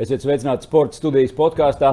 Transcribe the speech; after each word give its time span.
Esiet 0.00 0.22
sveicināti 0.24 0.64
sporta 0.64 0.96
studijas 0.96 1.32
podkāstā. 1.36 1.90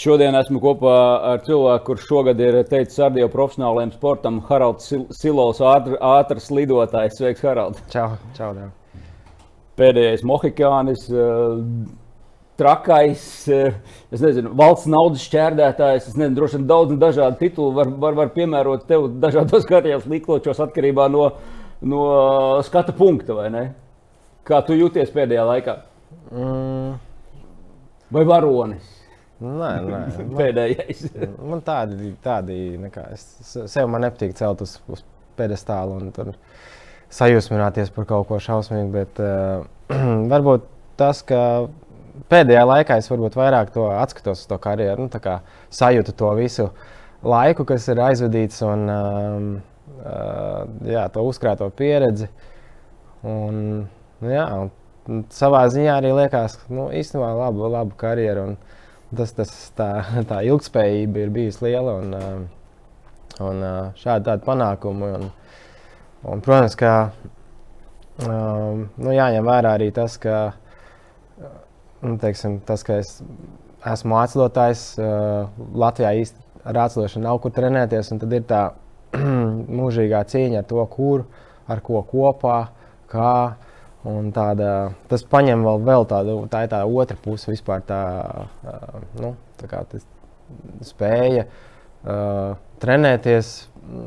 Šodien 0.00 0.32
esmu 0.38 0.62
kopā 0.62 0.92
ar 1.28 1.42
cilvēku, 1.44 1.90
kurš 1.90 2.04
šogad 2.08 2.38
ir 2.40 2.54
teicis 2.70 2.96
ar 3.04 3.10
Dievu 3.12 3.28
profesionālajiem 3.34 3.90
sportam, 3.92 4.38
Haralds 4.48 4.86
Silovs, 5.18 5.60
ātrs 5.60 6.46
lidotājs. 6.56 7.18
Sveiks, 7.18 7.42
Harald! 7.44 7.82
Čau, 7.92 8.14
čau! 8.38 8.54
Diev. 8.56 8.70
Pēdējais 9.76 10.24
Mohikānis, 10.30 11.02
eh, 11.12 11.58
trakais, 12.62 13.26
eh, 13.52 13.76
es 14.08 14.24
nezinu, 14.24 14.54
valsts 14.56 14.88
naudas 14.88 15.28
šķērdētājs. 15.28 16.08
Es 16.08 16.16
nezinu, 16.16 16.38
droši 16.40 16.56
vien 16.56 16.66
daudz 16.72 16.96
dažādu 16.96 17.38
titulu 17.42 17.76
var, 17.76 17.92
var, 18.06 18.16
var 18.22 18.32
piemērot 18.38 18.88
tev 18.88 19.10
dažādos 19.20 19.68
karjeras 19.74 20.08
līkločos 20.08 20.64
atkarībā 20.64 21.10
no, 21.12 21.28
no 21.82 22.08
skata 22.64 22.96
punkta? 22.96 23.52
Kā 24.48 24.64
tu 24.64 24.80
jūties 24.80 25.12
pēdējā 25.12 25.44
laikā? 25.52 25.78
Mm. 26.32 27.09
Vai 28.10 28.24
varonis? 28.26 28.96
Nē, 29.40 29.70
nē. 29.86 30.00
Man, 30.18 30.34
Pēdējais. 30.36 31.06
man 31.38 31.62
tādi, 31.64 32.12
tādi 32.24 32.58
nekā, 32.80 33.06
es 33.14 33.54
sev 33.72 33.88
man 33.90 34.04
nepatīk 34.04 34.34
celt 34.38 34.64
uz, 34.64 34.76
uz 34.92 35.04
pedestāla 35.38 35.96
un 35.96 36.10
tur 36.14 36.34
sajūsmināties 37.14 37.92
par 37.94 38.06
kaut 38.10 38.28
ko 38.28 38.40
šausmīgu. 38.42 38.90
Bet 38.94 39.22
uh, 39.24 39.64
varbūt 40.32 40.66
tas, 41.00 41.22
ka 41.26 41.40
pēdējā 42.30 42.66
laikā 42.68 42.98
es 43.00 43.08
varbūt 43.10 43.38
vairāk 43.38 43.72
to 43.74 43.88
atskatos 43.94 44.44
uz 44.44 44.50
to 44.50 44.58
karjeru, 44.60 45.06
nu, 45.06 45.36
sajūtu 45.80 46.14
to 46.18 46.34
visu 46.38 46.68
laiku, 47.24 47.64
kas 47.68 47.88
ir 47.92 48.02
aizvadīts 48.04 48.60
un 48.66 48.84
um, 48.92 49.48
uh, 50.02 50.66
jā, 50.88 51.06
to 51.14 51.24
uzkrāto 51.28 51.70
pieredzi. 51.76 52.28
Un, 53.24 53.56
nu, 54.20 54.28
jā, 54.30 54.44
un 54.56 54.70
savā 55.34 55.64
ziņā 55.72 55.96
arī 56.00 56.12
liekas, 56.16 56.58
nu, 56.70 56.88
īstenībā 56.94 57.30
labu, 57.38 57.66
labu 57.72 57.96
karjeru. 58.00 58.54
Tas, 59.16 59.32
tas, 59.34 59.50
tā, 59.78 59.90
tā 60.30 60.40
ilgspējība 60.46 61.24
ir 61.24 61.32
bijusi 61.34 61.64
liela 61.66 61.96
un, 61.98 62.14
un 63.42 63.64
šādi 63.98 64.28
tādi 64.28 64.46
panākumi. 64.46 65.08
Un, 65.18 65.30
un, 66.22 66.44
protams, 66.44 66.76
ka 66.78 66.92
um, 68.26 68.86
nu, 68.94 69.14
jāņem 69.16 69.48
vērā 69.50 69.74
arī 69.78 69.90
tas, 69.96 70.14
ka, 70.22 70.36
nu, 72.04 72.14
teiksim, 72.22 72.60
tas, 72.68 72.86
ka 72.86 73.00
es 73.02 73.16
esmu 73.90 74.14
mācītājs 74.14 74.84
Latvijā 75.80 76.14
īsti 76.20 76.48
ar 76.64 76.84
atcelošanu 76.84 77.24
nav 77.24 77.40
kur 77.42 77.54
trenēties. 77.56 78.12
Tad 78.20 78.36
ir 78.36 78.46
tā 78.48 78.62
mūžīgā 79.80 80.22
cīņa 80.30 80.62
ar 80.62 80.68
to, 80.70 80.84
kur, 80.92 81.26
ar 81.70 81.82
ko 81.84 82.04
kopā, 82.06 82.60
kā. 83.10 83.34
Un 84.08 84.30
tāda, 84.32 84.94
tas 85.10 85.24
paņem 85.28 85.64
vēl, 85.66 85.82
vēl 85.84 86.06
tādu, 86.08 86.38
tā 86.48 86.62
ir 86.64 86.70
tā 86.72 86.78
otra 86.88 87.18
puse, 87.20 87.50
vispār 87.52 87.82
tā, 87.84 88.00
nu, 89.20 89.34
tā 89.60 89.68
kā 89.68 89.82
tas 89.90 90.06
spēja 90.88 91.44
uh, 91.44 92.54
trenēties, 92.80 93.50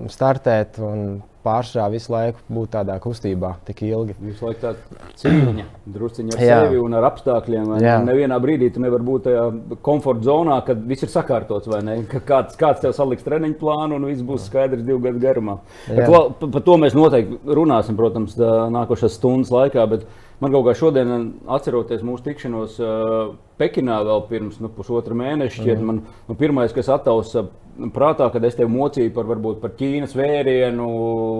startēt 0.09 0.79
un 0.81 1.21
pārsvarā 1.43 1.89
visu 1.93 2.13
laiku 2.13 2.41
būt 2.53 2.71
tādā 2.75 2.95
kustībā 3.03 3.53
tik 3.67 3.83
ilgi. 3.87 4.15
Visu 4.23 4.47
laiku 4.47 4.61
tāda 4.61 5.09
cīņa, 5.19 5.65
drusciņā 5.95 6.37
ar 6.37 6.43
Jā. 6.43 6.57
sevi 6.63 6.79
un 6.81 6.97
ar 6.97 7.07
apstākļiem. 7.09 7.73
Nevienā 8.07 8.39
brīdī 8.43 8.71
tu 8.73 8.83
nevari 8.83 9.07
būt 9.07 9.27
tajā 9.27 9.45
komforta 9.85 10.27
zonā, 10.29 10.59
kad 10.67 10.81
viss 10.89 11.05
ir 11.05 11.11
sakārtots, 11.13 11.69
vai 11.71 11.81
ne? 11.85 11.97
Ka 12.09 12.23
kāds, 12.23 12.57
kāds 12.59 12.83
tev 12.83 12.95
saliks 12.97 13.25
treniņu 13.27 13.59
plānu 13.61 13.99
un 13.99 14.09
viss 14.09 14.25
būs 14.25 14.49
skaidrs 14.49 14.85
divu 14.87 15.01
gadu 15.03 15.21
garumā. 15.23 15.59
Par 15.87 16.63
to 16.65 16.79
mēs 16.81 16.95
noteikti 16.97 17.39
runāsim, 17.59 17.99
protams, 17.99 18.37
nākošās 18.39 19.19
stundas 19.19 19.51
laikā. 19.53 19.87
Bet 19.91 20.07
Man 20.41 20.51
kaut 20.51 20.65
kā 20.67 20.73
šodien, 20.75 21.27
atceroties 21.55 22.01
mūsu 22.03 22.25
tikšanos 22.25 22.79
uh, 22.81 23.33
Pekinā 23.61 23.99
vēl 24.03 24.23
pirms 24.27 24.57
nu, 24.63 24.71
pusotra 24.73 25.15
mēneša, 25.15 25.59
šķiet, 25.59 25.77
mm. 25.77 25.85
man 25.85 26.01
nu, 26.29 26.35
pirmais, 26.39 26.73
kas 26.75 26.89
attausa 26.91 27.45
prātā, 27.93 28.27
kad 28.33 28.43
es 28.45 28.57
tev 28.57 28.69
mocīju 28.73 29.13
par, 29.13 29.27
varbūt, 29.29 29.59
par 29.61 29.73
Ķīnas 29.77 30.15
vērienu, 30.17 30.87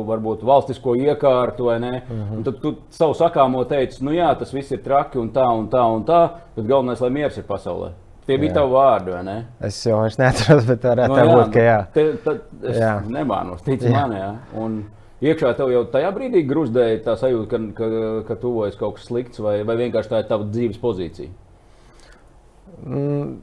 varbūt 0.07 0.45
valstisko 0.47 0.95
iekārtu, 1.01 1.67
vai 1.69 1.79
ne? 1.81 1.91
Mm 1.99 2.21
-hmm. 2.21 2.37
Un 2.37 2.43
tad 2.43 2.61
tu 2.61 2.75
savu 2.89 3.13
sakāmo 3.13 3.65
teici, 3.69 4.03
nu 4.05 4.11
jā, 4.11 4.33
tas 4.39 4.53
viss 4.53 4.71
ir 4.71 4.83
traki 4.83 5.19
un 5.19 5.29
tā 5.29 5.45
un 5.57 5.67
tā 5.69 5.83
un 5.95 6.05
tā, 6.05 6.29
bet 6.55 6.65
galvenais, 6.65 7.01
lai 7.01 7.09
miers 7.09 7.37
ir 7.37 7.43
pasaulē. 7.43 7.91
Tie 8.25 8.37
bija 8.37 8.53
tavi 8.53 8.71
vārdi, 8.71 9.11
vai 9.11 9.23
ne? 9.23 9.45
Es 9.59 9.85
jau 9.85 9.99
neatceros, 10.17 10.65
bet 10.65 10.83
varētu 10.83 11.15
no, 11.15 11.37
būt, 11.37 11.49
ka 11.53 11.59
jā. 11.59 11.79
Te, 11.93 12.05
tad 12.23 12.41
es 12.63 12.77
jā. 12.77 13.01
nemānos, 13.07 13.61
tici 13.61 13.89
man, 13.89 14.11
jā. 14.11 14.35
Un, 14.55 14.83
iekšā 15.23 15.53
tev 15.57 15.71
jau 15.71 15.83
tajā 15.93 16.11
brīdī 16.15 16.43
grūzdēja 16.47 17.01
tā 17.05 17.15
sajūta, 17.19 17.49
ka, 17.49 17.61
ka, 17.77 18.03
ka 18.27 18.37
tuvojas 18.41 18.77
kaut 18.79 18.97
kas 18.97 19.07
slikts, 19.09 19.41
vai, 19.43 19.61
vai 19.67 19.77
vienkārši 19.79 20.11
tā 20.11 20.21
ir 20.23 20.29
tava 20.29 20.47
dzīves 20.49 20.81
pozīcija? 20.81 21.31
Mm. 22.83 23.39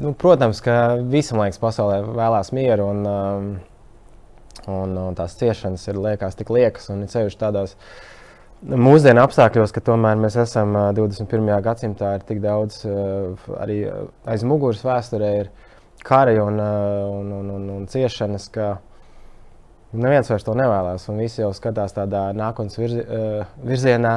Nu, 0.00 0.14
protams, 0.16 0.62
ka 0.64 0.94
visam 1.10 1.42
liekas, 1.42 1.60
pasaulē 1.60 1.98
vēlās 2.06 2.52
mieru, 2.56 2.86
un, 2.94 3.02
um, 3.08 3.50
un, 4.72 4.94
un 5.08 5.18
tās 5.18 5.34
ciešanas 5.40 5.84
ir 5.90 5.98
liekas 6.00 6.38
tik 6.38 6.52
liekas. 6.54 6.88
Un 6.94 7.04
ceļš 7.10 7.36
tādās 7.40 7.74
mūsdienu 8.62 9.20
apstākļos, 9.24 9.74
ka 9.74 9.82
tomēr 9.84 10.16
mēs 10.22 10.38
esam 10.40 10.78
21. 10.96 11.42
Uh, 11.42 11.58
gadsimtā, 11.64 12.14
ir 12.16 12.24
tik 12.28 12.40
daudz 12.44 12.86
uh, 12.86 13.50
arī 13.60 13.82
aiz 14.24 14.46
muguras 14.48 14.80
vēsturē, 14.86 15.34
ir 15.42 15.52
kari 16.06 16.38
un, 16.40 16.62
uh, 16.62 17.18
un, 17.18 17.36
un, 17.42 17.52
un, 17.58 17.68
un 17.80 17.90
ciešanas. 17.90 18.48
Ka, 18.54 18.70
Neviens 19.92 20.30
vairs 20.32 20.44
to 20.46 20.54
nevēlas, 20.56 21.04
un 21.12 21.18
visi 21.20 21.42
jau 21.42 21.50
skatās 21.52 21.92
tādā 21.92 22.30
nākotnes 22.36 22.78
virzi, 22.80 23.02
uh, 23.02 23.50
virzienā, 23.60 24.14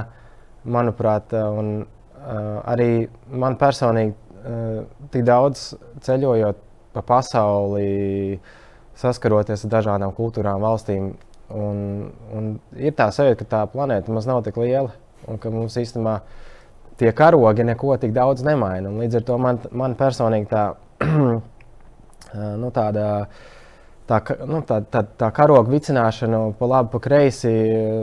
manuprāt, 0.71 1.33
uh, 1.35 1.49
un 1.51 1.71
uh, 1.83 2.61
arī 2.71 3.09
man 3.27 3.57
personīgi 3.59 4.15
uh, 4.15 4.85
tik 5.11 5.25
daudz 5.27 5.73
ceļojot 6.05 6.61
pa 6.95 7.03
pasauli, 7.03 8.39
saskaroties 8.95 9.65
ar 9.67 9.73
dažādām 9.73 10.15
kultūrām, 10.15 10.63
valstīm. 10.63 11.11
Un, 11.55 11.81
un 12.33 12.53
ir 12.79 12.95
tā 12.97 13.11
sajūta, 13.13 13.43
ka 13.43 13.49
tā 13.51 13.65
planēta 13.69 14.13
maz 14.15 14.25
nav 14.25 14.41
tik 14.47 14.55
liela 14.57 14.95
un 15.29 15.37
ka 15.41 15.51
mums 15.53 15.75
īstenībā 15.77 16.15
tie 16.99 17.11
karogi 17.15 17.65
neko 17.67 17.97
tik 18.01 18.15
daudz 18.15 18.45
nemaina. 18.45 18.89
Un 18.89 19.03
līdz 19.03 19.19
ar 19.19 19.27
to 19.27 19.37
man, 19.41 19.59
man 19.75 19.97
personīgi 19.99 20.49
tā, 20.51 20.63
nu, 22.61 22.71
tāda 22.73 23.05
tā, 24.09 24.21
nu, 24.47 24.61
tā, 24.65 24.79
tā, 24.91 25.03
tā 25.17 25.29
karoga 25.35 25.71
vicināšana 25.71 26.41
pa 26.59 26.69
labi, 26.69 26.91
pa 26.93 27.01
kreisi, 27.03 27.51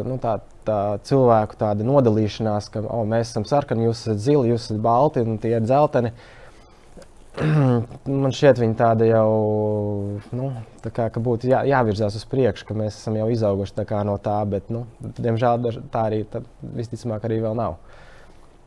nu, 0.06 0.18
tā, 0.22 0.38
tā 0.66 0.78
cilvēku 1.06 1.58
tāda 1.60 1.86
nodalīšanās, 1.86 2.70
ka 2.72 2.84
oh, 2.84 3.02
mēs 3.08 3.32
esam 3.32 3.46
sarkani, 3.48 3.88
jūs 3.88 4.04
esat 4.06 4.22
zili, 4.22 4.52
jūs 4.52 4.68
esat 4.68 4.80
balti 4.82 5.24
un 5.24 5.38
tie 5.42 5.56
ir 5.56 5.66
dzelteni. 5.66 6.12
Man 8.22 8.34
šķiet, 8.34 8.60
viņi 8.60 8.76
tāda 8.76 9.06
jau 9.08 9.30
nu, 10.36 10.50
tā 10.84 10.92
kā, 10.92 11.08
būtu 11.16 11.48
jā, 11.48 11.62
jāvirzās 11.70 12.18
uz 12.18 12.26
priekšu, 12.28 12.66
ka 12.68 12.76
mēs 12.76 12.98
esam 12.98 13.16
jau 13.16 13.30
izauguši 13.32 13.78
tā 13.78 14.02
no 14.04 14.18
tā, 14.20 14.36
bet, 14.48 14.68
nu, 14.74 14.84
diemžēl, 15.00 15.70
tā 15.94 16.08
arī 16.10 16.26
tā, 16.28 16.42
visticamāk 16.76 17.24
arī 17.28 17.40
vēl 17.46 17.56
nav. 17.56 17.78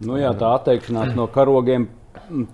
Nu, 0.02 0.18
jā, 0.20 0.34
tā 0.36 0.50
atteikšanās 0.58 1.14
no 1.16 1.30
karogiem 1.32 1.86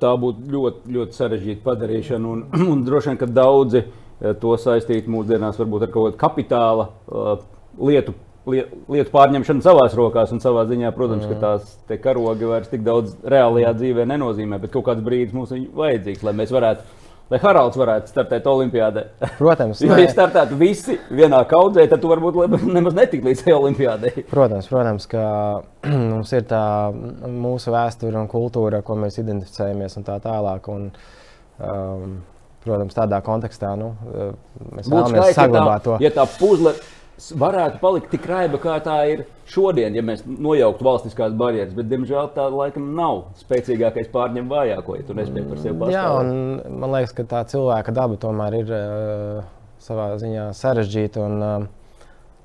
tā 0.01 0.11
būtu 0.19 0.51
ļoti, 0.51 0.91
ļoti 0.93 1.17
sarežģīta 1.17 1.63
padarīšana. 1.63 2.35
Un, 2.35 2.43
un 2.73 2.83
droši 2.85 3.13
vien, 3.13 3.21
ka 3.21 3.29
daudzi 3.31 3.85
Eh, 3.85 4.10
to 4.41 4.57
saistīt 4.61 5.09
mūsdienās 5.11 5.59
varbūt 5.61 5.87
ar 5.87 5.93
kaut 5.93 6.09
kādu 6.09 6.21
kapitāla 6.21 6.89
uh, 6.89 7.33
lietu. 7.79 8.17
Lietu 8.41 9.11
pārņemšana 9.13 9.61
savā 9.61 9.83
rokās, 9.93 10.31
un 10.33 10.39
savā 10.41 10.63
ziņā, 10.65 10.89
protams, 10.95 11.27
mm. 11.27 11.35
ka 11.37 11.51
tās 11.91 11.99
karogi 12.01 12.47
vairs 12.49 12.71
tik 12.71 12.81
daudz 12.81 13.13
reālajā 13.21 13.75
dzīvē 13.77 14.07
nenozīmē. 14.09 14.57
Bet 14.63 14.73
kaut 14.73 14.87
kāds 14.87 15.03
brīdis 15.05 15.35
mums 15.37 15.53
ir 15.53 15.67
vajadzīgs, 15.77 16.23
lai 16.25 16.33
mēs 16.39 16.53
varētu 16.55 17.01
lai 17.31 17.39
Haralds 17.39 17.79
varētu 17.79 18.11
startēt 18.11 18.47
Olimpijādē. 18.51 19.03
Protams, 19.37 19.81
jo, 19.85 19.95
ja 19.99 20.09
startētu 20.11 20.57
visi 20.59 20.97
vienā 21.13 21.39
kaudzē, 21.49 21.85
tad 21.91 22.03
tu 22.03 22.11
varbūt 22.11 22.57
nemaz 22.67 22.97
netiktu 22.97 23.29
līdz 23.29 23.45
Olimpijādē. 23.55 24.13
Protams, 24.31 24.67
protams, 24.71 25.07
ka 25.11 25.23
mums 26.11 26.33
ir 26.35 26.45
tā 26.49 26.63
mūsu 26.91 27.73
vēsture 27.73 28.19
un 28.19 28.27
kultūra, 28.31 28.83
ko 28.85 28.99
mēs 28.99 29.21
identificējamies 29.23 29.97
un 30.01 30.07
tā 30.07 30.19
tālāk. 30.23 30.67
Un, 30.73 30.89
um, 31.63 32.19
protams, 32.65 32.95
tādā 32.97 33.21
kontekstā 33.25 33.75
nu, 33.79 33.93
eh, 34.11 34.33
mēs 34.77 34.89
vēlamies 34.91 35.37
saglabāt 35.37 35.85
to. 35.87 35.99
Ja 36.03 36.11
tā 36.13 36.27
puzle 36.37 36.75
varētu 37.37 37.79
palikt 37.81 38.09
tik 38.13 38.25
raiba, 38.29 38.57
kā 38.61 38.77
tā 38.83 38.97
ir 39.11 39.23
šodien, 39.51 39.93
ja 39.95 40.01
mēs 40.05 40.23
nojauktu 40.25 40.85
valstiskās 40.85 41.35
barjeras, 41.37 41.73
bet, 41.77 41.89
diemžēl, 41.91 42.31
tā 42.35 42.47
laikam 42.49 42.87
nav 42.97 43.23
spēcīgākais 43.41 44.09
pārņem 44.13 44.49
vājāko, 44.49 44.97
ja 44.97 45.05
tu 45.05 45.17
nespēj 45.17 45.45
par 45.49 45.61
sevi 45.61 45.77
pastāvēt. 45.77 45.97
Jā, 45.97 46.05
un 46.17 46.79
man 46.81 46.95
liekas, 46.95 47.13
ka 47.17 47.27
tā 47.29 47.43
cilvēka 47.51 47.93
daba 47.95 48.17
tomēr 48.21 48.57
ir 48.61 48.73
uh, 48.77 49.43
savā 49.83 50.07
ziņā 50.21 50.49
sarežģīta 50.57 51.27
un 51.27 51.45
uh, 51.45 51.69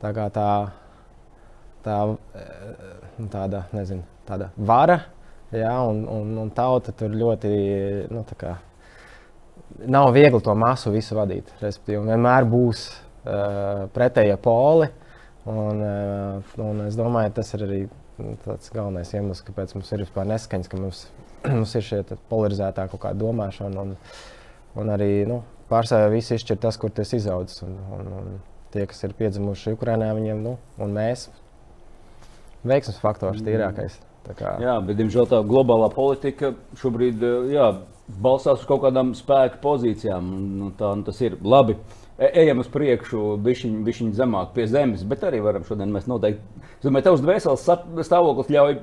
tā 0.03 0.13
kā 0.17 0.29
tā, 0.35 0.51
tā 1.87 1.99
uh, 2.13 2.95
tāda, 3.33 3.65
nezinu, 3.77 4.05
tāda 4.29 4.51
vara, 4.57 5.01
jā, 5.55 5.75
un, 5.89 6.05
un, 6.11 6.37
un 6.45 6.53
tauta 6.57 6.93
tur 6.97 7.17
ļoti, 7.17 7.53
nu, 8.13 8.27
nav 9.85 10.13
viegli 10.15 10.41
to 10.43 10.55
masu 10.59 10.93
visu 10.95 11.17
vadīt. 11.19 11.51
Respektīvi, 11.61 12.05
vienmēr 12.09 12.47
būs 12.49 12.87
uh, 12.91 13.87
pretējie 13.95 14.37
poli. 14.43 14.89
Un, 15.47 15.83
uh, 15.83 16.57
un 16.65 16.87
es 16.89 16.97
domāju, 16.99 17.35
tas 17.37 17.53
ir 17.55 17.67
arī 17.67 17.81
tāds 18.45 18.73
galvenais 18.73 19.13
iemesls, 19.15 19.45
kāpēc 19.47 19.77
mums 19.77 19.93
ir 19.93 20.03
vispār 20.03 20.27
neskaņas, 20.33 20.71
ka 20.73 20.81
mums, 20.81 21.05
mums 21.59 21.77
ir 21.79 21.87
šie 21.87 22.03
polarizētā 22.31 22.89
kaut 22.93 23.05
kāda 23.05 23.21
domāšana. 23.21 23.85
Un, 23.85 23.95
un 24.81 24.93
arī 24.93 25.11
nu, 25.29 25.43
pārsvarā 25.71 26.11
viss 26.13 26.35
izšķir 26.35 26.61
tas, 26.63 26.79
kur 26.81 26.95
tas 26.95 27.13
izaudzis. 27.17 27.63
Un, 27.67 27.77
un, 27.99 28.13
un 28.21 28.37
tie, 28.75 28.87
kas 28.89 29.05
ir 29.07 29.17
piedzimuši 29.19 29.77
Ukrajinā, 29.77 30.13
viņiem 30.17 30.43
nu, 30.45 30.57
un 30.83 30.97
mēs 30.97 31.29
veiksmes 32.67 33.01
faktors 33.03 33.45
tīrākais. 33.47 34.01
Jā, 34.27 34.81
bet, 34.83 34.97
diemžēl, 34.99 35.29
tā 35.31 35.39
globālā 35.47 35.87
politika 35.95 36.51
šobrīd 36.81 37.21
jā, 37.53 37.69
balstās 38.09 38.63
uz 38.63 38.67
kaut 38.69 38.83
kādām 38.85 39.13
spēka 39.19 39.61
pozīcijām. 39.63 40.27
Nu, 40.61 40.73
tā, 40.79 40.93
nu, 40.99 41.07
tas 41.07 41.21
ir 41.25 41.39
labi. 41.43 41.77
E, 42.17 42.31
ejam 42.43 42.63
uz 42.63 42.69
priekšu, 42.73 43.35
bišķiņ, 43.45 44.13
zemāk 44.17 44.55
pie 44.57 44.69
zemes, 44.71 45.05
bet 45.09 45.25
arī 45.27 45.43
varam 45.45 45.67
šodien 45.67 45.93
mēs 45.93 46.09
noteikti. 46.11 46.63
Es 46.79 46.87
domāju, 46.87 47.09
tavs 47.11 47.25
dvēseles 47.25 47.67
stāvoklis 48.09 48.53
ļauj 48.55 48.79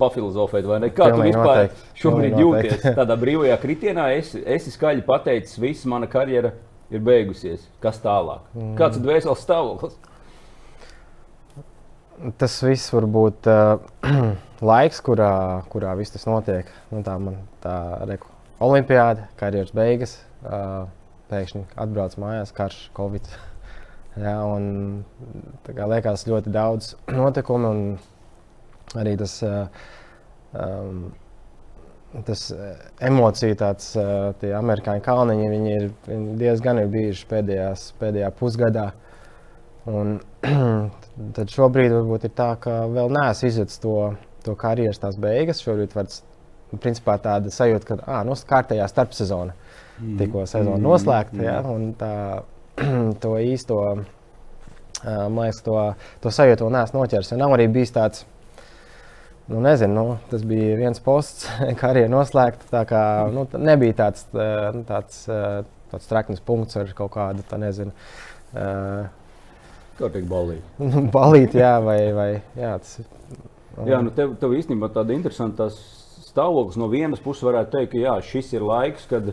pafilozofēt, 0.00 0.66
vai 0.68 0.80
ne? 0.84 0.90
Kā 0.92 1.08
Pilnīgi 1.08 1.32
tu 1.32 1.40
vispār 1.40 1.60
noteikti. 1.62 2.00
šobrīd 2.02 2.38
jūties 2.42 2.96
tādā 2.98 3.16
brīvajā 3.20 3.56
kritienā? 3.62 4.10
Es, 4.18 4.34
esi 4.36 4.74
skaļi 4.74 5.06
pateicis, 5.06 5.56
viss 5.62 5.88
mana 5.88 6.08
karjera 6.10 6.52
ir 6.92 7.02
beigusies. 7.06 7.64
Kas 7.82 7.98
tālāk? 8.04 8.44
Mm. 8.54 8.74
Kāds 8.78 9.00
ir 9.00 9.06
dvēseles 9.06 9.42
stāvoklis? 9.46 9.96
Tas 12.40 12.54
viss 12.64 12.92
var 12.94 13.08
būt 13.12 13.48
uh, 13.50 14.14
laiks, 14.70 15.02
kurā, 15.04 15.32
kurā 15.72 15.96
viss 15.98 16.14
tas 16.14 16.28
notiek. 16.28 16.70
Nu, 16.92 17.02
tā 17.06 17.18
man 17.20 17.42
tā 17.64 17.76
reku. 18.08 18.35
Olimpiāda, 18.56 19.26
karjeras 19.36 19.74
beigas, 19.76 20.14
uh, 20.48 20.86
pēkšņi 21.28 21.66
atbrauc 21.76 22.14
mājās, 22.22 22.54
karš, 22.56 22.78
covid. 22.96 23.26
Jā, 24.24 24.38
un, 24.48 25.02
kā, 25.66 25.84
liekas, 25.92 26.24
ļoti 26.24 26.52
daudz 26.54 26.94
notikumu, 27.12 27.68
un 27.68 28.96
arī 28.96 29.12
tas, 29.20 29.34
uh, 29.44 29.66
um, 30.56 31.02
tas 32.24 32.46
emociju, 33.04 33.58
tāds, 33.60 33.90
uh, 34.00 34.46
amerikāņu 34.56 35.04
kalniņi, 35.04 35.50
viņi 35.52 35.74
ir 35.74 35.90
viņi 36.06 36.38
diezgan 36.40 36.80
ir 36.80 36.88
bijuši 36.94 37.28
pēdējās, 37.34 37.90
pēdējā 38.00 38.30
pusgadā. 38.40 38.86
Un, 39.92 40.16
tad 41.36 41.52
šobrīd 41.52 41.92
varbūt 41.92 42.24
ir 42.30 42.32
tā, 42.40 42.54
ka 42.64 42.86
vēl 42.88 43.12
neesmu 43.18 43.52
izjutis 43.52 43.84
to, 43.84 43.98
to 44.48 44.56
karjeras 44.56 45.20
beigas. 45.20 45.60
Šobrīd 45.60 45.92
var 45.98 46.08
principā 46.74 47.16
tāda 47.22 47.52
sajūta, 47.52 47.88
ka 47.88 47.98
ah, 48.04 48.22
nu, 48.26 48.36
kārtējā 48.48 48.86
starpsezona 48.90 49.54
mm. 49.54 50.14
tikko 50.20 50.44
sezona 50.46 50.76
mm. 50.78 50.84
noslēgta. 50.84 51.36
Mm. 51.38 51.44
Ja, 51.46 51.58
un 51.70 51.90
tā, 51.98 52.12
to 53.22 53.34
īsto, 53.42 53.82
man 55.04 55.42
liekas, 55.44 55.60
to, 55.66 55.76
to 56.24 56.32
sajūtu 56.34 56.66
vēl 56.66 56.74
neesmu 56.78 57.02
noķēris. 57.02 57.34
Nav 57.38 57.54
arī 57.56 57.68
bijis 57.72 57.94
tāds, 57.96 58.24
nu, 59.50 59.60
nezinu, 59.64 59.94
nu, 59.96 60.16
tas 60.30 60.46
bija 60.48 60.78
viens 60.80 61.02
posts, 61.02 61.46
kā 61.80 61.92
arī 61.92 62.06
noslēgta. 62.12 62.70
Tā 62.72 62.86
kā 62.88 63.02
nu, 63.34 63.46
nebija 63.58 64.00
tāds, 64.04 64.26
nu, 64.32 64.82
tāds, 64.88 65.22
tāds 65.92 66.10
traknis 66.10 66.42
punkts 66.44 66.82
ar 66.82 66.90
kaut 66.98 67.14
kādu, 67.18 67.46
tā 67.46 67.60
nezinu. 67.62 67.94
Kā 69.96 70.10
teikt, 70.12 70.26
balīt. 70.28 70.80
balīt, 71.16 71.54
jā, 71.56 71.76
vai, 71.84 72.00
vai 72.16 72.30
jā, 72.58 72.74
tas 72.82 72.98
ir. 73.00 73.12
Jā, 73.84 74.00
nu 74.00 74.12
tev, 74.16 74.32
tev 74.40 74.54
īstenībā 74.56 74.88
tāda 74.92 75.12
interesanta 75.12 75.66
stāvoklis. 76.36 76.76
No 76.78 76.90
vienas 76.92 77.24
puses 77.24 77.48
varētu 77.48 77.78
teikt, 77.78 77.94
ka 77.96 78.02
jā, 78.04 78.18
šis 78.28 78.52
ir 78.54 78.66
laiks, 78.68 79.08
kad 79.10 79.32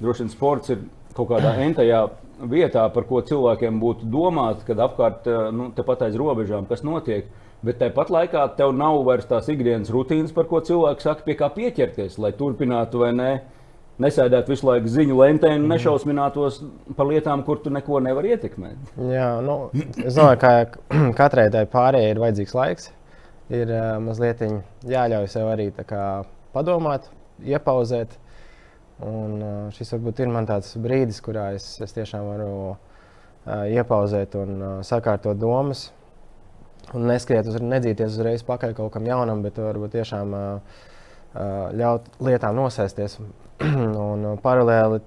droši 0.00 0.24
vien 0.24 0.32
sports 0.32 0.72
ir 0.72 0.86
kaut 1.16 1.32
kādā 1.32 1.56
entajā 1.66 2.06
vietā, 2.44 2.84
par 2.92 3.06
ko 3.08 3.22
cilvēkiem 3.24 3.80
būtu 3.80 4.08
domāt, 4.12 4.62
kad 4.68 4.80
apkārt 4.84 5.26
eh, 5.30 5.50
nu, 5.54 5.70
tepat 5.76 6.06
aiz 6.08 6.16
robežām 6.20 6.68
kas 6.68 6.84
notiek. 6.86 7.28
Bet 7.64 7.80
tāpat 7.80 8.12
laikā 8.12 8.42
tev 8.58 8.74
nav 8.76 9.00
vairs 9.06 9.26
tās 9.26 9.48
ikdienas 9.50 9.90
rutīnas, 9.90 10.34
par 10.36 10.46
ko 10.50 10.60
cilvēks 10.62 11.06
saka, 11.08 11.24
pie 11.26 11.38
kā 11.38 11.48
pieķerties, 11.54 12.18
lai 12.22 12.34
turpinātu 12.36 13.00
vai 13.02 13.12
nē. 13.16 13.30
Nesēdēt 13.96 14.50
visu 14.52 14.66
laiku 14.68 14.90
ziņu 14.92 15.14
lentē 15.16 15.54
un 15.56 15.70
nešausminātos 15.70 16.58
par 16.98 17.08
lietām, 17.08 17.40
kur 17.46 17.62
tu 17.64 17.72
neko 17.72 18.02
nevari 18.04 18.34
ietekmēt. 18.34 18.90
Jā, 19.08 19.30
nu, 19.40 19.70
es 19.72 20.18
domāju, 20.18 20.42
ka 20.42 20.52
katrai 21.22 21.46
tai 21.54 21.64
pārējai 21.72 22.12
ir 22.12 22.20
vajadzīgs 22.20 22.54
laiks. 22.58 22.90
Ir 23.56 23.72
uh, 23.72 23.96
mazliet 24.02 24.44
jāļauj 24.84 25.30
sev 25.32 25.48
arī 25.48 25.70
padomāt, 26.54 27.10
iepauzēt, 27.42 28.18
Un, 29.04 29.42
šis 29.76 29.92
varbūt 29.92 30.22
ir 30.24 30.30
man 30.32 30.46
tāds 30.48 30.72
brīdis, 30.80 31.20
kurā 31.24 31.50
es, 31.56 31.68
es 31.84 31.92
tiešām 31.92 32.30
varu 32.30 32.50
iepauzēt 33.76 34.36
un 34.40 34.62
sakārtot 34.86 35.36
domas. 35.38 35.90
Un 36.94 37.04
neskriet 37.10 37.48
uz, 37.50 37.58
nedzīties 37.60 38.14
uzreiz 38.14 38.44
pakaļ 38.46 38.72
kaut 38.78 38.94
kam 38.94 39.08
jaunam, 39.08 39.42
bet 39.44 39.58
varbūt 39.60 39.98
tiešām 39.98 40.32
ļaut 41.76 42.08
lietām 42.24 42.56
nosēsties. 42.56 43.18
un 44.06 44.24
paralēli 44.40 45.02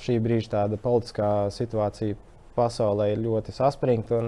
šī 0.00 0.18
brīža 0.22 0.54
tāda 0.56 0.78
politiskā 0.80 1.30
situācija 1.54 2.18
pasaulē 2.56 3.12
ir 3.12 3.22
ļoti 3.22 3.54
saspringta. 3.54 4.24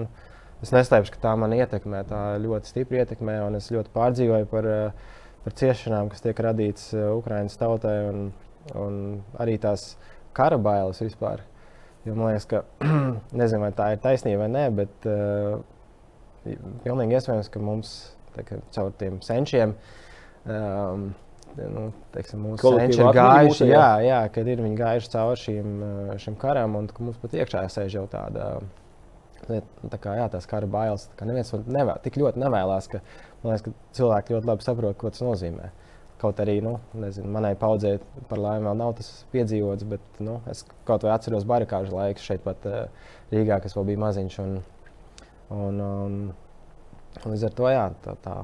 Es 0.61 0.71
neslēpšu, 0.75 1.15
ka 1.15 1.23
tā 1.25 1.33
man 1.39 1.55
ietekmē, 1.57 2.03
tā 2.07 2.21
ļoti 2.43 2.69
stipri 2.69 3.01
ietekmē, 3.01 3.39
un 3.47 3.57
es 3.57 3.71
ļoti 3.73 3.91
pārdzīvoju 3.95 4.47
par 4.51 4.69
uh, 4.69 5.11
par 5.43 5.55
ciešanām, 5.59 6.09
kas 6.11 6.23
tiek 6.23 6.39
radītas 6.43 6.91
eh, 6.95 7.07
Ukraiņas 7.17 7.59
tautai 7.59 7.95
un, 8.09 8.21
un 8.79 8.99
arī 9.43 9.57
tās 9.61 9.93
kara 10.35 10.59
bailes 10.61 11.01
vispār. 11.03 11.43
Jo 12.07 12.15
man 12.17 12.33
liekas, 12.33 12.47
ka 12.49 12.63
nezinu, 13.39 13.63
vai 13.63 13.73
tā 13.75 13.93
ir 13.93 14.01
taisnība 14.03 14.43
vai 14.43 14.51
nē, 14.51 14.63
bet 14.75 15.07
uh, 15.07 15.59
pilnīgi 16.83 17.19
iespējams, 17.19 17.51
ka 17.51 17.61
mums 17.63 17.93
kā, 18.35 18.59
caur 18.75 18.91
tiem 18.99 19.21
senčiem. 19.23 19.75
Um, 20.43 21.13
nu, 21.55 21.85
teiksim, 22.11 22.41
mūsu 22.43 22.73
senči 22.75 22.99
ir 22.99 23.11
gājuši, 23.15 23.69
jā, 23.69 23.89
jā, 24.03 24.19
kad 24.35 24.47
ir 24.51 24.63
viņi 24.65 24.79
gājuši 24.79 25.11
cauri 25.13 25.39
šīm, 25.43 25.75
eh, 25.87 26.13
šim 26.19 26.35
karam, 26.41 26.75
un 26.79 26.89
mums 27.05 27.19
pat 27.21 27.35
iekšā 27.37 27.63
sēž 27.71 27.99
jau 27.99 28.07
tāda, 28.11 28.57
tā 29.47 29.99
kā, 30.01 30.15
jā, 30.19 30.27
tās 30.33 30.47
kara 30.49 30.69
bailes. 30.69 31.07
Tā 31.11 31.19
kā 31.19 31.27
neviens 31.29 31.53
nevēl, 31.53 31.95
tik 32.03 32.19
ļoti 32.21 32.41
nevēlas, 32.43 32.89
ka 32.91 33.01
liekas, 33.43 33.65
ka 33.65 33.73
cilvēki 33.99 34.37
ļoti 34.37 34.49
labi 34.51 34.67
saprot, 34.67 34.97
ko 34.99 35.11
tas 35.13 35.25
nozīmē. 35.25 35.71
Kaut 36.23 36.39
arī 36.39 36.61
nu, 36.63 36.77
nezinu, 36.95 37.27
manai 37.35 37.51
paudzei 37.59 37.97
par 38.29 38.39
laimi 38.39 38.69
vēl 38.69 38.77
nav 38.79 38.93
tas 38.99 39.09
piedzīvots, 39.33 39.83
bet 39.89 40.21
nu, 40.23 40.37
es 40.51 40.63
kaut 40.87 41.03
vai 41.03 41.11
atceros 41.17 41.43
barikāžu 41.49 41.97
laiku 41.97 42.23
šeit, 42.23 42.45
pat 42.45 42.63
uh, 42.69 43.11
Rīgā, 43.33 43.59
kas 43.63 43.75
vēl 43.75 43.89
bija 43.91 44.03
maziņš. 44.05 44.39
Un, 44.45 44.53
un, 45.51 45.81
un, 45.83 46.17
un 47.19 47.33
līdz 47.33 47.47
ar 47.49 47.57
to 47.57 47.71
jā, 47.73 47.85
tā. 48.05 48.15
tā. 48.23 48.37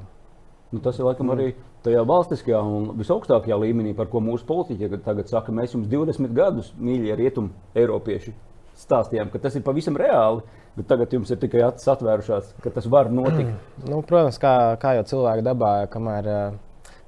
Nu, 0.70 0.82
tas 0.84 1.00
ir 1.00 1.08
laikam 1.08 1.32
arī 1.32 1.48
tajā 1.84 2.02
valstiskajā 2.06 2.60
un 2.60 2.92
visaugstākajā 3.00 3.56
līmenī, 3.62 3.94
par 3.96 4.10
ko 4.12 4.20
mūsu 4.22 4.46
politiķi 4.46 5.00
tagad 5.06 5.30
saka, 5.32 5.54
mēs 5.54 5.74
jums 5.74 5.88
20 5.90 6.36
gadus, 6.36 6.70
mīļie 6.78 7.16
rietumu 7.18 7.50
eiropieši, 7.78 8.34
stāstījām, 8.78 9.32
ka 9.32 9.40
tas 9.42 9.56
ir 9.56 9.64
pavisam 9.66 9.98
reāli. 9.98 10.44
Bet 10.76 10.86
tagad 10.86 11.12
jums 11.12 11.30
ir 11.32 11.38
tikai 11.42 11.64
acis 11.66 11.88
atvērušās, 11.90 12.52
ka 12.62 12.70
tas 12.74 12.86
var 12.90 13.10
notikt. 13.12 13.50
nu, 13.88 14.00
protams, 14.06 14.38
kā, 14.40 14.52
kā 14.80 14.94
jau 15.00 15.06
cilvēka 15.14 15.44
dabā, 15.44 15.72
kamēr 15.90 16.28
uh, 16.30 16.58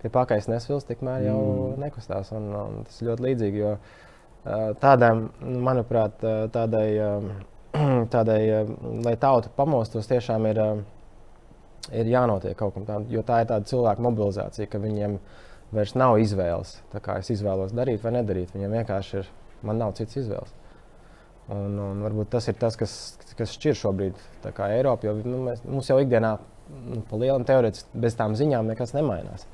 pie 0.03 0.11
pakais 0.13 0.49
nesvils, 0.51 0.87
tikmēr 0.89 1.29
jau 1.29 1.39
mm. 1.43 1.77
nekustās. 1.85 2.33
Un, 2.35 2.49
un 2.59 2.81
tas 2.89 2.99
ir 2.99 3.13
ļoti 3.13 3.27
līdzīgi. 3.29 3.63
Jo 3.63 3.77
uh, 3.77 4.65
tādām, 4.83 5.29
manuprāt, 5.69 6.25
tādai, 6.55 6.89
uh, 6.99 7.31
tādai 8.15 8.41
uh, 8.51 8.75
lai 9.07 9.15
tauta 9.23 9.53
pamostos, 9.57 10.11
tiešām 10.11 10.51
ir, 10.51 10.63
ir 11.95 12.11
jānotiek 12.11 12.59
kaut 12.59 12.75
kam 12.75 12.89
tādam. 12.89 13.07
Jo 13.15 13.23
tā 13.27 13.45
ir 13.45 13.53
tāda 13.53 13.71
cilvēka 13.71 14.09
mobilizācija, 14.09 14.71
ka 14.73 14.83
viņiem 14.83 15.21
vairs 15.73 15.95
nav 15.97 16.19
izvēles. 16.21 16.81
Es 17.17 17.31
izvēlos 17.33 17.73
darīt 17.77 18.03
vai 18.03 18.17
nedarīt, 18.19 18.53
viņiem 18.57 18.81
vienkārši 18.81 19.23
ir, 19.23 19.31
man 19.63 19.81
nav 19.81 19.95
cits 19.97 20.19
izvēles. 20.21 20.59
Un, 21.53 21.75
un 21.81 22.03
varbūt 22.05 22.31
tas 22.33 22.47
ir 22.49 22.57
tas, 22.61 22.77
kas, 22.79 22.93
kas 23.39 23.55
šķir 23.57 23.79
šobrīd 23.79 24.21
Eiropu. 24.67 25.09
Jo 25.09 25.17
nu, 25.25 25.43
mēs, 25.49 25.63
mums 25.69 25.89
jau 25.91 25.99
ikdienā, 26.03 26.37
nu, 26.89 27.01
pa 27.09 27.21
lielam 27.21 27.47
teorētiski, 27.49 28.03
bez 28.05 28.17
tām 28.19 28.37
ziņām 28.39 28.71
nekas 28.73 28.95
nemainās. 28.97 29.47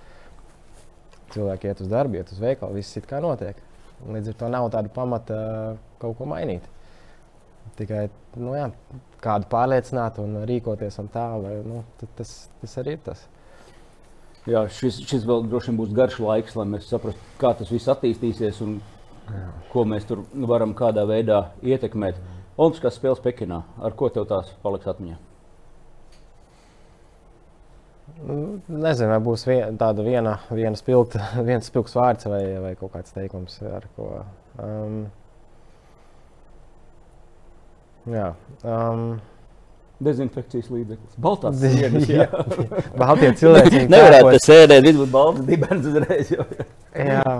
Cilvēki 1.35 1.71
iet 1.71 1.83
uz 1.85 1.91
darbu, 1.93 2.21
iet 2.21 2.33
uz 2.33 2.41
veikalu, 2.43 2.79
viss 2.81 2.97
ir 2.97 3.07
kā 3.09 3.21
notiek. 3.25 3.59
Līdz 4.09 4.33
ar 4.33 4.37
to 4.41 4.51
nav 4.55 4.69
tāda 4.73 4.93
pamata 4.95 5.39
kaut 6.01 6.17
ko 6.19 6.29
mainīt. 6.31 6.67
Tikai 7.79 8.07
nu, 8.41 8.55
jā, 8.57 8.69
kādu 9.23 9.49
pārliecināt 9.51 10.21
un 10.23 10.41
rīkoties 10.49 10.99
un 11.03 11.11
tā, 11.13 11.27
vai, 11.43 11.59
nu, 11.67 11.83
tas, 12.17 12.33
tas 12.63 12.79
arī 12.81 12.97
ir 12.97 13.03
tas. 13.11 13.27
Jā, 14.49 14.63
šis, 14.73 15.03
šis 15.05 15.27
vēl 15.29 15.45
droši 15.51 15.73
vien 15.73 15.81
būs 15.83 15.91
garš 15.97 16.21
laiks, 16.25 16.55
lai 16.57 16.65
mēs 16.71 16.87
saprastu, 16.89 17.21
kā 17.41 17.53
tas 17.59 17.69
viss 17.73 17.91
attīstīsies 17.93 18.63
un 18.65 18.79
ko 19.73 19.85
mēs 19.85 20.07
tur 20.09 20.23
varam 20.49 20.73
kādā 20.77 21.05
veidā 21.09 21.43
ietekmēt. 21.61 22.17
Olimpiskās 22.59 22.99
spēles 22.99 23.23
Pekinā, 23.23 23.63
ar 23.87 23.95
ko 23.95 24.11
tev 24.11 24.27
tās 24.31 24.51
paliks 24.65 24.91
atmiņā? 24.91 25.19
Nu, 28.19 28.37
nezinu, 28.67 29.13
vai 29.13 29.19
būs 29.23 29.45
vien, 29.47 29.77
tāda 29.79 30.03
viena, 30.03 30.35
viena 30.51 30.79
spilgta, 30.79 31.23
viens 31.49 31.71
spilgts 31.71 31.95
vārds 31.95 32.27
vai, 32.27 32.43
vai 32.65 32.75
kaut 32.81 32.97
kāds 32.97 33.15
teikums, 33.15 33.61
ar 33.69 33.87
ko. 33.95 34.11
Um, 34.59 35.01
jā, 38.11 38.33
um, 38.67 39.11
Dezinfekcijas 40.03 40.69
līdzeklis. 40.71 41.17
Baltās 41.19 41.57
sienas. 41.59 42.05
Jā, 42.21 42.29
Baltie 42.95 43.33
cilvēki. 43.41 43.81
Nevarētu 43.91 44.37
te 44.37 44.43
sēdēt, 44.45 44.85
viss 44.87 45.01
būtu 45.01 45.11
balts 45.11 45.43
dibens 45.49 45.89
uzreiz. 45.91 46.31
Jau. 46.37 46.47
jā. 46.95 47.33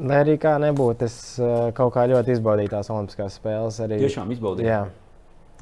Lai 0.00 0.20
arī 0.22 0.36
kā 0.40 0.54
nebūtu, 0.62 1.06
es 1.06 1.16
uh, 1.42 1.68
kaut 1.76 1.92
kā 1.96 2.06
ļoti 2.08 2.32
izbaudīju 2.36 2.72
tās 2.72 2.88
Olimpiskās 2.92 3.36
spēles. 3.40 3.80
Arī, 3.84 3.98
Tiešām 4.04 4.32
izbaudīju. 4.32 4.68
Jā, 4.68 4.80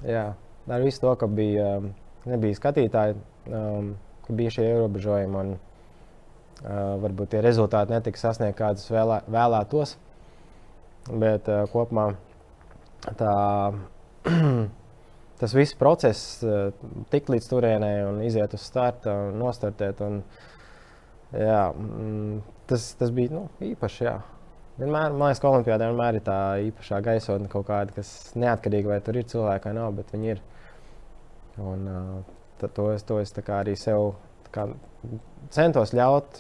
jā. 0.07 0.27
ar 0.69 0.85
visu 0.85 1.03
to, 1.03 1.15
ka 1.19 1.27
bija, 1.31 1.73
um, 1.81 1.89
nebija 2.29 2.59
skatītāji, 2.59 3.17
um, 3.51 3.93
ka 4.27 4.39
bija 4.39 4.55
šie 4.55 4.69
ierobežojumi 4.69 5.41
un 5.43 5.55
uh, 5.57 5.61
varbūt 7.03 7.35
tie 7.35 7.43
rezultāti 7.45 7.97
netika 7.97 8.23
sasniegti, 8.23 8.61
kādus 8.63 8.87
vēlē, 8.95 9.23
vēlētos. 9.33 9.97
Bet 11.09 11.51
uh, 11.51 11.65
kopumā 11.73 12.13
tā 13.19 13.35
tas 15.39 15.55
viss 15.55 15.77
process, 15.79 16.43
eh, 16.43 16.71
tikt 17.13 17.31
līdz 17.31 17.49
turienei 17.51 18.03
un 18.07 18.21
iziet 18.27 18.55
uz 18.55 18.65
starta 18.67 19.15
un 19.29 19.39
nostartēt. 19.39 20.03
Un, 20.05 20.23
jā, 21.33 21.63
mm, 21.73 22.41
tas, 22.71 22.91
tas 23.01 23.13
bija 23.15 23.35
nu, 23.35 23.45
īpaši. 23.65 24.05
Jā. 24.07 24.17
Vienmēr, 24.79 25.15
man 25.15 25.29
liekas, 25.29 25.41
ka 25.43 25.51
Olimpijādē 25.51 25.89
vienmēr 25.91 26.21
ir 26.21 26.27
tā 26.27 26.39
īpašā 26.69 27.01
gaisotne 27.05 27.51
kaut 27.51 27.67
kāda, 27.71 27.95
kas 27.97 28.13
neatkarīgi 28.39 28.93
vai 28.93 29.01
tur 29.05 29.19
ir 29.19 29.27
cilvēki 29.31 29.71
vai 29.71 29.75
nav, 29.81 29.97
bet 29.99 30.13
viņi 30.15 30.33
ir. 30.35 30.45
Un, 31.59 31.89
uh, 31.91 32.69
to 32.69 32.91
es, 32.93 33.03
to 33.03 33.19
es 33.19 33.35
arī 33.35 33.75
sev 33.79 34.13
kā, 34.55 34.69
centos 35.55 35.91
ļaut 35.97 36.39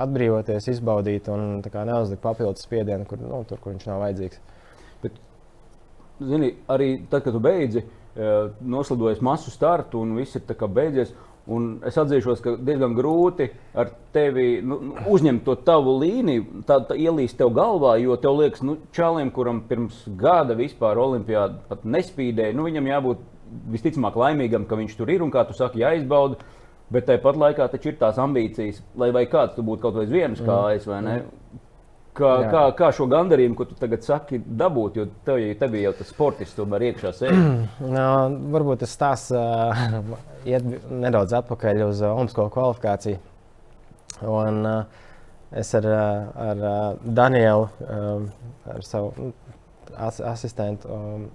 atbrīvoties, 0.00 0.70
izbaudīt 0.72 1.28
un 1.28 1.60
neuzlikt 1.60 2.22
papildus 2.24 2.64
spiedienu, 2.64 3.04
kur, 3.04 3.20
nu, 3.20 3.42
tur, 3.44 3.60
kur 3.60 3.74
viņš 3.74 3.84
nav 3.90 4.00
vajadzīgs 4.06 4.40
zini, 6.20 6.52
arī 6.68 6.90
tad, 7.10 7.24
kad 7.24 7.34
tu 7.34 7.40
beidzi, 7.42 7.84
noslidojies 8.60 9.22
masu 9.24 9.52
startu 9.52 10.02
un 10.02 10.16
viss 10.18 10.36
ir 10.36 10.44
beidzies. 10.68 11.14
Un 11.50 11.70
es 11.88 11.96
atzīšos, 11.98 12.42
ka 12.44 12.52
diezgan 12.60 12.92
grūti 12.94 13.48
ar 13.78 13.88
tevi 14.14 14.60
nu, 14.62 14.76
nu, 14.90 14.94
uzņemt 15.10 15.42
to 15.46 15.56
tavu 15.66 15.96
līniju, 16.02 16.62
tā, 16.68 16.76
tā 16.86 16.98
ielīst 17.00 17.38
tev 17.40 17.54
galvā, 17.56 17.96
jo 18.02 18.18
tev 18.20 18.36
liekas, 18.42 18.62
nu, 18.66 18.76
čalim, 18.94 19.32
kuram 19.34 19.62
pirms 19.66 20.04
gada 20.20 20.54
vispār 20.58 21.00
olimpiāda 21.00 21.62
pat 21.70 21.86
nespīdēja, 21.88 22.54
nu, 22.54 22.68
viņam 22.68 22.90
jābūt 22.92 23.24
visticamāk 23.72 24.18
laimīgam, 24.20 24.68
ka 24.68 24.78
viņš 24.78 24.94
tur 24.98 25.10
ir 25.10 25.24
un 25.24 25.32
kā 25.34 25.46
tu 25.48 25.56
saki, 25.56 25.82
jāizbauda. 25.82 26.38
Bet 26.90 27.06
tāpat 27.06 27.36
laikā 27.38 27.68
taču 27.70 27.92
ir 27.92 28.00
tās 28.00 28.16
ambīcijas, 28.18 28.80
lai 28.98 29.12
vai 29.14 29.22
kāds 29.30 29.54
tu 29.54 29.62
būtu 29.62 29.84
kaut 29.84 29.98
vai 30.00 30.08
viens 30.10 30.40
kājas, 30.42 30.88
vai 30.90 31.02
ne? 31.06 31.18
Mm. 31.22 31.60
Kā, 32.20 32.30
Jā. 32.42 32.48
kā, 32.50 32.62
kā 32.74 32.88
šo 32.94 33.06
gandarījumu, 33.10 33.54
ko 33.54 33.64
tu 33.70 33.76
tagad 33.78 34.02
saki, 34.02 34.40
dabūt? 34.42 34.98
Jo 34.98 35.04
tev, 35.26 35.38
tev 35.60 35.76
jau 35.78 35.92
tas 35.94 36.10
sportists 36.10 36.58
tomēr 36.58 36.88
iekšā 36.88 37.12
sēž. 37.14 37.38
no, 37.94 38.08
varbūt 38.50 38.82
tas 38.82 38.96
tās 38.98 39.28
uh, 39.30 39.78
iet 40.48 40.66
nedaudz 40.90 41.34
atpakaļ 41.40 41.84
uz 41.88 42.02
uh, 42.04 42.14
Olimpisko 42.14 42.48
kvalifikāciju. 42.54 43.20
Un, 44.28 44.60
uh, 44.66 45.06
es 45.56 45.72
ar, 45.78 45.86
ar 46.48 46.64
uh, 46.64 46.80
Danielu, 47.04 47.68
um, 47.86 48.26
ar 48.70 48.84
savu 48.86 49.12
nu, 49.16 49.30
as, 49.96 50.20
asistentu, 50.32 50.90
um, 50.94 51.28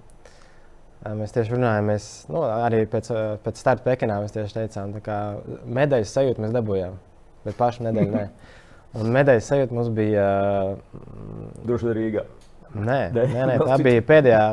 mēs 1.20 1.34
tieši 1.34 1.54
runājām. 1.54 1.90
Mēs, 1.92 2.10
nu, 2.32 2.42
arī 2.46 2.84
pēc, 2.90 3.10
pēc 3.44 3.60
starta 3.60 3.84
Pekinā 3.86 4.20
mēs 4.22 4.34
tieši 4.34 4.60
teicām, 4.60 4.96
ka 5.04 5.18
medaļas 5.66 6.14
sajūtu 6.16 6.44
mēs 6.44 6.54
dabūjām, 6.56 6.96
bet 7.46 7.58
pašu 7.58 7.86
nedēļu 7.88 8.14
ne. 8.14 8.28
Un 8.96 9.10
medaļas 9.12 9.50
sajūta 9.50 9.76
mums 9.76 9.90
bija. 9.92 10.24
Mm, 10.96 11.48
Droši 11.66 11.88
vien 11.88 11.96
Rīgā. 11.98 12.22
Nē, 12.76 13.00
nē, 13.12 13.26
nē, 13.50 13.58
tā 13.68 13.76
bija 13.82 14.04
pēdējā, 14.08 14.44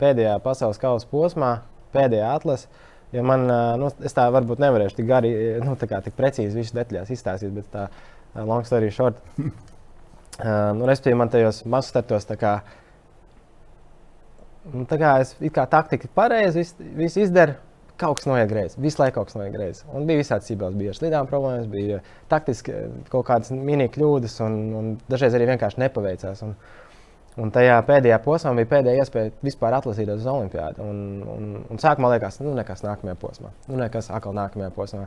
pēdējā 0.00 0.36
pasaules 0.44 0.78
kausa 0.80 1.08
posmā, 1.10 1.56
pēdējā 1.94 2.28
atlase. 2.36 2.70
Jo 3.10 3.24
man, 3.26 3.46
nu, 3.80 3.88
es 4.06 4.14
tā 4.14 4.28
varbūt 4.30 4.60
nevarēšu 4.62 5.00
tik 5.00 5.08
gari, 5.08 5.30
nu, 5.64 5.74
tā 5.78 5.88
kā 5.90 5.98
tik 6.04 6.14
precīzi 6.18 6.54
visu 6.54 6.76
detaļās 6.76 7.10
izstāstīt, 7.10 7.50
bet 7.56 7.66
tā 7.72 7.88
long 8.46 8.66
story 8.66 8.92
short. 8.94 9.18
uh, 9.40 10.70
nu, 10.78 10.86
Respektīvi, 10.86 11.18
man 11.18 11.32
tajos 11.32 11.64
mazstartos 11.66 12.28
tā 12.28 12.36
kā, 12.38 12.52
nu, 14.70 14.84
tā 14.90 15.00
kā 15.00 15.16
es 15.24 15.34
kā 15.54 15.66
taktika 15.70 16.10
pareizi 16.14 16.62
visu 16.62 16.92
vis 17.00 17.18
izdaru 17.26 17.58
kaut 18.00 18.20
kas 18.20 18.28
noiet 18.30 18.48
greizi. 18.48 18.78
Visu 18.80 19.02
laiku 19.02 19.18
kaut 19.18 19.30
kas 19.30 19.36
noiet 19.36 19.52
greizi. 19.54 19.82
Un 19.92 20.06
bija 20.08 20.22
visādi 20.22 20.46
sīkās, 20.48 20.76
bija 20.78 20.94
slidām 20.96 21.28
problēmas, 21.28 21.66
bija 21.70 22.00
taktiski 22.30 22.72
kaut 23.12 23.26
kādas 23.28 23.52
mini 23.52 23.90
kļūdas, 23.92 24.38
un, 24.46 24.56
un 24.78 24.92
dažreiz 25.10 25.36
arī 25.36 25.50
vienkārši 25.50 25.82
nepaveicās. 25.82 26.40
Un, 26.46 26.54
un 27.38 27.52
tajā 27.54 27.76
pēdējā 27.86 28.18
posmā 28.24 28.52
bija 28.58 28.70
pēdējā 28.74 29.04
iespēja 29.04 29.32
vispār 29.44 29.76
atlasīties 29.78 30.22
uz 30.22 30.28
Olimpiādu. 30.32 30.86
Un, 30.86 31.02
un, 31.34 31.50
un 31.70 31.82
sākumā 31.82 32.14
liekas, 32.14 32.40
nu 32.42 32.54
nekas 32.56 32.82
nākamajā 32.86 33.18
posmā, 33.20 33.52
nu 33.70 33.78
nekas 33.80 34.10
atkal 34.10 34.34
nākamajā 34.36 34.70
posmā. 34.76 35.06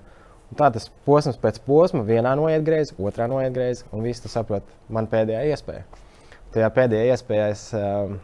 Un 0.51 0.59
tā 0.59 0.69
tas 0.75 0.89
posms 1.07 1.39
pēc 1.41 1.59
posma 1.65 2.03
vienā 2.07 2.35
noiet 2.39 2.63
greizi, 2.67 2.95
otrā 2.99 3.27
noiet 3.31 3.55
greizi, 3.55 3.87
un 3.91 4.05
viss 4.05 4.23
tu 4.23 4.31
saproti, 4.31 4.69
man 4.93 5.09
pēdējā 5.11 5.43
iespēja. 5.53 5.87
Tajā 6.53 6.69
pēdējā 6.77 7.17
iespējā 7.17 7.49
es. 7.55 7.71
Uh, 7.77 8.21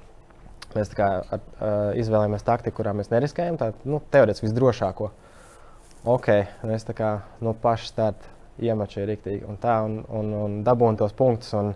Mēs 0.69 0.91
kā, 0.93 1.05
at, 1.33 1.45
uh, 1.57 1.95
izvēlējāmies 1.97 2.43
taktiku, 2.45 2.75
kurā 2.77 2.91
mēs 2.93 3.07
neriskējam. 3.09 3.55
Tā 3.57 3.71
nu, 3.89 4.03
teorētiski 4.13 4.45
visdrošāko. 4.45 5.07
Ok, 6.13 6.27
mēs 6.69 6.85
tā 6.85 6.93
kā 6.93 7.07
no 7.41 7.55
paša 7.57 7.87
starta 7.89 8.35
iemačēja 8.61 9.07
rīktīgi 9.09 9.47
un 9.49 9.57
tā, 9.61 9.79
un, 9.87 10.03
un, 10.13 10.29
un 10.37 10.59
dabūjām 10.67 10.99
tos 10.99 11.15
punktus. 11.17 11.55
Un, 11.57 11.73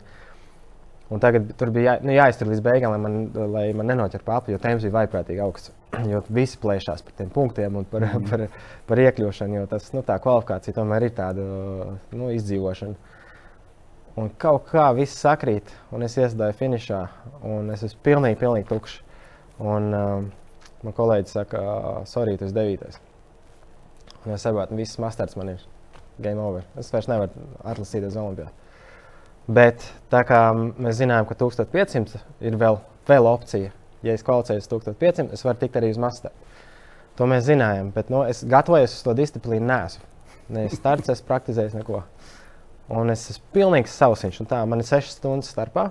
un 1.12 1.22
tagad 1.24 1.52
tur 1.60 1.72
bija 1.74 1.94
jā, 1.94 1.96
nu, 2.06 2.14
jāiztur 2.16 2.50
līdz 2.52 2.62
beigām, 2.66 2.94
lai 2.94 3.02
man, 3.04 3.48
lai 3.54 3.64
man 3.78 3.90
nenoķertu 3.92 4.34
apli, 4.34 4.56
jo 4.56 4.62
temps 4.62 4.86
bija 4.86 4.96
vaiprātīgi 5.02 5.44
augsts. 5.44 5.74
Jo 6.10 6.24
visi 6.34 6.58
plēšās 6.58 7.04
par 7.06 7.14
tiem 7.20 7.30
punktiem 7.34 7.76
un 7.78 7.86
par, 7.86 8.06
mm. 8.08 8.30
par, 8.30 8.46
par 8.90 9.02
iekļūšanu, 9.04 9.60
jo 9.60 9.66
tas, 9.70 9.92
nu, 9.94 10.02
tā 10.06 10.18
kvalifikācija 10.24 10.74
tomēr 10.80 11.08
ir 11.08 11.14
tāda 11.18 11.44
nu, 12.18 12.32
izdzīvošana. 12.34 13.12
Un 14.24 14.30
kaut 14.42 14.68
kā 14.70 14.88
viss 14.94 15.22
sakrīt, 15.22 15.70
un 15.94 16.06
es 16.06 16.18
iestāju 16.22 16.54
finišā, 16.58 17.00
un 17.50 17.72
es 17.74 17.86
esmu 17.86 18.02
pilnīgi, 18.06 18.38
pilnīgi 18.42 18.70
tukšs. 18.70 19.00
Un 19.64 19.90
um, 19.98 20.28
man 20.86 20.98
kolēģis 20.98 21.38
saka, 21.40 21.64
sorry, 22.10 22.36
tas 22.38 22.54
ir 22.54 22.58
devītais. 22.58 23.00
Un 24.24 24.36
es 24.36 24.46
saprotu, 24.46 24.78
viss 24.78 25.00
masters 25.02 25.38
man 25.40 25.56
ir 25.56 25.64
game 26.22 26.42
over. 26.42 26.66
Es 26.80 26.92
vairs 26.94 27.10
nevaru 27.10 27.48
atlasīties 27.66 28.18
Olimpijā. 28.20 28.52
Bet 29.48 29.84
tā 30.12 30.22
kā 30.28 30.40
mēs 30.56 31.02
zinām, 31.02 31.28
ka 31.28 31.36
1500 31.36 32.22
ir 32.48 32.56
vēl, 32.60 32.80
vēl 33.10 33.28
opcija, 33.28 33.74
ja 34.06 34.16
es 34.16 34.24
kvalificējos 34.24 34.70
1500, 34.72 35.34
es 35.36 35.44
varu 35.44 35.60
tikt 35.60 35.80
arī 35.80 35.92
uz 35.92 36.00
masteru. 36.00 36.36
To 37.20 37.28
mēs 37.30 37.46
zinājām, 37.46 37.92
bet 37.94 38.10
nu, 38.10 38.24
es 38.26 38.42
gatavojos 38.50 38.96
uz 38.96 39.04
to 39.06 39.14
disciplīnu. 39.18 39.68
Nē, 39.70 39.82
ne 40.56 40.64
starts, 40.74 41.12
es 41.14 41.22
praktizēju 41.26 41.82
neko. 41.82 42.02
Un 42.94 43.14
es 43.14 43.28
esmu 43.32 43.52
pilnīgi 43.54 43.92
sausiņš. 43.92 44.40
Tā, 44.50 44.64
man 44.70 44.82
ir 44.82 44.88
sešas 44.88 45.20
stundas 45.20 45.52
starpā. 45.54 45.90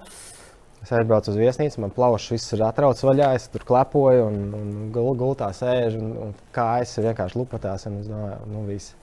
Es 0.83 0.91
aizbraucu 0.91 1.31
uz 1.31 1.39
viesnīcu, 1.39 1.79
man 1.85 1.93
plaušas 1.95 2.35
viss 2.35 2.55
ir 2.57 2.65
atrauts 2.67 3.05
vaļā. 3.07 3.31
Es 3.39 3.47
tur 3.53 3.63
klepoju 3.69 4.25
un, 4.27 4.41
un 4.59 4.73
gul, 4.95 5.13
gultā 5.19 5.53
sēžu. 5.55 6.01
Un, 6.03 6.17
un 6.27 6.35
kā 6.55 6.67
es 6.83 6.97
vienkārši 6.99 7.39
lupatās. 7.39 7.87
Un 7.87 8.01
es 8.01 8.11
domāju, 8.11 8.41
nu 8.51 8.65
viss. 8.67 8.97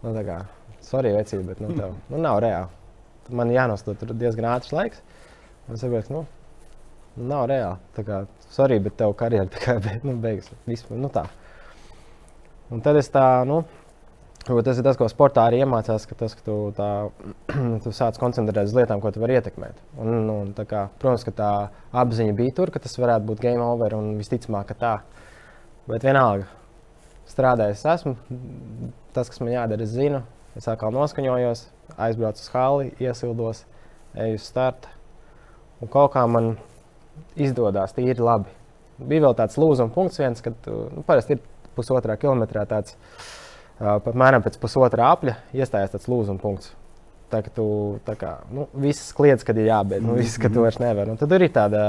Nu, 0.00 0.14
tā 0.16 0.24
kā, 0.24 0.38
sorry, 0.84 1.12
vecība, 1.16 1.52
bet 1.52 1.60
nu, 1.64 1.74
tev, 1.76 1.92
nu, 2.08 2.22
nav 2.24 2.40
reāli. 2.44 2.83
Man 3.32 3.52
jānostāda 3.54 4.00
tur 4.00 4.16
diezgan 4.18 4.50
ātrs 4.52 4.74
laiks. 4.74 5.04
Un 5.68 5.76
es 5.76 5.84
saprotu, 5.84 6.12
nu, 6.12 6.24
nav 7.30 7.46
reāli. 7.48 7.80
Tā 7.96 8.04
kā, 8.04 8.24
sorry, 8.52 8.80
bet 8.84 8.98
tev 9.00 9.14
karjeras 9.16 9.52
tā 9.54 9.62
kā 9.62 9.78
bet, 9.84 10.04
nu, 10.04 10.16
beigas. 10.20 10.50
Vispār, 10.68 11.00
nu, 11.00 11.12
tā. 11.12 11.24
Un 12.72 12.84
tad 12.84 12.98
es 13.00 13.08
tā, 13.12 13.24
nu, 13.48 13.62
Tas 14.44 14.76
ir 14.76 14.84
tas, 14.84 14.98
ko 15.00 15.06
sportā 15.08 15.46
arī 15.48 15.62
iemācās, 15.64 16.04
ka, 16.04 16.14
tas, 16.20 16.34
ka 16.36 16.42
tu, 16.44 16.54
tā, 16.76 16.88
tu 17.84 17.92
sāc 17.96 18.18
koncentrēties 18.20 18.74
uz 18.74 18.76
lietām, 18.76 19.00
ko 19.00 19.08
tu 19.08 19.22
vari 19.22 19.38
ietekmēt. 19.38 19.78
Un, 20.04 20.28
un, 20.28 20.50
kā, 20.68 20.82
protams, 21.00 21.24
ka 21.24 21.32
tā 21.38 21.52
apziņa 22.02 22.34
bija 22.36 22.52
tur, 22.58 22.72
ka 22.74 22.82
tas 22.84 22.98
varētu 23.00 23.24
būt 23.30 23.40
game 23.40 23.64
over 23.64 23.96
un 23.96 24.10
visticamāk, 24.20 24.68
ka 24.68 24.76
tā. 24.82 24.92
Bet 25.88 26.04
vienalga, 26.04 26.50
strādājot, 27.32 27.86
esmu. 27.94 28.12
Tas, 29.16 29.32
kas 29.32 29.40
man 29.40 29.54
jādara, 29.54 29.88
es 29.88 29.96
zinu. 29.96 30.20
Es 30.60 30.68
atkal 30.68 30.92
noskaņojos, 30.92 31.64
aizbraucu 31.96 32.42
uz 32.42 32.50
hali, 32.54 32.90
iesildos, 33.02 33.64
eju 34.14 34.38
uz 34.38 34.48
startu. 34.48 34.90
Un 35.82 35.90
kaut 35.92 36.14
kā 36.14 36.24
man 36.30 36.54
izdodas 37.36 37.94
tīri 37.96 38.22
labi. 38.22 38.50
Bija 38.98 39.26
vēl 39.26 39.34
tāds 39.38 39.58
lūzuma 39.58 39.92
punkts, 39.94 40.20
viens, 40.22 40.42
kad 40.44 40.68
nu, 40.70 41.02
parasti 41.06 41.36
ir 41.36 41.42
pusotrā 41.74 42.16
kilometrā 42.20 42.62
tāds 42.70 42.94
apmēram 43.82 44.44
pēc 44.44 44.58
pusotra 44.62 45.10
apļa 45.14 45.34
iestājās 45.56 45.96
tāds 45.96 46.10
lūzuma 46.10 46.40
punkts. 46.42 46.70
Tā 47.32 47.40
kā 47.42 47.50
tu 47.56 47.66
tā 48.06 48.14
kā, 48.18 48.36
nu, 48.54 48.68
viss 48.78 49.14
kliedz, 49.16 49.42
kad 49.46 49.58
ir 49.58 49.72
jābeidz, 49.72 50.04
nu, 50.04 50.14
viss, 50.20 50.38
ka 50.38 50.50
tu 50.52 50.62
vairs 50.62 50.78
nevari. 50.78 51.10
Un 51.10 51.18
tad 51.18 51.32
ir 51.34 51.48
tāda 51.54 51.84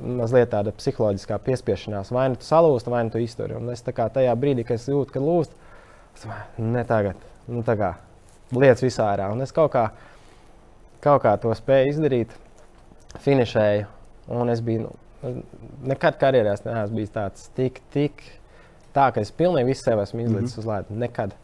mazliet 0.00 0.48
tāda 0.54 0.72
psiholoģiskā 0.72 1.36
piespiešanās. 1.44 2.12
Vai 2.14 2.30
nu 2.32 2.38
tu 2.40 2.48
salūsti, 2.48 2.92
vai 2.92 3.02
nu 3.04 3.12
tu 3.12 3.20
izturi. 3.20 3.58
Un 3.58 3.68
es 3.74 3.84
tajā 3.84 4.36
brīdī, 4.40 4.64
kad 4.64 4.80
es 4.80 4.88
jūtu, 4.88 5.12
ka 5.12 5.20
lūst, 5.20 5.52
es 6.16 6.24
domāju, 6.24 6.70
ne 6.72 6.84
tagad. 6.88 7.26
Nu, 7.50 7.64
tā 7.66 7.76
kā 7.76 7.90
lietas 8.52 8.84
visā 8.84 9.10
ārā. 9.12 9.30
Un 9.32 9.42
es 9.44 9.52
kaut 9.54 9.72
kā, 9.74 9.88
kaut 11.04 11.22
kā 11.24 11.36
to 11.40 11.54
spēju 11.56 11.94
izdarīt, 11.94 12.34
finišēju. 13.24 13.86
Un 14.40 14.52
es 14.52 14.62
biju, 14.62 14.88
nu, 15.22 15.34
nekad 15.90 16.18
karjerā 16.20 16.54
neesmu 16.64 17.00
bijis 17.00 17.14
tāds 17.14 17.48
tik, 17.56 17.80
tik 17.94 18.22
tā, 18.94 19.10
ka 19.14 19.22
es 19.22 19.32
pilnīgi 19.34 19.72
visu 19.72 19.86
sev 19.86 20.02
esmu 20.02 20.20
izlicis 20.24 20.56
mm 20.56 20.58
-hmm. 20.58 20.58
uz 20.58 20.66
ledus. 20.66 20.98
Nekad. 21.04 21.34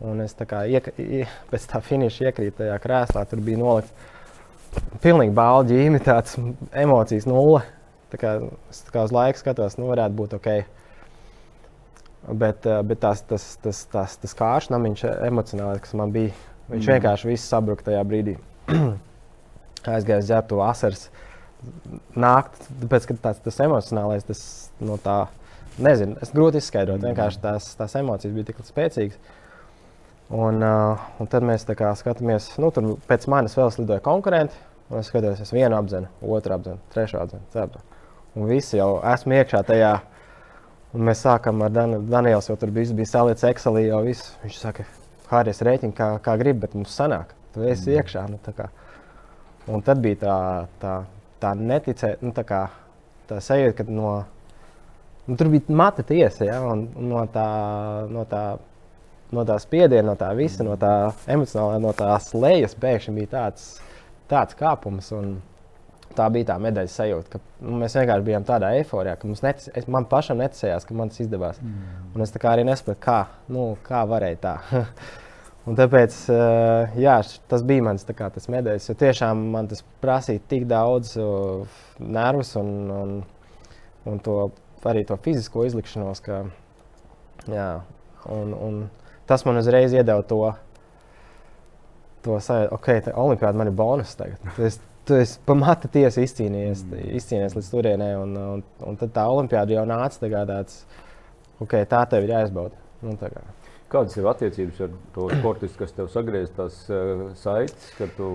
Un 0.00 0.20
es 0.20 0.34
tā 0.34 0.46
kā 0.48 0.64
iek, 0.68 0.94
ie, 0.98 1.26
pēc 1.50 1.66
tā 1.68 1.80
finīša 1.84 2.24
iekrītu 2.24 2.56
tajā 2.62 2.78
krēslā, 2.80 3.26
tur 3.28 3.40
bija 3.40 3.58
nolikts 3.58 3.92
pilnīgi 5.02 5.34
balda 5.34 5.74
ģīmi, 5.74 6.00
tāds 6.00 6.38
emocijas 6.72 7.26
nulle. 7.26 7.62
Tā 8.10 8.18
kā, 8.18 8.50
es 8.70 8.82
tā 8.86 8.94
kā 8.94 9.04
uz 9.04 9.12
laiku 9.12 9.38
skatos, 9.38 9.76
nu, 9.78 9.86
varētu 9.86 10.14
būt 10.14 10.36
ok. 10.38 10.48
Bet, 12.28 12.66
eh, 12.66 12.82
bet 12.84 13.00
tas, 13.00 13.22
tas, 13.24 13.46
tas, 13.62 13.84
tas, 13.90 14.16
tas 14.20 14.36
kāršnamiņš 14.36 15.06
emocionāli, 15.28 15.80
kas 15.80 15.96
man 15.96 16.12
bija, 16.14 16.34
viņš 16.68 16.84
mm. 16.84 16.92
vienkārši 16.92 17.30
viss 17.30 17.48
sabruka 17.48 17.88
tajā 17.88 18.04
brīdī. 18.06 18.36
Aizgāju 19.94 20.20
uz 20.20 20.28
ģērbtu 20.28 20.60
asaras. 20.62 21.08
Nākt, 22.16 22.60
tāpēc, 22.82 23.08
ka 23.08 23.18
tāds, 23.28 23.42
tas 23.44 23.60
emocionālais, 23.64 24.24
tas 24.28 24.42
no 24.84 24.96
tā, 25.00 25.22
nezinu, 25.80 26.18
es 26.20 26.32
grūti 26.36 26.60
izskaidrot. 26.60 27.00
Mm. 27.00 27.10
Vienkārši 27.10 27.42
tās, 27.42 27.70
tās 27.78 27.96
emocijas 28.00 28.36
bija 28.36 28.50
tik 28.50 28.60
spēcīgas. 28.68 29.36
Un, 30.30 30.60
uh, 30.62 31.08
un 31.18 31.26
tad 31.26 31.42
mēs 31.42 31.64
skatāmies, 31.66 32.52
nu, 32.62 32.68
tur 32.70 32.92
pēc 33.08 33.24
manis 33.32 33.56
vēl 33.58 33.72
slidoja 33.74 34.04
konkurenti. 34.04 34.54
Es 34.98 35.06
skatos, 35.06 35.38
es 35.42 35.52
vienu 35.54 35.76
apzinu, 35.78 36.08
otru 36.26 36.54
apzinu, 36.56 36.80
trešo 36.90 37.20
apzinu, 37.22 37.44
ceturto. 37.52 37.82
Un 38.34 38.48
visi 38.50 38.78
jau 38.78 38.96
esmu 39.06 39.36
iekšā 39.38 39.62
tajā. 39.66 39.92
Un 40.90 41.04
mēs 41.06 41.22
sākam 41.22 41.62
ar 41.62 41.70
Dan 41.70 41.94
Danielu, 42.10 42.42
jau 42.42 42.56
tur 42.58 42.72
bija, 42.74 42.94
bija 42.98 43.10
salicis 43.10 43.46
Excelī, 43.46 43.84
jau 43.86 44.00
viss. 44.06 44.32
Viņš 44.42 44.58
saka, 44.58 44.86
Hāries 45.30 45.62
rēķini, 45.62 45.94
kā, 45.94 46.08
kā 46.24 46.34
gribi, 46.40 46.64
bet 46.64 46.74
mums 46.74 46.96
sanāk. 46.98 47.36
Tu 47.54 47.62
esi 47.62 47.92
mm. 47.92 48.00
iekšā. 48.00 48.24
Nu, 48.32 48.40
un 49.70 49.84
tad 49.86 50.02
bija 50.02 50.18
tā, 50.24 50.38
tā, 50.82 50.94
tā 51.42 51.52
neticēta, 51.58 52.18
nu, 52.26 52.34
tā, 52.34 52.42
kā, 52.48 52.64
tā 53.30 53.38
sajūta, 53.44 53.84
ka 53.84 53.86
no, 53.86 54.16
nu, 55.28 55.38
tur 55.38 55.52
bija 55.52 55.78
mata 55.78 56.02
tiesa, 56.06 56.48
ja, 56.48 56.58
un, 56.66 56.88
un 56.98 57.14
no 57.14 57.22
tā. 57.30 57.46
No 58.10 58.26
tā 58.30 58.44
no 59.30 59.44
tā 59.46 59.56
spiediena, 59.62 60.10
no 60.10 60.16
tā 60.18 60.30
visa, 60.34 60.64
no 60.66 60.76
tā 60.80 61.12
emocionālā, 61.30 61.78
no 61.82 61.92
tās 61.96 62.32
lejas 62.34 62.74
pēkšņi 62.80 63.14
bija 63.14 63.32
tāds, 63.36 63.66
tāds 64.30 64.56
kāpums. 64.58 65.12
Tā 66.16 66.26
bija 66.34 66.48
tā 66.48 66.56
medaļas 66.58 66.94
sajūta, 66.98 67.30
ka 67.30 67.38
nu, 67.62 67.76
mēs 67.78 67.94
vienkārši 67.94 68.26
bijām 68.26 68.44
tādā 68.46 68.72
eifórijā, 68.80 69.14
ka 69.20 69.28
netic, 69.30 69.68
es, 69.78 69.86
man 69.86 70.08
pašam 70.10 70.40
neticējās, 70.42 70.86
ka 70.88 70.96
man 70.98 71.12
tas 71.12 71.22
izdevās. 71.22 71.60
Mm. 71.62 72.00
Un 72.16 72.24
es 72.24 72.34
arī 72.50 72.64
nesaprotu, 72.66 72.98
kā, 73.04 73.18
nu, 73.54 73.66
kā 73.86 74.00
varēja 74.10 74.40
tā. 74.42 74.54
un 75.70 75.78
tāpēc 75.78 76.16
uh, 76.34 76.98
jā, 76.98 77.14
tas 77.52 77.62
bija 77.66 77.86
mans 77.86 78.08
kā, 78.08 78.30
tas 78.34 78.50
medaļas, 78.50 78.90
jo 78.90 78.96
tiešām 79.04 79.44
man 79.54 79.70
tas 79.70 79.84
prasīja 80.02 80.42
tik 80.50 80.66
daudz 80.70 81.14
nervus 82.00 82.56
un, 82.58 82.74
un, 82.96 83.14
un 84.10 84.20
to, 84.26 84.40
arī 84.90 85.06
to 85.06 85.18
fizisko 85.22 85.62
izlikšanos. 85.70 86.24
Ka, 86.26 86.42
jā, 87.46 87.70
un, 88.34 88.54
un, 88.58 88.82
tas 89.30 89.46
man 89.46 89.62
uzreiz 89.62 89.94
iedeva 89.94 90.26
to, 90.26 90.42
to 92.26 92.42
sajūtu, 92.42 92.74
ok, 92.76 92.94
tā 93.06 93.18
olimpiāda 93.20 93.62
man 93.62 93.70
ir 93.70 93.78
bonus 93.78 94.18
tagad. 94.18 94.42
Es, 94.58 94.82
tu 95.10 95.18
esi 95.18 95.38
pamata 95.46 95.90
tiesa 95.92 96.22
izcīnījies, 96.24 96.84
mm. 96.86 97.06
izcīnījies 97.18 97.56
līdz 97.58 97.70
turienei, 97.72 98.12
un, 98.18 98.36
un, 98.56 98.66
un 98.86 99.00
tad 99.00 99.14
tā 99.16 99.24
olimpiāda 99.30 99.74
jau 99.74 99.86
nāca 99.90 100.22
tā 100.22 100.44
tāds, 100.48 100.84
ok, 101.62 101.80
tā 101.90 102.04
tev 102.12 102.26
ir 102.26 102.36
jāizbauda. 102.36 102.78
Nu, 103.02 103.16
Kādas 103.90 104.14
ir 104.20 104.28
attiecības 104.30 104.84
ar 104.84 104.92
to 105.16 105.26
sportistu, 105.32 105.80
kas 105.80 105.96
tev 105.96 106.10
sagriez 106.12 106.52
tās 106.54 106.84
uh, 106.92 107.24
saites, 107.40 107.88
kad 107.96 108.12
tu 108.14 108.28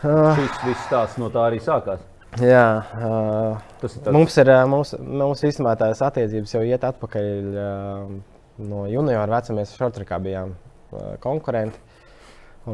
ah. 0.00 0.38
šis 0.38 0.62
viss 0.64 0.88
tās 0.88 1.18
no 1.20 1.28
tā 1.34 1.44
arī 1.50 1.60
sākās? 1.60 2.06
Jā, 2.40 2.66
uh, 2.94 3.60
tas 3.82 3.98
ir 3.98 4.06
tas. 4.06 4.14
Mums 4.14 4.38
ir, 4.40 4.52
mums, 4.70 4.94
mums 5.02 5.44
īstenībā 5.44 5.74
tās 5.76 6.00
attiecības 6.06 6.56
jau 6.56 6.62
iet 6.64 6.86
atpakaļ. 6.88 7.32
Uh, 7.50 8.38
no 8.60 8.84
junioru 8.90 9.32
vecuma 9.32 9.62
mēs 9.62 9.74
šortrikā 9.76 10.18
bijām 10.22 10.54
uh, 10.54 11.16
konkurenti. 11.22 11.80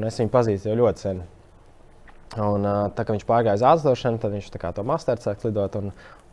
Es 0.06 0.18
viņu 0.20 0.32
pazīstu 0.32 0.70
jau 0.70 0.78
ļoti 0.82 1.02
sen. 1.02 1.22
Un, 2.36 2.66
tā 2.96 3.04
kā 3.06 3.14
viņš 3.14 3.24
pārgāja 3.28 3.56
uz 3.60 3.64
atdošanu, 3.64 4.18
tad 4.20 4.34
viņš 4.34 4.50
to 4.50 4.84
masteru 4.84 5.22
sāk 5.22 5.44
lidot. 5.46 5.76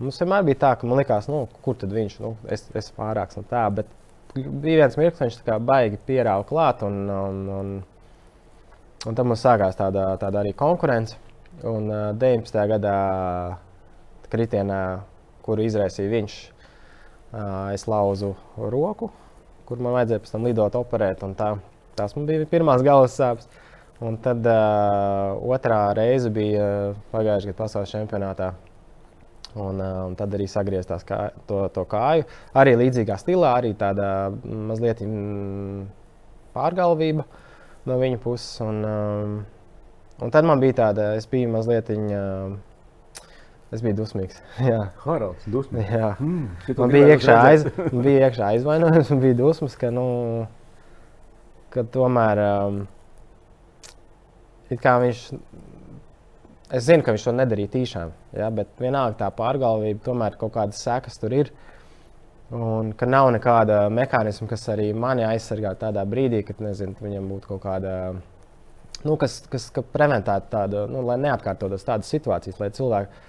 Mums 0.01 0.19
vienmēr 0.19 0.47
bija 0.47 0.59
tā, 0.63 0.71
ka 0.75 0.89
man 0.89 0.99
liekas, 0.99 1.29
nu, 1.31 1.45
kur 1.63 1.77
tad 1.79 1.93
viņš 1.93 2.15
ir. 2.17 2.23
Nu, 2.25 2.33
es 2.49 2.65
es 2.73 2.89
pārāks 2.97 3.37
no 3.37 3.45
tā, 3.47 3.63
bet 3.69 3.91
bija 4.33 4.81
viens 4.81 4.97
mirklis, 4.97 5.21
viņš 5.21 5.39
kā 5.45 5.59
baigi 5.61 6.01
pierāva 6.07 6.43
klāt. 6.49 6.81
Un, 6.83 7.05
un, 7.13 7.41
un, 7.59 7.73
un 9.05 9.19
tad 9.19 9.29
mums 9.29 9.45
sākās 9.45 9.77
tāda, 9.79 10.09
tāda 10.19 10.41
arī 10.41 10.55
konkurence. 10.57 11.19
Un 11.61 11.87
uh, 11.93 12.05
19. 12.17 12.57
gadā 12.73 12.97
kritienā, 14.33 14.83
kuru 15.45 15.67
izraisīja 15.67 16.09
viņš, 16.09 16.39
es 17.73 17.85
lauzu 17.89 18.33
roku 18.57 19.11
kur 19.67 19.81
man 19.81 19.95
vajadzēja 19.97 20.23
pēc 20.23 20.33
tam 20.33 20.47
lidot, 20.47 20.75
operēt. 20.79 21.23
Tā, 21.39 21.49
tās 21.97 22.15
man 22.17 22.27
bija 22.29 22.47
pirmās 22.49 22.83
galvas 22.85 23.15
sāpes. 23.19 23.49
Un 24.01 24.17
tad 24.23 24.45
uh, 24.49 25.37
otrā 25.53 25.93
reize 25.95 26.31
bija 26.33 26.63
uh, 26.63 27.01
pagājušajā 27.13 27.51
gadā 27.51 27.59
pasaules 27.59 27.93
čempionātā. 27.93 28.49
Un, 29.53 29.77
uh, 29.77 29.99
un 30.07 30.17
tad 30.17 30.33
arī 30.33 30.47
sagrieztās 30.49 31.05
kā, 31.05 31.27
to, 31.47 31.61
to 31.75 31.85
kāju. 31.89 32.25
Arī 32.57 32.73
līdzīgā 32.79 33.19
stilā, 33.21 33.53
arī 33.59 33.75
tāda 33.77 34.07
mazliet 34.43 35.03
mm, 35.05 35.85
pārgalvība 36.57 37.27
no 37.85 37.99
viņa 38.01 38.21
puses. 38.23 38.57
Un, 38.65 38.81
um, 38.89 39.39
un 40.25 40.33
tad 40.33 40.49
man 40.49 40.63
bija 40.63 40.81
tāda, 40.87 41.13
es 41.19 41.29
biju 41.29 41.53
mazliet. 41.53 41.93
Uh, 41.93 42.57
Es 43.73 43.81
biju 43.81 43.95
dusmīgs. 44.03 44.37
Jā, 44.69 44.83
Haralds, 45.01 45.47
dusmīgs. 45.49 45.89
Jā. 45.89 46.11
Mm, 46.21 46.75
man 46.77 46.91
bija 46.93 47.15
iekšā, 47.15 47.37
aiz, 47.49 47.63
bija 47.89 48.27
iekšā 48.27 48.51
aizvainojums, 48.53 49.09
un 49.15 49.23
bija 49.23 49.37
dusmas, 49.39 49.77
ka, 49.81 49.89
nu, 49.89 50.03
ka 51.73 51.81
tomēr 51.95 52.41
um, 52.43 52.83
viņš. 54.81 55.27
Es 56.73 56.87
zinu, 56.87 57.03
ka 57.05 57.13
viņš 57.13 57.27
to 57.27 57.31
nedarīja 57.37 57.69
tīšām, 57.69 58.11
ja, 58.33 58.47
bet 58.49 58.79
vienalga 58.81 59.19
tā 59.19 59.27
pārgalvība, 59.35 59.99
tomēr 60.07 60.37
kaut 60.39 60.55
kādas 60.55 60.79
sekas 60.81 61.19
tur 61.21 61.35
ir. 61.37 61.51
Un 62.53 62.91
ka 62.97 63.05
nav 63.05 63.29
nekāda 63.33 63.83
mehānisma, 63.93 64.47
kas 64.49 64.65
arī 64.73 64.87
mani 64.97 65.25
aizsargā 65.25 65.75
tādā 65.77 66.01
brīdī, 66.09 66.41
kad 66.47 66.61
nezinu, 66.61 66.95
viņam 67.01 67.29
būtu 67.29 67.51
kaut 67.51 67.61
kāda, 67.63 67.93
nu, 69.03 69.15
kas, 69.21 69.39
kas 69.49 69.69
preventētu 69.93 70.49
tādu, 70.49 70.87
nu, 70.89 71.01
lai 71.05 71.19
neatkārtotos 71.21 71.85
tādas 71.85 72.09
situācijas, 72.13 72.59
lai 72.61 72.69
cilvēki 72.73 73.21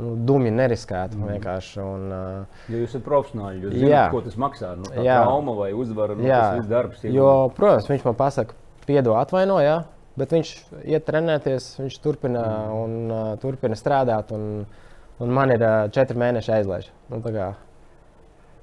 nu, 0.00 0.14
dumji 0.26 0.50
neriskētu. 0.54 1.18
Mm. 1.18 1.30
Vienkārši, 1.36 1.78
un, 1.82 2.06
uh, 2.10 2.62
ja 2.70 2.82
jūs 2.82 2.94
esat 2.94 3.06
profesionāli, 3.06 3.62
jūs 3.62 3.78
zināt, 3.78 4.10
ko 4.14 4.22
tas 4.26 4.38
maksā. 4.42 4.74
Nu, 4.80 4.90
jā, 4.98 5.20
trauma 5.22 5.54
vai 5.58 5.70
uzvara, 5.76 6.18
nu, 6.18 6.26
jā. 6.26 6.40
tas 6.40 6.60
viss 6.60 6.70
darbs. 6.70 7.04
Jo, 7.06 7.30
protams, 7.54 7.90
viņš 7.90 8.06
man 8.08 8.18
pasaka, 8.18 8.58
piedod, 8.88 9.14
atvaino, 9.20 9.60
jā, 9.62 9.82
bet 10.20 10.34
viņš 10.34 10.54
iet 10.84 11.06
trenēties, 11.08 11.68
viņš 11.82 11.98
turpina, 12.04 12.44
un, 12.74 12.96
uh, 13.10 13.34
turpina 13.42 13.78
strādāt, 13.78 14.32
un, 14.34 14.64
un 15.22 15.34
man 15.34 15.54
ir 15.54 15.64
uh, 15.64 15.84
četri 15.94 16.18
mēneši 16.20 16.56
aizlaiž. 16.58 16.90
Nu, 17.10 17.20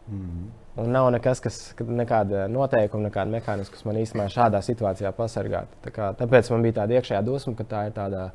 mm. 0.07 0.49
Un 0.79 0.93
nav 0.95 1.09
nekas, 1.11 1.41
kas, 1.43 1.55
nekāda 1.83 2.45
noteikuma, 2.47 3.09
nekāda 3.09 3.33
mehānisma, 3.33 3.73
kas 3.75 3.83
man 3.83 3.97
īstenībā 3.99 4.29
šādā 4.31 4.61
situācijā 4.63 5.11
pasargātu. 5.17 5.75
Tā 5.83 5.91
kā, 5.91 6.11
tāpēc 6.15 6.47
man 6.53 6.63
bija 6.63 6.77
tāda 6.79 6.95
iekšējā 6.95 7.19
dusma, 7.27 7.57
ka 7.59 7.65
tā 7.67 7.81
ir 7.89 7.97
tāda 7.97 8.29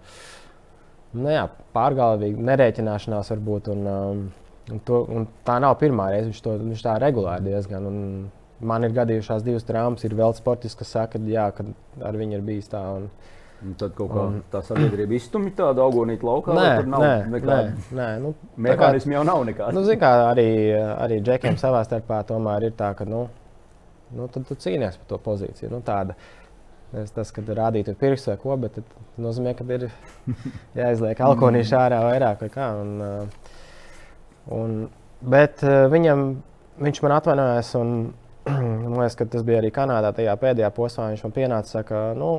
nu, 1.16 1.30
jā, 1.32 1.46
pārgalvīga 1.76 2.44
nerēķināšanās 2.50 3.32
varbūt. 3.32 3.70
Un, 3.72 3.88
um, 3.88 4.20
un 4.74 4.82
to, 4.84 5.00
un 5.16 5.24
tā 5.48 5.56
nav 5.64 5.78
pirmā 5.80 6.10
reize, 6.12 6.28
viņš, 6.28 6.42
to, 6.44 6.58
viņš 6.60 6.84
tā 6.84 6.98
regulāri 7.00 7.48
diezgan. 7.48 7.88
Un 7.88 8.02
man 8.60 8.86
ir 8.86 8.94
gadījušās 8.96 9.44
divas 9.46 9.66
traumas, 9.68 10.04
ir 10.06 10.16
vēl 10.16 10.34
sportisti, 10.36 10.78
kas 10.80 10.92
saka, 10.96 11.20
jā, 11.30 11.48
ka 11.56 11.66
ar 12.06 12.18
viņu 12.18 12.38
ir 12.38 12.46
bijis 12.46 12.70
tā. 12.72 12.82
Un, 13.00 13.10
Un 13.64 13.72
tad 13.80 13.94
kaut 13.96 14.10
kā 14.12 14.22
un, 14.28 14.34
tā 14.52 14.60
sabiedrība 14.60 15.14
iztumj 15.16 15.54
tādu 15.56 15.80
augonītu 15.80 16.26
laukā. 16.28 16.52
Nē, 16.52 16.72
nav 16.92 17.00
nē, 17.00 17.12
nekāda, 17.32 17.70
nē, 17.72 17.94
nē. 17.96 18.08
Nu, 18.20 18.32
mehānismi 18.60 19.16
jau 19.16 19.22
nav 19.24 19.40
nekāda. 19.48 19.72
Nu, 19.72 19.94
kā, 19.96 20.10
arī, 20.26 20.50
arī 20.76 21.22
džekiem 21.24 21.56
savā 21.56 21.80
starpā 21.88 22.18
tomēr 22.28 22.68
ir 22.68 22.74
tā, 22.76 22.90
ka 22.98 23.06
nu, 23.08 23.22
nu, 24.12 24.28
tu 24.36 24.44
cīnies 24.52 25.00
par 25.00 25.08
to 25.14 25.20
pozīciju. 25.24 25.70
Nu, 25.72 25.80
tāda, 25.86 26.18
Nevis 26.92 27.10
tas, 27.10 27.32
ka 27.34 27.42
rādītu 27.42 27.96
pirkstu 27.98 28.30
vai 28.30 28.36
ko, 28.40 28.56
bet 28.62 28.76
tas 28.78 29.06
nozīmē, 29.20 29.56
ka 29.58 29.64
ir 29.74 29.88
jāizliek 30.78 31.22
alkoholīši 31.28 31.74
ārā 31.76 31.98
vairāk 32.04 32.44
vai 32.44 32.50
kā. 32.52 32.68
Un, 32.82 33.26
un, 34.54 34.76
bet 35.34 35.64
uh, 35.66 35.86
viņam, 35.90 36.22
viņš 36.86 37.02
man 37.02 37.16
atvainojās, 37.16 37.72
un 37.80 37.92
man 38.52 38.94
liekas, 39.00 39.16
ka 39.18 39.26
tas 39.30 39.44
bija 39.46 39.60
arī 39.62 39.72
Kanādā. 39.74 40.12
Tajā 40.14 40.36
pēdējā 40.42 40.70
posmā 40.76 41.10
viņš 41.12 41.24
man 41.26 41.34
pienāca 41.34 41.66
un 41.66 41.72
saka, 41.72 42.02
nu, 42.18 42.30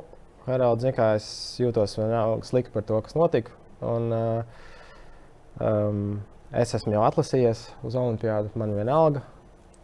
Heralds, 0.47 0.87
kā 0.95 1.13
es 1.17 1.27
jūtos 1.59 1.97
slikti 2.47 2.71
par 2.73 2.85
to, 2.87 2.99
kas 3.03 3.17
notika. 3.17 3.55
Un, 3.83 4.07
uh, 4.15 4.61
um, 5.59 6.05
es 6.55 6.71
esmu 6.77 6.95
jau 6.95 7.03
atlasījies 7.07 7.65
uz 7.85 7.97
Olimpiādu, 7.99 8.53
man 8.59 8.71
vienalga. 8.77 9.25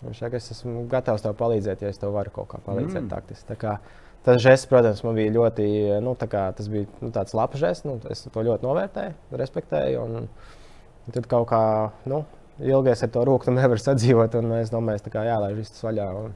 Viņš 0.03 0.23
saka, 0.23 0.39
es 0.39 0.51
esmu 0.55 0.85
gatavs 0.91 1.23
tev 1.23 1.35
palīdzēt, 1.39 1.83
ja 1.83 1.91
es 1.91 1.99
tev 1.99 2.15
varu 2.15 2.31
kaut 2.35 2.49
kā 2.51 2.61
palīdzēt. 2.63 3.03
Mm. 3.05 3.11
Taktiski. 3.11 3.75
Tas 4.23 4.39
žests, 4.39 4.69
protams, 4.71 5.01
man 5.03 5.17
bija 5.19 5.33
ļoti, 5.35 5.65
nu, 6.03 6.15
kā, 6.15 6.45
tas 6.55 6.69
bija 6.71 6.87
nu, 7.01 7.11
tāds 7.15 7.35
labs 7.35 7.59
žests. 7.59 7.87
Nu, 7.87 7.97
es 8.11 8.23
to 8.23 8.43
ļoti 8.47 8.63
novērtēju, 8.63 9.15
respektēju. 9.39 10.03
Un, 10.07 11.11
tad 11.11 11.27
kaut 11.31 11.49
kā, 11.51 11.63
nu, 12.07 12.23
ilgais 12.61 13.03
ar 13.03 13.11
to 13.13 13.23
roku 13.25 13.53
nevar 13.53 13.81
sadzīvot. 13.81 14.35
Es 14.59 14.73
domāju, 14.73 15.09
ka 15.13 15.25
jālaiž 15.27 15.57
viss 15.61 15.85
vaļā. 15.85 16.09
Un... 16.25 16.35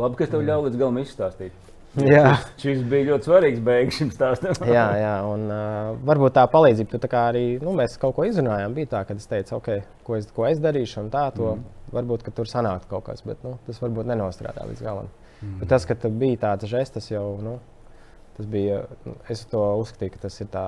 Labi, 0.00 0.20
ka 0.20 0.30
tev 0.30 0.46
ļauju 0.46 0.68
līdz 0.68 0.80
galam 0.80 1.00
izstāstīt. 1.02 1.66
Jā. 1.98 2.36
Šis, 2.60 2.84
bija 2.86 3.08
ļoti 3.08 3.26
svarīgs 3.26 3.62
beigas 3.66 3.96
šim 3.98 4.12
stāstam. 4.14 4.54
jā, 4.76 4.84
jā, 5.00 5.14
un 5.26 5.48
uh, 5.50 5.88
varbūt 6.06 6.36
tā 6.36 6.44
palīdzība, 6.52 6.92
tu 6.92 7.00
tā 7.02 7.10
kā 7.10 7.24
arī 7.32 7.42
nu, 7.58 7.72
mēs 7.74 7.98
kaut 7.98 8.14
ko 8.14 8.28
izrunājām. 8.28 8.76
Bija 8.76 8.92
tā, 8.92 9.00
ka 9.08 9.16
es 9.18 9.26
teicu, 9.26 9.56
ok, 9.58 9.72
ko 10.06 10.14
es, 10.20 10.28
ko 10.36 10.46
es 10.46 10.62
darīšu, 10.62 11.00
un 11.02 11.10
tā, 11.10 11.24
to 11.34 11.56
mm. 11.56 11.66
varbūt 11.96 12.30
tur 12.36 12.50
sanāktu 12.50 12.92
kaut 12.92 13.08
kas, 13.08 13.24
bet 13.26 13.42
nu, 13.42 13.56
tas 13.66 13.82
varbūt 13.82 14.06
nenostrādā 14.12 14.68
līdz 14.70 14.84
galam. 14.86 15.10
Mm. 15.40 15.58
Bet 15.64 15.72
tas, 15.74 15.88
ka 15.88 15.98
bija 16.06 16.44
tāds 16.46 16.70
žests, 16.70 16.94
tas 17.00 17.10
jau. 17.10 17.26
Nu, 17.42 17.58
Tas 18.40 18.46
bija. 18.48 18.78
Es 19.28 19.42
to 19.50 19.60
uzskatīju, 19.82 20.14
ka 20.14 20.22
tas 20.22 20.38
ir 20.40 20.46
tā 20.48 20.62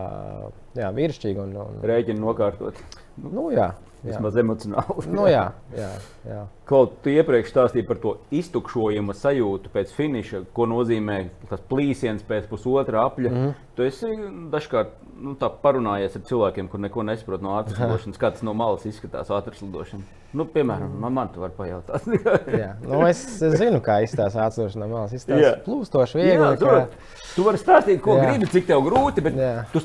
jā, 0.77 0.91
vīrišķīgi. 0.93 1.41
Un, 1.41 1.55
un... 1.57 1.79
Rēķini 1.89 2.21
nokārtot. 2.21 2.77
Nu, 3.17 3.51
jā, 3.53 3.73
Vismaz 4.03 4.37
emocionāli. 4.37 5.05
nu, 5.15 5.27
jā, 5.31 5.45
jā, 5.77 5.91
jā. 6.27 6.41
Kaut 6.67 6.97
kā 7.05 7.13
iepriekš 7.21 7.53
stāstīja 7.53 7.87
par 7.87 8.01
to 8.03 8.17
iztukšojuma 8.35 9.15
sajūtu 9.15 9.71
pēc 9.71 9.93
finiša, 9.95 10.43
ko 10.57 10.67
nozīmē 10.71 11.19
tas 11.51 11.63
plīsiens 11.71 12.25
pēc 12.27 12.49
pusotra 12.51 13.05
apļa. 13.07 13.31
Mm 13.31 13.39
-hmm. 13.45 13.53
Tu 13.77 13.87
esi 13.87 14.11
dažkārt 14.53 14.97
nu, 15.23 15.37
parunājies 15.63 16.17
ar 16.19 16.25
cilvēkiem, 16.31 16.69
kur 16.69 16.81
neko 16.81 17.03
nesaprot 17.03 17.43
no 17.43 17.55
ātras 17.61 17.79
lidošanas. 17.79 18.19
Kā 18.19 18.33
tas 18.33 18.43
no 18.43 18.55
malas 18.55 18.85
izskatās 18.87 19.31
ātras 19.31 19.63
lidošana? 19.63 20.03
Nu, 20.33 20.45
piemēram, 20.45 20.99
man, 20.99 21.13
man 21.13 21.29
tu 21.29 21.41
vari 21.41 21.53
pajautāt. 21.57 22.03
jā, 22.63 22.75
nu, 22.83 23.07
es, 23.07 23.43
es 23.43 23.59
zinu, 23.59 23.81
kā 23.81 24.03
izskatās 24.03 24.35
ātras 24.35 24.59
lidošana 24.59 24.87
no 24.87 24.95
malas. 24.97 25.13
Izskatās 25.13 25.65
plūstoši, 25.65 26.19
viegli. 26.19 26.43
Jā, 26.43 26.57
tu, 26.59 26.67
kā... 26.67 26.87
tu 27.37 27.45
vari 27.45 27.59
stāstīt, 27.59 28.01
ko 28.01 28.17
jā. 28.17 28.27
gribi, 28.27 28.47
cik 28.51 28.67
tev 28.67 28.83
grūti, 28.83 29.21
bet 29.21 29.37
jā. 29.37 29.65
tu 29.73 29.81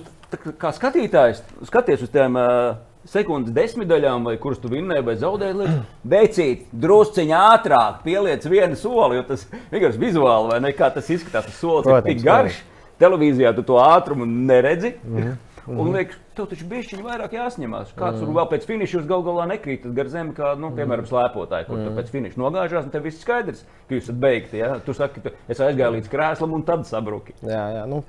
kā 0.57 0.73
skatītājs 0.73 1.43
skaties 1.69 2.01
uz 2.01 2.09
tiem. 2.09 2.35
Uh, 2.35 2.96
sekundes 3.11 3.55
desmitdaļām, 3.55 4.27
vai 4.27 4.35
kuras 4.41 4.61
tu 4.61 4.71
vinnēji 4.71 5.05
vai 5.07 5.15
zaudēji, 5.21 5.71
veicīt 6.15 6.69
drusciņā 6.85 7.41
ātrāk, 7.55 8.01
pieliec 8.05 8.45
vienu 8.51 8.79
soli, 8.79 9.19
jo 9.19 9.25
tas 9.31 9.47
vienkārši 9.71 10.01
vizuāli, 10.01 10.53
vai 10.53 10.61
ne, 10.67 10.73
kā 10.77 10.91
tas 10.93 11.09
izskatās, 11.13 11.49
tas 11.49 11.59
solis 11.59 11.87
Protams, 11.87 12.05
ir 12.05 12.17
tik 12.17 12.25
garš. 12.25 12.63
Televīzijā 12.97 13.51
tu 13.53 13.61
to 13.61 13.75
ātrumu 13.77 14.25
neredzi. 14.25 14.95
Mm 15.03 15.17
-hmm. 15.17 15.35
Un 15.67 15.91
liekas, 15.91 16.15
tev 16.35 16.45
taču 16.47 16.65
bija 16.69 17.01
vairāk 17.03 17.33
jāsņemās. 17.35 17.91
Kāds 17.97 18.21
tur 18.21 18.29
mm. 18.29 18.37
vēl 18.37 18.47
pēc 18.53 18.67
finiša 18.69 19.01
gal 19.09 19.23
galā 19.25 19.47
nekrīt 19.51 19.87
gar 19.97 20.07
zemi, 20.07 20.31
kā, 20.37 20.53
nu, 20.55 20.69
piemēram, 20.71 21.03
mm. 21.03 21.09
slēpotāji, 21.11 21.67
kur 21.67 21.81
mm. 21.81 21.97
pēc 21.99 22.11
finiša 22.13 22.39
nogāžās, 22.39 22.87
un 22.87 22.93
tev 22.93 23.03
viss 23.03 23.19
skaidrs, 23.19 23.65
ka 23.89 23.97
jūs 23.97 24.07
esat 24.07 24.15
beigti. 24.15 24.61
Ja? 24.61 24.77
Tu 24.79 24.95
saki, 24.95 25.25
ka 25.25 25.35
es 25.51 25.59
aizgāju 25.59 25.97
līdz 25.97 26.11
krēslam 26.13 26.55
un 26.55 26.63
tad 26.63 26.87
sabruki. 26.87 27.35
Jā, 27.41 27.65
jā. 27.75 27.85
Nu. 27.91 28.03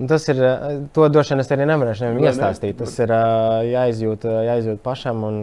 Tas 0.06 0.28
ir. 0.28 0.38
Eh, 0.38 0.80
to 0.94 1.08
vien 1.10 1.42
es 1.42 1.48
arī 1.50 1.64
nevarēšu 1.66 2.06
nevienam 2.06 2.28
iestāstīt. 2.30 2.76
Tas 2.78 2.92
ir 3.02 3.10
uh, 3.10 3.64
jāizjūt, 3.66 4.26
saizjūt 4.46 4.82
pašam. 4.84 5.24
Un, 5.26 5.38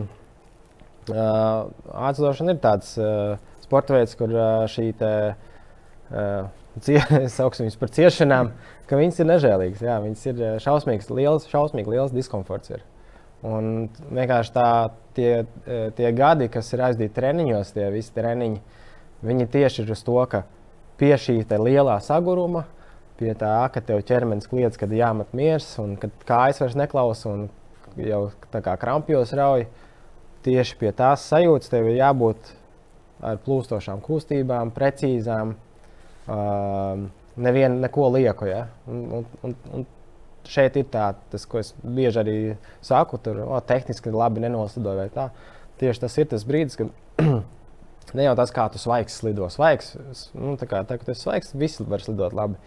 uh, 1.11 1.65
Atzošana 2.07 2.55
ir 2.55 2.61
tāds 2.63 2.93
uh, 2.95 3.35
sporta 3.65 3.97
veids, 3.97 4.15
kur 4.15 4.31
uh, 4.31 4.63
šī 4.71 4.93
te, 4.95 5.11
uh, 6.15 6.87
sauksim 7.35 7.67
par 7.81 7.91
ciešanām, 7.97 8.53
ka 8.87 8.99
viņas 8.99 9.19
ir 9.19 9.29
nežēlīgas. 9.33 9.83
Jā, 9.83 9.97
viņas 10.05 10.23
ir 10.31 10.43
šausmīgas, 10.63 11.11
liels, 11.11 11.49
šausmīgi 11.51 11.91
liels 11.91 12.15
diskomforts. 12.15 12.77
Ir. 12.77 12.85
Un 13.45 13.89
vienkārši 14.15 14.55
tā, 14.55 14.69
tie, 15.17 15.31
tie 15.99 16.13
gadi, 16.15 16.47
kas 16.49 16.71
ir 16.73 16.85
aizdīti 16.87 17.13
treniņos, 17.13 17.75
tie 17.75 17.91
visi 17.93 18.15
treniņi, 18.15 18.63
viņi 19.27 19.49
tieši 19.51 19.83
ir 19.83 19.91
uz 19.93 20.01
to, 20.07 20.15
ka 20.31 20.45
pie 20.97 21.11
šī 21.19 21.41
lielā 21.59 21.99
saguruma 22.01 22.63
pie 23.19 23.33
tā, 23.39 23.55
ka 23.73 23.81
tev 23.83 24.03
ķermenis 24.07 24.49
kliedz, 24.51 24.79
kad 24.79 24.91
jāmet 24.93 25.31
miers, 25.37 25.67
un 25.81 25.95
kad 25.99 26.13
kājas 26.27 26.61
vairs 26.63 26.77
neklausa 26.79 27.31
un 27.31 27.47
jau 27.99 28.27
tā 28.53 28.61
kā 28.65 28.75
krampjos 28.79 29.33
rauj. 29.37 29.67
Tieši 30.45 30.77
pie 30.77 30.91
tās 30.93 31.25
sajūtas 31.31 31.71
tev 31.71 31.87
ir 31.89 31.99
jābūt 31.99 32.51
ar 33.25 33.39
plūstošām 33.41 34.01
kustībām, 34.05 34.73
precīzām, 34.75 35.55
uh, 36.27 37.05
nevienu 37.35 37.81
neko 37.81 38.09
lieku. 38.13 38.49
Ja? 38.49 38.67
Un, 38.91 39.25
un, 39.43 39.55
un, 39.73 39.87
šeit 40.45 40.77
ir 40.77 40.87
tā, 40.93 41.09
tas, 41.31 41.47
ko 41.49 41.59
es 41.61 41.73
bieži 41.81 42.21
arī 42.21 42.37
saku, 42.85 43.17
tur 43.21 43.41
oh, 43.47 43.57
tehniski 43.65 44.13
labi 44.13 44.43
nenoslidoju. 44.43 45.09
Tieši 45.81 46.05
tas 46.05 46.17
ir 46.21 46.29
tas 46.31 46.45
brīdis, 46.47 46.77
kad 46.79 47.23
ne 48.17 48.27
jau 48.27 48.35
tas, 48.37 48.53
kā 48.53 48.67
tu 48.71 48.81
svaigs 48.81 49.17
slido. 49.21 49.49
Svaigs, 49.51 49.95
nu, 50.37 50.55
tā 50.61 50.69
kā 50.69 50.83
tā, 50.87 50.99
tu 51.01 51.15
esi 51.15 51.25
svaigs, 51.25 51.55
visi 51.57 51.87
var 51.89 52.03
slidot 52.05 52.35
labi. 52.37 52.59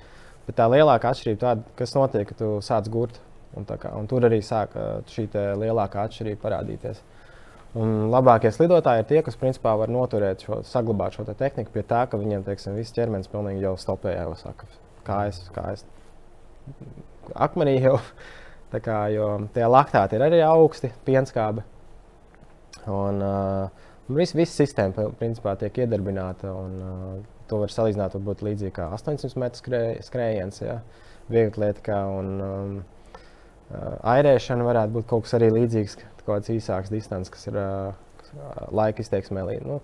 Bet 0.48 0.56
tā 0.56 0.66
lielākā 0.72 1.12
atšķirība 1.12 1.42
tāda, 1.44 1.76
kas 1.76 1.92
notiek, 1.96 2.24
kad 2.30 2.40
tu 2.40 2.50
sāc 2.64 2.88
gurt. 2.92 3.20
Un 3.56 3.64
kā, 3.68 3.90
un 3.96 4.06
tur 4.08 4.24
arī 4.28 4.38
sāk 4.44 4.74
šī 5.12 5.26
lielākā 5.60 6.04
atšķirība 6.08 6.40
parādīties. 6.42 7.00
Un 7.78 8.08
labākie 8.12 8.50
slidotāji 8.52 9.02
ir 9.02 9.08
tie, 9.08 9.20
kas 9.24 9.36
principā 9.36 9.74
var 9.76 9.92
noturēt 9.92 10.46
šo, 10.46 10.62
saglabāt 10.64 11.18
šo 11.18 11.26
te 11.28 11.34
tehniku 11.36 11.74
pie 11.74 11.84
tā, 11.84 12.06
ka 12.08 12.20
viņiem 12.20 12.46
teiksim, 12.46 12.76
viss 12.78 12.94
ķermenis 12.96 13.28
pilnīgi 13.28 13.66
jau 13.66 13.74
stopē, 13.80 14.14
jau 14.16 14.32
saka, 14.40 14.68
kājas, 15.04 15.42
kājas 15.52 15.84
akmenī 17.34 17.78
jau. 17.82 17.98
Tā 18.68 18.82
kā, 18.84 18.96
jo 19.08 19.26
tie 19.54 19.64
laktāti 19.64 20.18
ir 20.18 20.22
arī 20.26 20.42
augsti, 20.44 20.90
pienskābi. 21.06 21.62
Un 22.92 23.22
uh, 23.24 23.86
viss 24.12 24.36
vis 24.36 24.52
sistēma 24.52 25.06
principā 25.16 25.54
tiek 25.56 25.80
iedarbināta. 25.84 26.52
Un, 26.52 26.74
uh, 26.76 27.37
to 27.50 27.60
var 27.62 27.72
salīdzināt 27.72 28.16
varbūt 28.18 28.44
līdzīgi 28.46 28.74
kā 28.76 28.88
800 28.96 29.40
metru 29.42 29.62
skrē, 29.62 29.82
skrējiens, 30.04 30.62
ja? 30.64 30.80
vieglatlētikā. 31.32 31.98
Un 32.18 32.28
um, 32.44 32.76
airēšana 34.14 34.66
varētu 34.66 34.96
būt 34.96 35.08
kaut 35.10 35.26
kas 35.26 35.36
arī 35.38 35.50
līdzīgs, 35.54 35.98
kāds 36.28 36.52
īsāks 36.52 36.92
distance, 36.92 37.32
kas 37.32 37.48
ir 37.50 37.58
uh, 37.60 37.92
laika 38.74 39.04
izteiksmē. 39.04 39.44
Nu, 39.64 39.80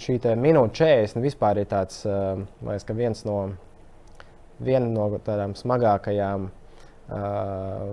šī 0.00 0.18
minūte 0.40 0.84
40 0.84 1.24
vispār 1.24 1.62
ir 1.62 1.70
tāds, 1.70 2.02
uh, 2.08 2.40
liekas, 2.64 2.96
viens 2.96 3.24
no, 3.28 3.38
viena 4.64 4.88
no 4.88 5.08
tādām 5.24 5.56
smagākajām 5.58 6.48
uh, 6.48 7.88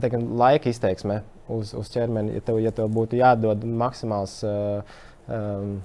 teikam, 0.00 0.26
laika 0.40 0.72
izteiksmē 0.72 1.22
uz, 1.52 1.72
uz 1.76 1.92
ķermeni. 1.92 2.36
Ja 2.36 2.44
tev, 2.44 2.60
ja 2.62 2.74
tev 2.76 2.90
būtu 2.94 3.20
jādod 3.20 3.64
maksimāls 3.64 4.40
uh, 4.46 4.98
um, 5.32 5.78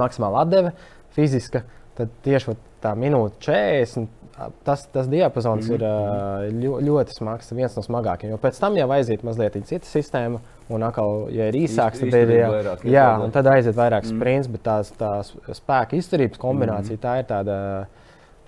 maksimāla 0.00 0.42
atdeve 0.46 0.72
fiziska, 1.16 1.64
tad 1.98 2.12
tieši 2.24 2.56
tā 2.82 2.96
minūte 2.98 3.40
40. 3.44 4.18
Tas, 4.64 4.86
tas 4.90 5.06
diapazons 5.12 5.68
mm 5.68 5.74
-hmm. 5.74 6.44
ir 6.46 6.54
ļo, 6.64 6.78
ļoti 6.80 7.14
smags, 7.14 7.52
viens 7.52 7.76
no 7.76 7.82
smagākajiem. 7.82 8.30
Jo 8.32 8.38
pēc 8.40 8.58
tam 8.60 8.76
jau 8.76 8.88
aiziet 8.90 9.22
mazliet 9.22 9.58
cita 9.66 9.86
sistēma, 9.86 10.40
un 10.68 10.82
atkal, 10.82 11.26
ja 11.30 11.48
ir 11.48 11.54
īsāks, 11.54 12.00
tad 12.00 12.14
ir 12.14 12.30
jā, 12.30 12.76
jā, 12.84 13.08
un 13.24 13.30
tad 13.30 13.46
aiziet 13.46 13.76
vairāk 13.76 14.04
mm. 14.04 14.16
sprints, 14.16 14.48
bet 14.48 14.62
tās, 14.62 14.90
tās 14.98 15.34
spēka 15.52 15.96
izturības 15.96 16.38
kombinācija 16.38 16.96
mm. 16.96 17.02
tā 17.02 17.18
ir 17.18 17.28
tāda 17.28 17.86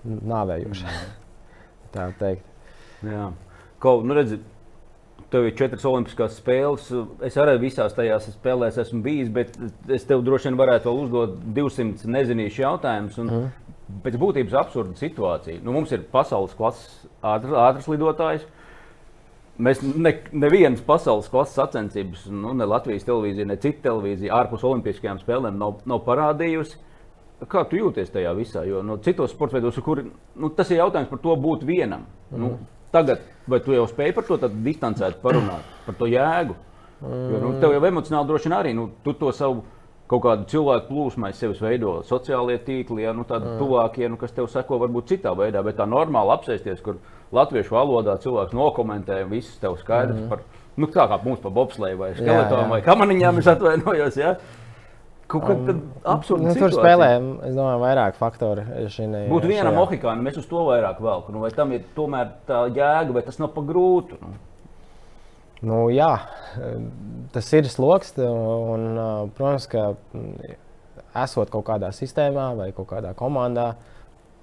nāvējoša. 0.04 0.86
Mm. 0.86 1.12
tā 1.94 2.12
teikt. 2.18 2.42
Jā. 3.02 3.32
Kaut, 3.78 4.04
nu 4.04 4.14
redzi, 4.14 4.40
Tev 5.32 5.48
ir 5.48 5.54
četras 5.58 5.84
olimpiskās 5.88 6.36
spēles. 6.38 6.90
Es 7.26 7.36
arī 7.40 7.56
visās 7.62 7.94
tajās 7.96 8.28
spēlēs 8.36 8.78
esmu 8.82 9.00
bijis, 9.04 9.30
bet 9.34 9.56
es 9.92 10.06
tev 10.08 10.22
droši 10.26 10.50
vien 10.50 10.58
varētu 10.60 10.92
uzdot 11.04 11.38
200 11.56 12.10
nezinīšu 12.14 12.62
jautājumus. 12.64 13.18
Mm. 13.22 13.48
Pēc 14.04 14.18
būtības 14.20 14.54
absurda 14.58 14.96
situācija. 14.98 15.62
Nu, 15.64 15.74
mums 15.74 15.92
ir 15.92 16.04
pasaules 16.12 16.54
klases 16.56 17.04
ātrs, 17.24 17.56
ātrs 17.66 17.88
lidotājs. 17.90 18.46
Mēs 19.64 19.82
ne, 19.84 20.10
nevienas 20.34 20.82
pasaules 20.82 21.28
klases 21.30 21.54
sacensības, 21.60 22.24
nu, 22.32 22.56
ne 22.58 22.66
Latvijas 22.66 23.06
televīzija, 23.06 23.46
ne 23.46 23.58
cita 23.62 23.84
televīzija 23.88 24.34
ārpus 24.34 24.64
Olimpiskajām 24.66 25.20
spēlēm 25.22 25.60
nav, 25.60 25.76
nav 25.86 26.02
parādījusi. 26.08 26.80
Kā 27.50 27.62
tu 27.68 27.78
jūties 27.78 28.10
tajā 28.14 28.32
visā? 28.34 28.64
Jo 28.66 28.80
no 28.86 28.96
citos 29.04 29.34
sporta 29.34 29.58
veidos, 29.58 29.78
kur 29.84 30.00
nu, 30.02 30.50
tas 30.56 30.70
ir 30.72 30.80
jautājums 30.80 31.10
par 31.10 31.20
to 31.22 31.36
būt 31.38 31.66
vienam. 31.68 32.06
Mm. 32.30 32.40
Nu, 32.40 32.50
Tagad, 32.94 33.24
vai 33.50 33.58
tu 33.64 33.74
jau 33.74 33.88
spēj 33.90 34.12
par 34.14 34.26
to 34.28 34.38
distancēt, 34.54 35.18
parunāt 35.22 35.66
par 35.86 35.98
to 35.98 36.08
jēgu? 36.10 36.56
Jo, 37.04 37.40
nu, 37.42 37.54
tev 37.60 37.74
jau 37.74 37.82
emocionāli 37.84 38.30
droši 38.30 38.48
vien 38.48 38.56
arī 38.56 38.74
nu, 38.76 38.86
tu 39.04 39.12
to 39.18 39.32
savu 39.34 39.64
kaut 40.08 40.22
kādu 40.24 40.46
cilvēku 40.48 40.90
plūsmu 40.90 41.26
aiz 41.28 41.38
sevis 41.40 41.60
veido 41.64 41.94
sociālie 42.06 42.58
tīkli, 42.64 43.04
ja, 43.06 43.12
nu, 43.16 43.24
tādi 43.28 43.48
mm. 43.48 43.60
tuvākie, 43.60 44.04
nu, 44.12 44.18
kas 44.20 44.34
tev 44.36 44.48
seko 44.52 44.78
varbūt 44.82 45.14
citā 45.14 45.32
veidā, 45.36 45.62
bet 45.64 45.78
tā 45.80 45.86
normāli 45.88 46.34
apsēsties, 46.36 46.82
kur 46.84 47.00
latviešu 47.34 47.74
valodā 47.74 48.18
cilvēks 48.20 48.56
nokomentē, 48.56 49.22
viss 49.30 49.56
tev 49.62 49.78
skaidrs 49.80 50.20
mm. 50.20 50.28
par, 50.32 50.44
nu, 50.76 50.90
tā 50.92 51.08
kā 51.10 51.18
mums 51.24 51.40
par 51.44 51.54
bobsleju 51.56 52.00
vai 52.02 52.12
skeletonu 52.18 52.68
vai 52.74 52.82
kamaniņām, 52.84 53.40
es 53.40 53.50
atvainojos. 53.54 54.20
Ja? 54.20 54.36
Kaut 55.34 55.44
kā 55.48 55.58
tāda 55.58 55.76
absurda. 56.14 56.48
Nu, 56.48 56.56
tur 56.58 56.74
spēlē, 56.74 57.10
es 57.48 57.54
domāju, 57.56 57.82
vairāk 57.82 58.18
faktori. 58.18 58.64
Šinai, 58.94 59.26
Būtu 59.32 59.50
viena 59.50 59.74
mohikāna, 59.74 60.22
mēs 60.24 60.40
uz 60.40 60.48
to 60.50 60.64
vairāk 60.70 61.02
velku. 61.04 61.34
Nu, 61.34 61.42
vai 61.44 61.52
tam 61.54 61.74
ir 61.76 61.86
tomēr 61.96 62.34
tā 62.48 62.64
jēga, 62.70 63.14
vai 63.16 63.24
tas 63.26 63.40
nav 63.42 63.52
pa 63.56 63.64
grūtu? 63.66 64.20
Nu? 64.22 64.34
Nu, 65.64 65.78
jā, 65.92 66.12
tas 67.32 67.48
ir 67.56 67.68
sloks. 67.72 68.14
Un, 68.20 69.00
protams, 69.36 69.66
ka 69.70 69.86
esot 71.24 71.52
kaut 71.52 71.66
kādā 71.68 71.90
sistēmā 71.94 72.50
vai 72.58 72.70
kaut 72.76 72.90
kādā 72.90 73.14
komandā, 73.16 73.72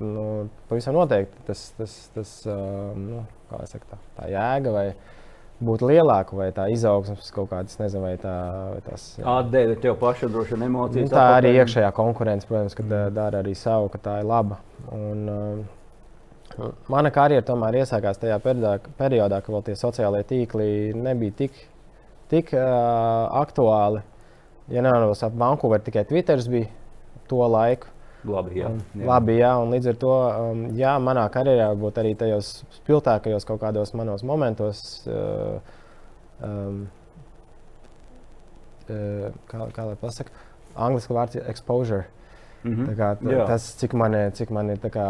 nu, 0.02 0.26
pavisam 0.70 0.96
noteikti 0.98 1.46
tas, 1.50 1.66
tas, 1.78 1.98
tas 2.16 2.32
nu, 2.48 3.26
saka, 3.70 3.86
tā, 3.92 4.00
tā 4.18 4.30
jēga 4.32 4.74
vai 4.74 4.86
būtu 5.66 5.90
lielāka, 5.92 6.36
vai 6.38 6.50
tā 6.56 6.68
izaugsmes 6.74 7.30
kaut 7.34 7.52
kādas, 7.52 7.78
nezinu, 7.80 8.04
vai, 8.06 8.16
tā, 8.22 8.34
vai 8.74 8.80
tās. 8.86 9.06
Atdeve 9.22 9.78
tev 9.82 9.98
pašu 10.02 10.30
droši 10.34 10.56
vien 10.56 10.66
emocijas. 10.68 11.08
Nu, 11.08 11.14
tā 11.14 11.22
apakaļ. 11.22 11.38
arī 11.38 11.54
iekšējā 11.62 11.92
konkurence, 11.98 12.48
protams, 12.50 12.78
ka 12.78 12.86
mm. 12.86 13.14
dara 13.18 13.44
arī 13.44 13.54
savu, 13.58 13.92
ka 13.94 14.02
tā 14.02 14.18
ir 14.22 14.30
laba. 14.30 14.60
Un, 14.98 15.24
uh, 15.30 16.68
mana 16.92 17.12
karjera 17.14 17.46
tomēr 17.48 17.82
iesākās 17.84 18.20
tajā 18.22 18.40
periodā, 18.44 18.78
periodā 19.00 19.42
kad 19.42 19.56
vēl 19.56 19.66
tie 19.70 19.78
sociālie 19.80 20.24
tīkli 20.28 20.70
nebija 20.98 21.38
tik, 21.44 21.64
tik 22.34 22.54
uh, 22.58 22.66
aktuāli. 23.42 24.04
Ja 24.72 24.84
nevaros 24.86 25.24
ap 25.26 25.34
Vankūveru, 25.36 25.84
tikai 25.84 26.06
Twitter 26.08 26.42
bija 26.52 26.70
to 27.28 27.42
laiku. 27.48 27.90
Labi, 28.28 28.60
jā. 28.60 28.70
jā. 28.94 29.06
Labi, 29.08 29.36
jā, 29.40 29.52
un 29.58 29.74
līdz 29.74 29.92
ar 29.92 30.00
to, 30.02 30.14
um, 30.52 30.64
jā, 30.78 30.94
manā 31.02 31.24
karjerā 31.34 31.72
varbūt 31.72 32.00
arī 32.02 32.14
tajos 32.20 32.52
spilgtākajos 32.78 33.48
kaut 33.50 33.62
kādos 33.64 33.96
manos 33.98 34.24
momentos, 34.28 34.84
uh, 35.10 35.58
um, 36.46 36.84
uh, 38.86 39.28
kā, 39.50 39.66
kā 39.74 39.88
lai 39.90 39.98
pasakā, 40.02 40.34
angļuiski 40.76 41.18
vārds 41.18 41.40
ir 41.40 41.50
exposure. 41.50 42.06
Mm 42.62 42.76
-hmm. 42.76 42.96
kā, 42.98 43.16
jā. 43.26 43.46
tas, 43.48 43.74
cik 43.82 43.94
man, 43.98 44.16
cik 44.38 44.52
man 44.54 44.70
ir, 44.70 44.78
kā, 44.78 45.08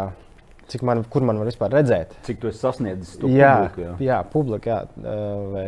cik 0.72 0.82
man, 0.82 1.04
kur 1.04 1.22
man 1.22 1.38
var 1.38 1.46
vispār 1.46 1.70
redzēt. 1.70 2.16
Cik 2.22 2.40
tu 2.40 2.48
esi 2.48 2.58
sasniedzis 2.58 3.18
to 3.18 3.28
jā, 3.28 3.56
publiku? 3.56 3.80
Jā, 3.80 3.96
jā 4.00 4.22
publiku, 4.24 4.68
jā. 4.68 4.86
Uh, 4.96 5.52
vai, 5.52 5.66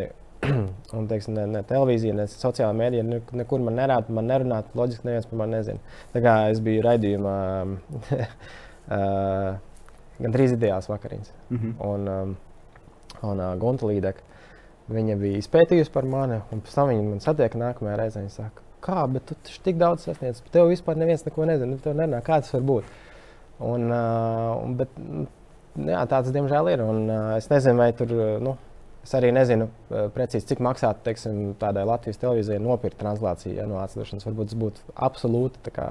un 0.97 1.07
teiksim, 1.11 1.35
ne, 1.37 1.45
ne 1.51 1.63
televīzija, 1.69 2.15
ne 2.17 2.27
sociālā 2.31 2.75
mēdīja, 2.77 3.05
ne, 3.07 3.21
nekur 3.41 3.63
man 3.65 3.79
nerāda, 3.79 4.13
man 4.15 4.29
nerunā. 4.31 4.63
Loģiski, 4.79 5.09
neviens 5.09 5.29
par 5.31 5.41
mani 5.43 5.59
nezina. 5.59 5.95
Tā 6.15 6.23
kā 6.25 6.35
es 6.53 6.61
biju 6.65 6.83
raidījumā, 6.85 7.37
uh, 8.97 9.49
gan 10.19 10.37
trīs 10.37 10.55
ideāls 10.57 10.91
vakariņas. 10.91 11.33
Mm 11.51 11.61
-hmm. 11.61 11.75
Un, 11.89 12.09
um, 12.09 12.37
un 13.31 13.41
uh, 13.41 13.55
Gunta 13.61 13.89
Līdeka, 13.91 14.27
viņa 14.93 15.17
bija 15.21 15.41
izpētījusi 15.41 15.93
par 15.93 16.05
mani, 16.05 16.41
un 16.53 16.61
pēc 16.61 16.75
tam 16.75 16.93
viņa 16.93 17.09
man 17.09 17.25
satiek 17.25 17.55
nākamajā 17.55 17.97
reizē. 18.01 18.21
Viņa 18.21 18.37
saka, 18.37 18.67
kā, 18.85 19.07
bet 19.13 19.27
tu 19.27 19.35
tik 19.65 19.81
daudz 19.81 20.05
sasniedz, 20.05 20.43
bet 20.43 20.53
tev 20.53 20.69
vispār 20.69 20.97
neviens 21.01 21.25
neko 21.25 21.45
nezina, 21.45 21.77
tev 21.77 21.97
nerunā, 21.97 22.21
kā 22.21 22.41
tas 22.41 22.53
var 22.53 22.63
būt. 22.63 22.85
Un, 23.65 23.91
uh, 23.93 24.77
bet, 24.77 24.89
jā, 25.77 26.07
tāds 26.11 26.33
diemžēl 26.35 26.73
ir. 26.73 26.83
Un, 26.83 27.05
uh, 27.09 27.37
es 27.37 27.49
nezinu, 27.51 27.79
vai 27.79 27.93
tur. 27.93 28.09
Nu, 28.41 28.57
Es 29.05 29.12
arī 29.19 29.31
nezinu 29.37 29.69
uh, 29.69 30.07
precīzi, 30.14 30.47
cik 30.49 30.62
maksātu 30.64 31.05
teiksim, 31.05 31.40
tādai 31.61 31.85
Latvijas 31.88 32.21
televīzijai 32.23 32.61
nopirkt 32.64 32.97
translāciju 33.03 33.59
ja, 33.59 33.67
no 33.69 33.83
atsevišķas. 33.83 34.25
Varbūt 34.31 34.51
tas 34.51 34.61
būtu 34.62 34.95
absolūti 35.09 35.73
kā, 35.77 35.90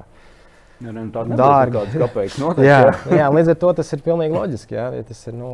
ja, 0.82 0.90
ne, 0.90 1.04
nu, 1.06 1.38
dārgi. 1.38 1.84
Kāpēc? 1.94 2.40
Noteikti, 2.42 2.66
jā, 2.72 2.80
jā, 3.20 3.30
līdz 3.38 3.54
ar 3.54 3.60
to 3.62 3.72
tas 3.78 3.94
ir 3.94 4.04
pilnīgi 4.08 4.34
loģiski. 4.34 4.80
Ja, 4.80 4.88
ja 4.98 5.06
tas 5.06 5.22
ir, 5.30 5.38
nu, 5.38 5.52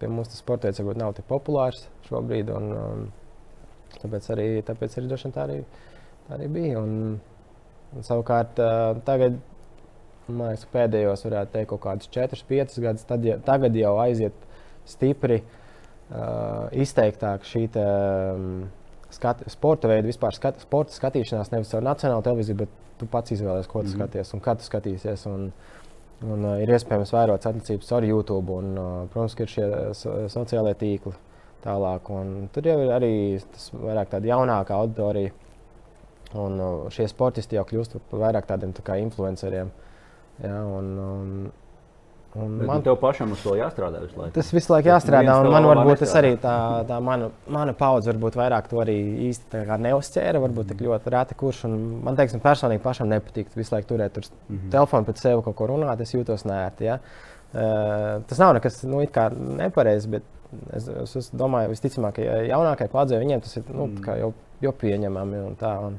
pie 0.00 0.08
mums 0.08 0.32
tas 0.32 0.40
sports 0.40 0.80
varbūt 0.80 1.02
nav 1.04 1.12
tik 1.18 1.28
populārs 1.28 1.84
šobrīd. 2.08 2.52
Un, 2.56 2.72
um, 2.80 3.06
tāpēc 4.00 4.32
arī, 4.32 4.50
tāpēc 4.64 4.98
arī, 4.98 5.14
tā 5.22 5.46
arī, 5.46 5.62
tā 6.26 6.36
arī 6.40 6.52
bija. 6.56 6.80
Un, 6.80 7.16
un 7.92 8.08
savukārt 8.08 8.62
uh, 8.62 8.92
tagad. 9.08 9.40
Man 10.30 10.52
liekas, 10.52 10.68
pēdējos 10.70 11.24
varētu 11.26 11.50
teikt, 11.50 11.68
kaut 11.72 11.80
kādus 11.82 12.08
4, 12.14 12.44
5 12.48 12.76
gadus. 12.80 13.02
Tad, 13.04 13.24
ja, 13.26 13.34
tagad 13.42 13.74
jau 13.76 13.96
aiziet 14.00 14.46
stipri 14.88 15.40
izteiktāk 16.72 17.46
šī 17.48 17.66
te, 17.72 17.84
um, 18.36 18.64
skati, 19.12 19.50
sporta 19.52 19.90
veida, 19.90 20.06
vispār 20.08 20.36
skat, 20.36 20.60
sporta 20.64 20.94
skatīšanās 20.96 21.52
nevis 21.52 21.72
caur 21.72 21.84
nacionālo 21.84 22.24
televīziju, 22.26 22.58
bet 22.64 22.80
tu 23.00 23.08
pats 23.10 23.34
izvēlējies, 23.34 23.68
ko 23.68 23.80
tu 23.80 23.86
mm 23.86 23.92
-hmm. 23.92 23.98
skaties 23.98 24.34
un 24.34 24.40
kad 24.40 24.58
tu 24.58 24.68
skatīsies. 24.68 25.26
Un, 25.30 25.52
un, 26.22 26.44
uh, 26.44 26.60
ir 26.62 26.68
iespējams 26.68 27.12
vērot 27.12 27.46
attīstības 27.46 27.92
ar 27.92 28.04
YouTube, 28.04 28.52
un, 28.52 28.78
uh, 28.78 29.08
protams, 29.10 29.38
ir 29.40 29.48
šie 29.48 29.94
so, 29.94 30.28
sociālie 30.28 30.74
tīkli 30.74 31.14
tālāk. 31.64 32.10
Un 32.10 32.48
tur 32.52 32.66
jau 32.66 32.78
ir 32.82 32.90
arī 32.90 33.40
vairāk 33.72 34.08
tāda 34.08 34.26
jaunāka 34.26 34.74
auditorija. 34.74 35.32
Un 36.34 36.60
uh, 36.60 36.90
šie 36.90 37.08
sportisti 37.08 37.56
jau 37.56 37.64
kļūst 37.64 37.98
par 38.10 38.20
vairāk 38.20 38.46
tādiem 38.46 38.72
tā 38.72 38.96
influenceriem. 38.96 39.70
Ja, 40.42 40.64
un, 40.64 40.98
un, 40.98 41.52
Un 42.32 42.52
Bet 42.58 42.66
man 42.66 42.80
tev 42.84 42.94
pašam 42.96 43.34
uz 43.34 43.42
to 43.44 43.52
jāstrādā 43.58 43.98
visu 44.00 44.16
laiku. 44.16 44.32
Tas 44.38 44.52
visu 44.54 44.72
laiku 44.72 44.88
jāstrādā, 44.88 45.34
un 45.42 45.52
man 45.52 45.66
varbūt 45.68 46.00
tas 46.00 46.14
arī 46.16 46.30
tā, 46.40 46.54
tā 46.88 46.96
mana, 47.04 47.28
mana 47.52 47.74
paudze 47.76 48.08
varbūt 48.08 48.38
vairāk 48.40 48.70
to 48.70 48.80
arī 48.80 48.94
īsti 49.28 49.64
neuzķēra. 49.84 50.40
Varbūt 50.40 50.70
tik 50.72 50.80
ļoti 50.86 51.12
reti 51.12 51.36
kurš. 51.42 51.66
Man 51.68 52.16
teiksim, 52.16 52.40
personīgi 52.40 52.80
pašam 52.84 53.10
nepatīk 53.12 53.52
visu 53.58 53.76
laiku 53.76 53.90
turēt 53.92 54.16
tur 54.16 54.24
mm 54.24 54.56
-hmm. 54.56 54.70
telefonu 54.72 55.04
pret 55.04 55.20
sevi 55.20 55.42
kaut 55.44 55.56
ko 55.56 55.68
runāt. 55.74 56.00
Es 56.00 56.14
jūtos 56.14 56.46
nērti. 56.48 56.88
Ja? 56.88 56.98
Uh, 57.52 58.22
tas 58.24 58.38
nav 58.38 58.54
nekas 58.54 58.82
nu, 58.82 59.04
nepareizs, 59.60 60.06
bet 60.08 60.22
es, 60.72 60.88
es 61.16 61.30
domāju, 61.36 61.68
visticamāk, 61.68 62.16
ka 62.16 62.22
jaunākajai 62.48 62.92
paudzei 62.92 63.20
viņiem 63.20 63.42
tas 63.44 63.56
ir 63.56 63.68
nu, 63.68 63.86
mm. 63.86 64.08
jau, 64.22 64.32
jau 64.60 64.72
pieņemami. 64.72 65.42
Un 65.50 65.56
tā, 65.60 65.74
un, 65.84 65.98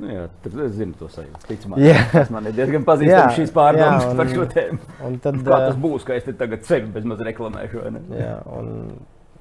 Nu, 0.00 0.08
jā, 0.08 0.24
tad 0.40 0.56
es 0.64 0.74
zinu 0.78 0.96
to 0.96 1.06
sajūtu. 1.12 1.42
Ticamāk, 1.44 1.80
tas 2.14 2.30
man 2.32 2.48
ir 2.48 2.54
diezgan 2.56 2.84
pazīstams 2.88 3.36
šīs 3.36 3.50
pārdomas 3.52 4.04
jā, 4.06 4.10
un, 4.10 4.20
par 4.20 4.30
šo 4.32 4.46
tēmu. 4.48 4.78
Tad, 5.26 5.40
kā 5.44 5.58
tas 5.66 5.80
būs, 5.82 6.06
ka 6.08 6.16
es 6.16 6.24
te 6.24 6.34
tagad 6.40 6.64
sevi 6.68 6.88
bezmaz 6.94 7.20
reklamēšu? 7.28 7.82
Jā, 8.16 8.36
un, 8.56 8.70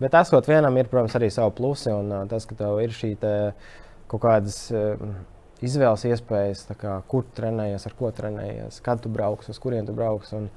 bet 0.01 0.17
esot 0.19 0.49
vienam, 0.51 0.75
ir, 0.81 0.89
protams, 0.91 1.15
arī 1.15 1.31
savi 1.31 1.55
plusi. 1.61 1.93
Un 1.95 2.11
tas, 2.31 2.47
ka 2.49 2.59
tev 2.59 2.81
ir 2.83 2.95
šī 2.95 3.13
te, 3.21 3.33
kaut 4.11 4.25
kādas 4.25 4.59
izvēles 5.63 6.05
iespējas, 6.11 6.67
kā, 6.79 6.99
kur 7.07 7.25
trenējies, 7.39 7.87
ar 7.87 7.95
ko 7.99 8.11
trenējies, 8.19 8.83
kad 8.83 8.99
tu 9.03 9.11
brauks, 9.15 9.51
uz 9.51 9.63
kurien 9.63 9.87
tu 9.87 9.95
brauks. 9.95 10.35
Un, 10.35 10.51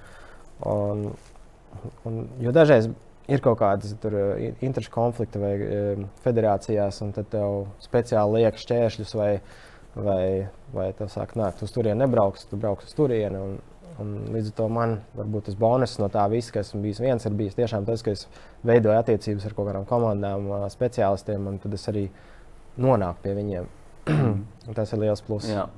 un, 0.66 1.08
un, 2.08 2.22
jo 2.42 2.54
dažreiz 2.54 2.90
ir 3.30 3.42
kaut 3.42 3.60
kādas 3.62 3.94
interešu 3.94 4.90
konflikti 4.92 5.42
vai 5.42 5.56
federācijās, 6.24 6.98
un 7.06 7.14
tad 7.14 7.30
tev 7.30 7.68
speciāli 7.82 8.42
liek 8.42 8.58
šķēršļus 8.58 9.14
vai 9.18 9.36
vai, 9.94 10.48
vai 10.72 10.88
tev 10.96 11.12
nē, 11.36 11.50
tu 11.58 11.66
uz 11.66 11.74
turieni 11.74 12.02
nebrauks, 12.04 12.46
tu 12.50 12.58
brauks 12.60 12.88
uz 12.88 12.96
turieni. 12.96 13.40
Un, 13.40 13.58
un 14.02 14.14
līdz 14.32 14.52
ar 14.52 14.56
to 14.60 14.68
man 14.72 14.96
varbūt 15.18 15.50
tas 15.50 15.58
bonus 15.58 15.98
no 16.00 16.08
tā 16.12 16.24
visa, 16.32 16.54
kas 16.54 16.70
esmu 16.70 16.80
bijis 16.86 17.02
viens, 17.02 17.26
ir 17.28 17.36
bijis 17.36 17.58
tiešām 17.58 17.84
tas, 17.88 18.04
ka 18.04 18.14
es 18.16 18.24
veidoju 18.66 18.96
attiecības 18.98 19.46
ar 19.46 19.56
kaut 19.58 19.68
kādām 19.68 19.86
komandām, 19.88 20.48
speciālistiem, 20.72 21.46
un 21.50 21.60
tad 21.62 21.76
es 21.76 21.86
arī 21.92 22.06
nonāku 22.80 23.26
pie 23.26 23.36
viņiem. 23.36 23.70
tas 24.78 24.96
ir 24.96 25.04
liels 25.04 25.22
pluss. 25.26 25.50
Jā. 25.52 25.68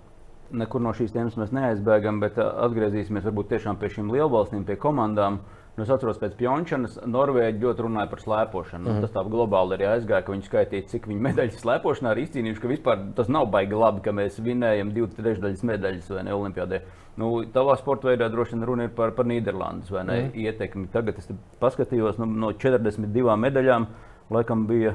Nekur 0.54 0.82
no 0.84 0.92
šīs 0.94 1.10
tēmas 1.10 1.34
mēs 1.40 1.50
neaizbēgam, 1.56 2.20
bet 2.22 2.38
atgriezīsimies 2.38 3.24
varbūt 3.26 3.54
tiešām 3.56 3.80
pie 3.80 3.90
šīm 3.96 4.12
lielvalstīm, 4.14 4.62
pie 4.68 4.76
komandām. 4.78 5.40
Uh, 5.40 5.63
Nu, 5.74 5.82
es 5.82 5.90
atceros, 5.90 6.20
pēc 6.22 6.36
Pjončānas 6.38 7.00
Norvēģi 7.10 7.64
ļoti 7.64 7.82
runāja 7.82 8.06
par 8.12 8.20
slēpošanu. 8.22 8.92
Mm. 8.92 9.00
Tas 9.02 9.14
tā 9.16 9.24
globāli 9.26 9.74
arī 9.74 9.88
aizgāja, 9.90 10.22
ka 10.22 10.30
viņi 10.30 10.46
skaitīja, 10.46 10.86
cik 10.92 11.08
viņi 11.10 11.24
medaļas 11.26 11.56
slēpošanā 11.64 12.12
ir 12.14 12.20
izcīnījuši. 12.22 12.62
Ka 12.62 12.70
vispār 12.70 13.00
tas 13.16 13.32
nav 13.32 13.48
baigi 13.50 13.74
labi, 13.80 14.04
ka 14.04 14.14
mēs 14.14 14.38
vinējam 14.38 14.92
divas 14.94 15.16
trešdaļas 15.18 15.64
medaļas 15.66 16.12
vai 16.14 16.22
ne 16.28 16.36
Olimpijādē. 16.36 16.80
Nu, 17.18 17.32
tavā 17.54 17.74
sporta 17.80 18.12
veidā 18.12 18.28
droši 18.30 18.54
vien 18.54 18.68
runa 18.70 18.86
ir 18.86 18.94
par, 18.94 19.16
par 19.18 19.26
Nīderlandes 19.26 19.90
ne 19.90 20.20
mm 20.28 20.38
ietekmi. 20.44 20.86
Tagad 20.94 21.18
es 21.18 21.28
paskatījos 21.62 22.22
nu, 22.22 22.30
no 22.44 22.52
42 22.54 23.36
medaļām, 23.42 23.86
laikam 24.34 24.66
bija 24.70 24.94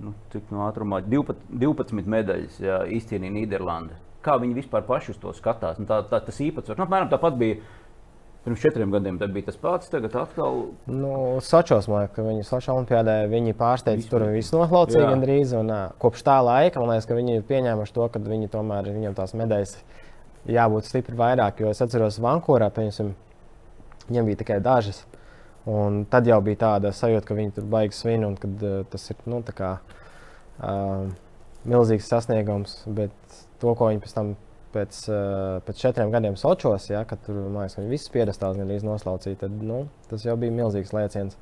nu, 0.00 0.12
cik 0.32 0.52
no 0.52 0.66
ātrumā 0.68 1.00
12, 1.04 1.48
12 1.56 2.08
medaļas 2.08 2.60
jā, 2.60 2.82
izcīnīja 3.00 3.36
Nīderlanda. 3.38 3.96
Kā 4.22 4.36
viņi 4.38 4.60
vispār 4.60 4.84
paši 4.86 5.16
uz 5.16 5.20
to 5.20 5.32
skatās? 5.34 5.80
Nu, 5.80 5.88
tā, 5.88 6.02
tā, 6.08 6.20
tas 6.22 6.40
īpatsvars, 6.44 6.78
nu, 6.78 6.86
apmēram 6.86 7.10
tāpat 7.10 7.36
bija 7.40 7.58
Pirms 8.42 8.58
četriem 8.58 8.90
gadiem 8.90 9.18
bija 9.30 9.46
tas 9.46 9.56
pats, 9.60 9.86
tagad 9.86 10.16
atkal. 10.18 10.56
Nu, 10.90 11.38
liekas, 11.86 12.14
ka 12.16 12.24
viņi 12.26 12.46
Sočā 12.48 12.74
olimpiādē 12.74 13.14
viņi 13.30 13.54
pārsteidz 13.54 14.08
tur 14.10 14.24
visu 14.34 14.56
noslaucīja 14.58 15.12
gandrīz. 15.12 15.52
Un, 15.54 15.70
uh, 15.70 15.92
kopš 16.02 16.24
tā 16.26 16.40
laika 16.42 16.82
man 16.82 16.90
liekas, 16.90 17.06
ka 17.06 17.18
viņi 17.18 17.38
ir 17.38 17.46
pieņēmuši 17.46 17.94
to, 17.94 18.08
ka 18.10 18.22
viņi 18.26 18.50
tomēr 18.50 18.90
viņiem 18.90 19.14
tās 19.14 19.36
medaļas 19.38 19.76
jābūt 20.50 20.90
stipri 20.90 21.14
vairāk. 21.22 21.62
Jo 21.62 21.70
es 21.70 21.84
atceros, 21.86 22.18
Vankūrā 22.22 22.72
viņiem 24.08 24.32
bija 24.32 24.42
tikai 24.42 24.58
dažas. 24.64 25.04
Un 25.70 26.02
tad 26.10 26.26
jau 26.26 26.40
bija 26.42 26.64
tāda 26.64 26.90
sajūta, 26.90 27.28
ka 27.28 27.38
viņi 27.38 27.54
tur 27.60 27.70
baigs 27.70 28.02
svin 28.02 28.26
un 28.26 28.34
kad 28.42 28.66
uh, 28.66 28.80
tas 28.90 29.06
ir 29.14 29.22
nu, 29.30 29.38
kā, 29.54 29.76
uh, 30.58 31.06
milzīgs 31.62 32.10
sasniegums. 32.10 32.80
Bet 32.90 33.14
to, 33.62 33.76
ko 33.78 33.92
viņi 33.92 34.02
pēc 34.02 34.18
tam 34.18 34.34
pēc, 34.74 34.98
uh, 35.10 35.60
pēc 35.66 35.80
četriem 35.84 36.12
gadiem 36.12 36.36
Sochos, 36.40 36.88
ja, 36.90 37.04
kad 37.08 37.22
tur 37.26 37.38
liekas, 37.44 37.78
viņi 37.78 37.92
visas 37.92 38.12
piedestāls 38.12 38.58
gan 38.60 38.72
īsti 38.72 38.88
noslaucīja, 38.88 39.42
tad 39.44 39.56
nu, 39.62 39.84
tas 40.10 40.26
jau 40.26 40.36
bija 40.40 40.54
milzīgs 40.56 40.94
lēciens. 40.96 41.38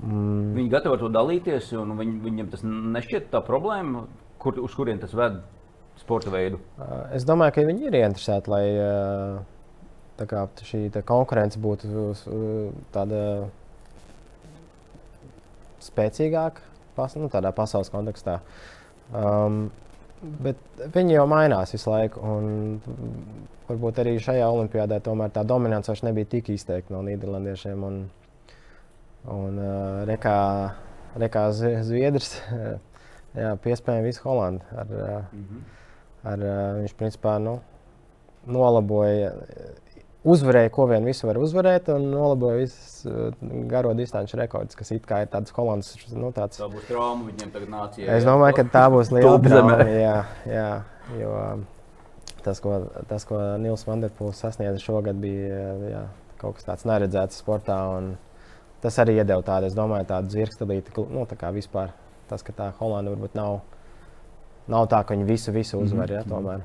Mm. 0.00 0.54
Viņi 0.56 0.72
gatavi 0.72 0.96
ar 0.96 1.02
to 1.02 1.12
dalīties, 1.12 1.72
un 1.80 1.96
viņ, 1.98 2.18
viņiem 2.24 2.50
tas 2.52 2.62
nešķiet 2.66 3.30
tā 3.32 3.42
problēma, 3.44 4.06
kur, 4.40 4.60
uz 4.62 4.76
kurien 4.78 5.02
tas 5.02 5.14
ved 5.18 5.40
sporta 6.00 6.32
veidu. 6.32 6.60
Uh, 6.78 7.10
es 7.16 7.26
domāju, 7.28 7.58
ka 7.58 7.66
viņi 7.68 7.90
ir 7.90 7.98
ieinteresēti, 8.00 8.52
lai 8.52 8.64
uh, 8.78 10.26
kā, 10.30 10.46
šī 10.66 10.86
konkurence 11.08 11.60
būtu 11.60 12.10
tāda 12.94 13.22
spēcīgāka 15.80 16.66
pas, 16.96 17.14
nu, 17.16 17.30
pasaules 17.30 17.92
kontekstā. 17.92 18.40
Um, 19.16 19.70
Bet 20.20 20.82
viņi 20.94 21.14
jau 21.14 21.26
mainās 21.30 21.72
visu 21.72 21.90
laiku. 21.90 22.20
Varbūt 23.70 24.00
arī 24.02 24.18
šajā 24.20 24.48
olimpiādē 24.50 24.98
tomēr 25.04 25.30
tā 25.32 25.44
dominance 25.46 25.88
vairs 25.88 26.02
nebija 26.04 26.28
tik 26.28 26.50
izteikta 26.52 26.92
no 26.92 27.00
Nīderlandiešiem. 27.06 27.84
Un, 27.86 28.00
un 29.30 29.60
uh, 29.62 30.02
rekā 30.10 30.36
Rekā 31.18 31.48
Zviedrs, 31.50 32.36
jā, 33.42 33.54
piespēja 33.64 34.04
visu 34.04 34.22
Holandu. 34.26 34.62
Ar, 34.76 34.92
mm 35.32 35.44
-hmm. 35.44 35.62
ar, 36.32 36.44
viņš 36.82 36.94
principā 36.98 37.38
nu, 37.42 37.58
nolaboja, 38.46 39.32
uzvarēja, 40.24 40.70
ko 40.74 40.86
vien 40.90 41.04
visu 41.08 41.28
var 41.28 41.38
uzvarēt, 41.40 41.88
un 41.94 42.10
nolaboja 42.12 42.60
visas 42.60 43.04
garo 43.70 43.92
distanču 43.96 44.38
rekordus, 44.40 44.76
kas 44.76 44.92
it 44.94 45.06
kā 45.08 45.22
ir 45.24 45.30
tāds 45.32 45.54
Holandas. 45.56 45.94
Nu, 46.12 46.32
tāds... 46.36 46.60
Tā 46.60 46.68
būs 46.70 46.86
trauma 46.88 47.28
viņiem 47.30 47.52
tagad 47.54 47.72
nācijā. 47.72 48.08
Es 48.16 48.26
domāju, 48.28 48.58
ka 48.60 48.66
tā 48.74 48.86
būs 48.92 49.12
liela 49.16 49.36
trauma. 49.44 49.78
Jā, 49.88 50.16
jā, 50.48 50.70
jo 51.20 51.36
tas, 52.44 52.60
ko, 52.60 52.82
tas, 53.08 53.24
ko 53.28 53.40
Nils 53.62 53.86
Vanderpūls 53.88 54.42
sasniedza 54.44 54.82
šogad, 54.82 55.20
bija 55.20 55.62
jā, 55.88 56.04
kaut 56.40 56.58
kas 56.58 56.68
tāds 56.68 56.88
neredzēts 56.88 57.40
sportā. 57.40 57.80
Un, 57.96 58.14
tas 58.84 58.96
arī 59.02 59.18
iedeva 59.20 59.44
tādu, 59.44 59.68
es 59.68 59.76
domāju, 59.76 60.08
tādu 60.08 60.36
zirgstelīti, 60.36 60.94
nu, 61.12 61.24
tā 61.28 61.38
kā 61.40 61.52
vispār 61.54 61.94
tas, 62.30 62.44
ka 62.46 62.54
tā 62.56 62.70
Holanda 62.78 63.12
varbūt 63.12 63.34
nav, 63.36 63.60
nav 64.70 64.86
tā, 64.92 65.02
ka 65.04 65.16
viņi 65.16 65.26
visu, 65.28 65.52
visu 65.52 65.80
uzvar, 65.80 66.08
mm 66.08 66.14
-hmm. 66.14 66.20
ja, 66.20 66.28
tomēr. 66.28 66.60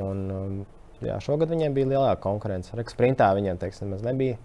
Un, 0.00 0.30
um, 0.30 0.66
jā, 1.08 1.18
šogad 1.24 1.52
viņiem 1.52 1.76
bija 1.76 1.90
lielāka 1.94 2.22
konkurence. 2.24 2.74
Sprintā 2.90 3.30
viņiem, 3.36 3.60
teiksim, 3.60 3.88
nemaz 3.88 4.04
nebija 4.06 4.38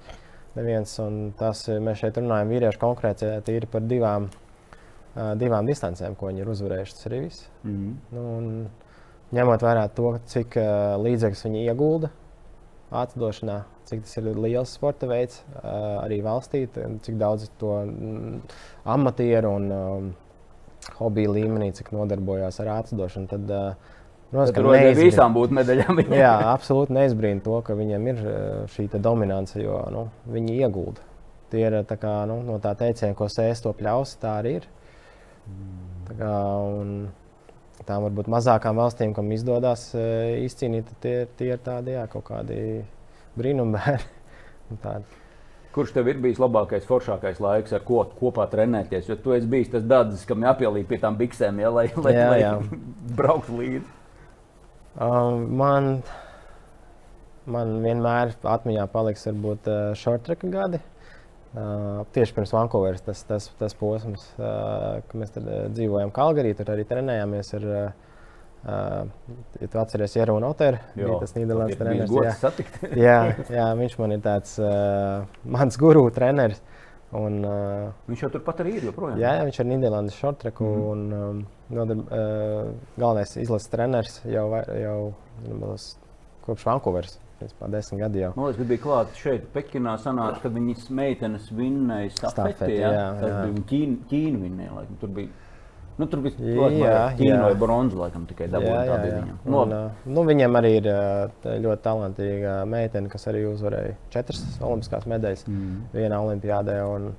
neviens, 0.58 0.96
tas 1.40 1.66
mēs 1.70 2.02
šeit 2.02 2.18
runājam 2.20 2.54
vīriešu 2.54 2.82
konkurence 2.82 3.32
tīri 3.48 3.70
par 3.70 3.86
divām, 3.86 4.30
uh, 4.30 5.34
divām 5.40 5.70
distancēm, 5.70 6.18
ko 6.18 6.32
viņi 6.32 6.44
ir 6.44 6.54
uzvarējuši, 6.54 6.96
tas 6.96 7.10
arī 7.10 7.20
viss. 7.26 7.50
Mm 7.64 7.76
-hmm. 7.76 7.98
nu, 8.16 8.70
ņemot 9.38 9.62
vērā 9.62 9.90
to, 9.96 10.16
cik 10.26 10.58
līdzekļus 11.06 11.46
viņi 11.46 11.66
iegulda 11.66 12.10
atdošanā, 12.90 13.64
cik 13.86 14.02
tas 14.06 14.18
ir 14.18 14.32
liels 14.34 14.74
sporta 14.74 15.08
veids 15.10 15.44
arī 15.64 16.22
valstī, 16.26 16.66
cik 17.06 17.18
daudz 17.18 17.50
to 17.62 17.76
mm, 17.86 18.42
amatieru 18.86 19.52
un 19.60 19.72
um, 19.72 20.10
hobiju 20.98 21.36
līmenī, 21.36 21.72
cik 21.76 21.92
nodarbojās 21.94 22.60
ar 22.64 22.72
atdošanu. 22.80 23.30
Tad, 23.30 23.52
uh, 23.52 23.96
Protams, 24.30 24.52
ka 24.54 24.62
neizbrīn... 24.62 25.08
visām 25.08 25.34
būtu 25.34 25.56
medaļām. 25.58 26.02
jā, 26.24 26.34
absolūti 26.52 26.94
neizbrīna 26.94 27.42
to, 27.46 27.62
ka 27.66 27.78
viņiem 27.78 28.10
ir 28.12 28.20
šī 28.76 28.90
dominance, 29.02 29.58
jo 29.62 29.80
nu, 29.94 30.04
viņi 30.30 30.60
iegulda. 30.62 31.06
Tie 31.50 31.64
ir 31.66 31.80
tā 31.90 31.98
kā, 31.98 32.12
nu, 32.30 32.44
no 32.46 32.60
tā 32.62 32.76
teiciena, 32.78 33.16
ko 33.18 33.26
sēž 33.32 33.64
to 33.66 33.74
pļaus, 33.74 34.14
tā 34.22 34.36
arī 34.44 34.60
ir. 34.60 34.68
Tā 36.06 36.18
kā, 36.20 36.34
tām 37.90 38.06
varbūt 38.06 38.30
mazākām 38.30 38.78
valstīm, 38.78 39.16
kam 39.18 39.32
izdodas 39.34 39.90
izcīnīt, 39.98 40.94
tie, 41.02 41.24
tie 41.40 41.56
ir 41.56 41.64
tādi 41.66 41.98
jā, 41.98 42.06
kaut 42.12 42.28
kādi 42.30 42.84
brīnumbērni. 43.40 44.14
Kurš 45.74 45.94
tev 45.94 46.08
ir 46.10 46.18
bijis 46.22 46.40
labākais, 46.42 46.86
foršākais 46.90 47.38
laiks, 47.42 47.74
ar 47.78 47.84
ko 47.86 48.02
kopā 48.18 48.48
trenēties? 48.50 49.10
Jo 49.10 49.18
tu 49.22 49.34
esi 49.36 49.50
bijis 49.50 49.70
tas 49.74 49.86
dārdzis, 49.86 50.26
kam 50.30 50.46
jāpielīp 50.46 50.90
pie 50.90 50.98
tām 51.02 51.18
biksēm, 51.18 51.62
ja, 51.62 51.70
lai, 51.74 51.88
lai, 51.94 52.14
jā, 52.14 52.28
lai 52.30 52.40
jā. 52.42 52.54
brauktu 53.20 53.58
līdzi. 53.58 53.99
Man, 55.00 55.92
man 57.48 57.76
vienmēr 57.86 58.34
atmiņā 58.44 58.88
paliks 58.92 59.28
varbūt 59.30 59.70
short 60.00 60.26
track 60.28 60.44
gadi. 60.52 60.82
Uh, 61.50 62.04
tieši 62.14 62.36
pirms 62.36 62.52
Vankūveras 62.54 63.02
tas, 63.02 63.24
tas, 63.26 63.48
tas 63.58 63.74
posms, 63.74 64.28
uh, 64.38 65.00
kad 65.08 65.16
mēs 65.18 65.32
uh, 65.40 65.48
dzīvojam 65.74 66.12
Kalgarī, 66.14 66.52
tur 66.54 66.70
arī 66.76 66.86
trenējāmies. 66.86 67.56
Ar, 67.58 67.66
uh, 67.66 68.06
Uh, 68.60 69.06
ja 69.62 69.70
tu 69.72 69.80
atceries, 69.80 70.12
Jerūnu 70.18 70.44
Oteru, 70.52 70.82
bija 70.92 71.14
tas 71.22 71.32
Nīderlandes 71.32 71.78
treneris. 71.80 72.10
Jā, 73.56 73.68
viņš 73.80 73.94
man 74.02 74.12
ir 74.18 74.20
tāds 74.26 74.58
uh, 74.60 75.22
mans 75.48 75.78
guru 75.80 76.02
treneris. 76.12 76.60
Un, 77.18 77.40
uh, 77.42 77.88
viņš 78.06 78.22
jau 78.22 78.30
turpat 78.36 78.60
arī 78.62 78.76
ir 78.78 78.84
joprojām. 78.92 79.18
Jā, 79.18 79.32
jā 79.40 79.46
viņš 79.48 79.62
ir 79.64 79.68
Nīderlandes 79.72 80.18
šortreku 80.20 80.68
mm. 80.68 80.84
un 80.92 81.16
um, 81.18 81.40
nodarb, 81.74 82.04
uh, 82.14 82.92
galvenais 83.00 83.34
izlases 83.42 83.72
treneris 83.74 84.20
jau, 84.30 84.46
jau 84.78 85.00
nemalās, 85.48 85.96
kopš 86.46 86.68
Vankūveras. 86.70 87.18
Principā 87.40 87.70
desmit 87.72 88.02
gadi 88.02 88.20
jau. 88.20 88.34
Man 88.36 88.50
liekas, 88.50 88.60
ka 88.60 88.68
bija 88.68 88.82
klāts 88.84 89.20
šeit, 89.24 89.46
Pekinā, 89.54 89.94
sanāca, 90.04 90.42
kad 90.44 90.52
viņas 90.58 90.90
meitenes 90.92 91.46
vinnēja 91.56 92.10
stafeti. 92.18 92.74
Jā, 92.82 92.90
jā, 92.92 93.06
jā. 93.24 93.38
Bija 93.46 93.64
Ķīna, 93.70 94.00
Ķīna 94.10 94.42
vinnēja. 94.44 94.84
Tur 95.00 95.14
bija 95.16 95.32
Nu, 96.00 96.08
tur 96.08 96.22
bija 96.24 97.10
ķīnoja 97.20 97.56
bronzu, 97.60 97.98
laikam, 98.00 98.24
tikai 98.30 98.48
dabūja. 98.52 99.00
Viņam. 99.04 99.32
Un, 99.44 99.52
no. 99.52 99.64
uh, 99.68 100.04
nu, 100.08 100.22
viņam 100.30 100.56
arī 100.56 100.70
ir 100.78 100.86
uh, 100.88 101.48
ļoti 101.66 101.84
talantīga 101.84 102.54
meitene, 102.72 103.12
kas 103.12 103.28
arī 103.28 103.42
uzvarēja 103.50 103.98
četras 104.14 104.46
olimpiskās 104.64 105.10
medaļas 105.12 105.44
mm. 105.50 105.74
vienā 105.98 106.22
olimpiādē. 106.24 106.78
Un, 106.88 107.10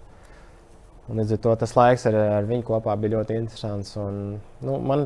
un 1.11 1.21
līdz 1.21 1.37
ar 1.37 1.43
to 1.45 1.53
tas 1.61 1.77
laiks 1.77 2.09
ar, 2.09 2.16
ar 2.38 2.49
viņu 2.49 2.64
kopā 2.71 2.95
bija 3.03 3.19
ļoti 3.19 3.37
interesants. 3.43 3.93
Un, 4.01 4.40
nu, 4.64 4.79
man, 4.81 5.05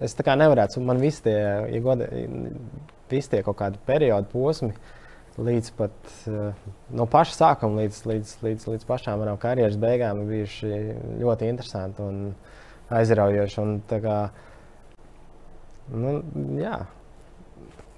es 0.00 0.16
tā 0.16 0.24
kā 0.24 0.38
nevarētu, 0.40 0.80
man 0.88 1.02
visi 1.02 1.26
tie, 1.28 1.36
ja 1.68 1.82
goda, 1.84 2.08
visi 3.12 3.34
tie 3.34 3.42
kaut 3.44 3.60
kādi 3.60 3.82
periodu 3.92 4.32
posmi. 4.32 4.72
Līdz 5.36 5.68
pat 5.76 6.16
uh, 6.32 6.64
no 6.96 7.04
paša 7.12 7.36
sākuma 7.36 7.84
līdz, 7.84 8.00
līdz, 8.08 8.34
līdz, 8.48 8.66
līdz 8.72 8.88
pašām 8.88 9.20
manām 9.20 9.36
karjeras 9.40 9.76
beigām 9.80 10.24
bijuši 10.28 10.82
ļoti 11.20 11.52
interesanti. 11.52 12.08
Un, 12.08 12.26
uh, 12.32 12.58
aizraujoši. 12.98 13.60
Un, 13.62 13.76
kā, 13.90 14.16
nu, 15.92 16.16
jā, 16.60 16.78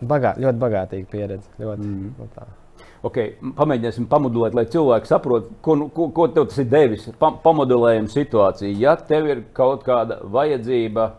bagā, 0.03 0.35
ļoti 0.43 0.63
bagātīga 0.67 1.11
pieredze. 1.13 1.51
Ļoti, 1.61 1.89
mm 1.89 2.13
nu, 2.19 2.29
tā. 2.37 2.47
Okay, 3.05 3.35
pamēģināsim 3.59 4.07
pamudināt, 4.09 4.55
lai 4.57 4.65
cilvēki 4.73 5.11
saprotu, 5.11 5.53
ko, 5.65 5.75
nu, 5.77 5.91
ko, 5.93 6.09
ko 6.17 6.25
tev 6.33 6.47
tas 6.49 6.63
ir 6.63 6.71
devis. 6.73 7.05
Pa, 7.21 7.35
pamodelējam 7.45 8.09
situāciju. 8.09 8.73
Ja 8.81 8.97
tev 8.97 9.29
ir 9.29 9.43
kaut 9.57 9.85
kāda 9.85 10.23
vajadzība, 10.25 11.11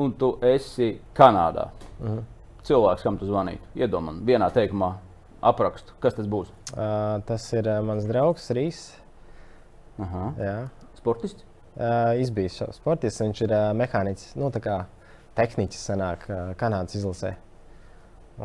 un 0.00 0.14
tu 0.16 0.34
esi 0.54 0.94
Kanādā, 1.16 1.68
mm 2.00 2.22
cilvēks, 2.66 3.02
kam 3.02 3.16
tu 3.18 3.26
zvanītu, 3.26 3.72
iedomā, 3.78 4.14
vienā 4.26 4.46
teikumā 4.54 4.92
aprakstu, 5.42 5.96
kas 6.02 6.14
tas 6.18 6.28
būs? 6.30 6.50
Uh, 6.72 7.18
tas 7.26 7.46
ir 7.56 7.66
uh, 7.66 7.80
mans 7.84 8.06
draugs 8.08 8.46
Rīs. 8.54 8.84
Aha. 10.02 10.28
Jā. 10.38 10.56
Sportists? 10.98 11.44
Uh, 11.72 12.12
izbijis 12.20 12.58
sportists, 12.76 13.22
viņš 13.22 13.38
ir 13.46 13.52
uh, 13.56 13.70
mehāniķis, 13.76 14.34
nu, 14.36 14.50
tā 14.52 14.60
kā 14.60 14.74
tehniķis 15.38 15.86
sanāk 15.88 16.26
uh, 16.28 16.50
Kanādas 16.60 16.98
izlasē. 16.98 17.30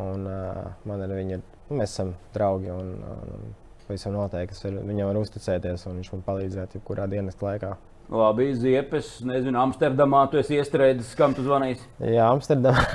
Un, 0.00 0.24
uh, 0.24 0.70
man 0.88 1.04
ir 1.04 1.12
viņa, 1.12 1.40
nu, 1.68 1.76
mēs 1.76 1.92
esam 1.92 2.14
draugi 2.32 2.72
un, 2.72 2.94
un 3.04 3.50
pavisam 3.84 4.16
noteikti 4.16 4.56
var, 4.64 4.80
viņam 4.88 5.10
var 5.10 5.20
uzticēties 5.20 5.84
un 5.90 6.00
viņš 6.00 6.10
man 6.14 6.24
palīdzēt 6.24 6.78
jebkurā 6.78 7.04
dienas 7.10 7.36
laikā. 7.42 7.74
Labi, 8.08 8.48
Ziepes, 8.56 9.18
nezinu, 9.28 9.60
Amsterdamā 9.60 10.22
tu 10.32 10.40
esi 10.40 10.56
iestrēdzis, 10.56 11.12
kam 11.18 11.36
tu 11.36 11.44
zvanīsi? 11.44 11.84
Jā, 12.00 12.30
Amsterdamā. 12.32 12.86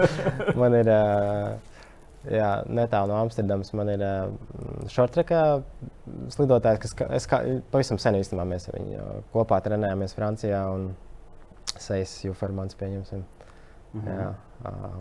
man 0.60 0.74
ir 0.74 0.90
uh, 0.90 1.75
jā, 2.30 2.50
netālu 2.68 3.12
no 3.12 3.18
Amsterdamas 3.20 3.72
man 3.76 3.90
ir 3.92 4.02
uh, 4.04 4.30
šortrekā 4.92 5.42
slidotājs, 6.34 6.80
kas 6.82 6.96
es 7.18 7.28
kā, 7.30 7.40
pavisam 7.72 8.00
sen 8.02 8.18
īstenībā 8.20 8.46
mēs 8.48 8.68
viņu 8.72 9.06
kopā 9.34 9.60
trenējāmies 9.64 10.16
Francijā 10.16 10.62
un 10.74 10.90
Seis 11.76 12.18
Jufermans 12.24 12.78
pieņemsim. 12.78 13.24
Mm 13.94 14.02
-hmm. 14.02 14.18
jā, 14.20 14.34
uh, 14.64 14.98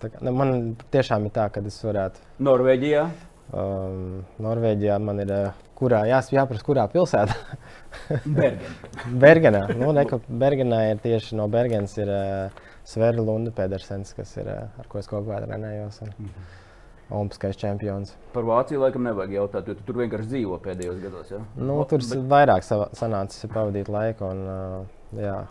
tā, 0.00 0.12
ne, 0.20 0.30
man 0.30 0.76
tiešām 0.90 1.26
ir 1.26 1.34
tā, 1.36 1.48
ka 1.50 1.60
es 1.66 1.82
varētu. 1.84 2.20
Norvēģijā? 2.38 3.08
Um, 3.50 4.24
Norvēģijā 4.38 4.98
man 5.02 5.20
ir, 5.20 5.30
uh, 5.30 5.52
kurā 5.74 6.04
jās, 6.06 6.30
jāprasa, 6.32 6.64
kurā 6.64 6.88
pilsētā? 6.88 7.34
Bergenā. 8.24 8.74
Bergenā. 9.24 9.62
Nu, 9.74 9.92
ne, 9.92 10.04
Bergenā 10.28 10.90
ir 10.90 10.98
tieši 11.02 11.36
no 11.36 11.48
Bergenas 11.48 11.96
ir 11.98 12.08
uh, 12.08 12.68
Sverre 12.90 13.22
Lunde 13.22 13.52
Pedersens, 13.54 14.12
kas 14.16 14.34
ir 14.40 14.50
uh, 14.50 14.66
ar 14.80 14.90
ko 14.90 14.98
es 14.98 15.08
kaut 15.10 15.28
kādā 15.28 15.46
trenējos. 15.46 16.02
Un, 16.02 16.12
mm 16.16 16.26
-hmm. 16.26 16.58
Olimpiskais 17.10 17.56
čempions. 17.58 18.12
Par 18.32 18.44
Vāciju 18.46 18.80
laikam 18.84 19.02
nevajag 19.02 19.32
jautāt, 19.34 19.66
jo 19.68 19.74
tu 19.74 19.82
tur 19.86 19.96
vienkārši 19.98 20.28
dzīvo 20.30 20.58
pēdējos 20.62 21.00
gados. 21.02 21.30
Ja? 21.30 21.40
Nu, 21.56 21.84
tur 21.84 21.98
bet... 21.98 22.18
vairāk 22.30 22.62
sanācis 22.94 23.50
pavadīt 23.50 23.88
laiku, 23.88 24.24
un 24.24 24.46
uh, 24.46 24.86
jā, 25.18 25.46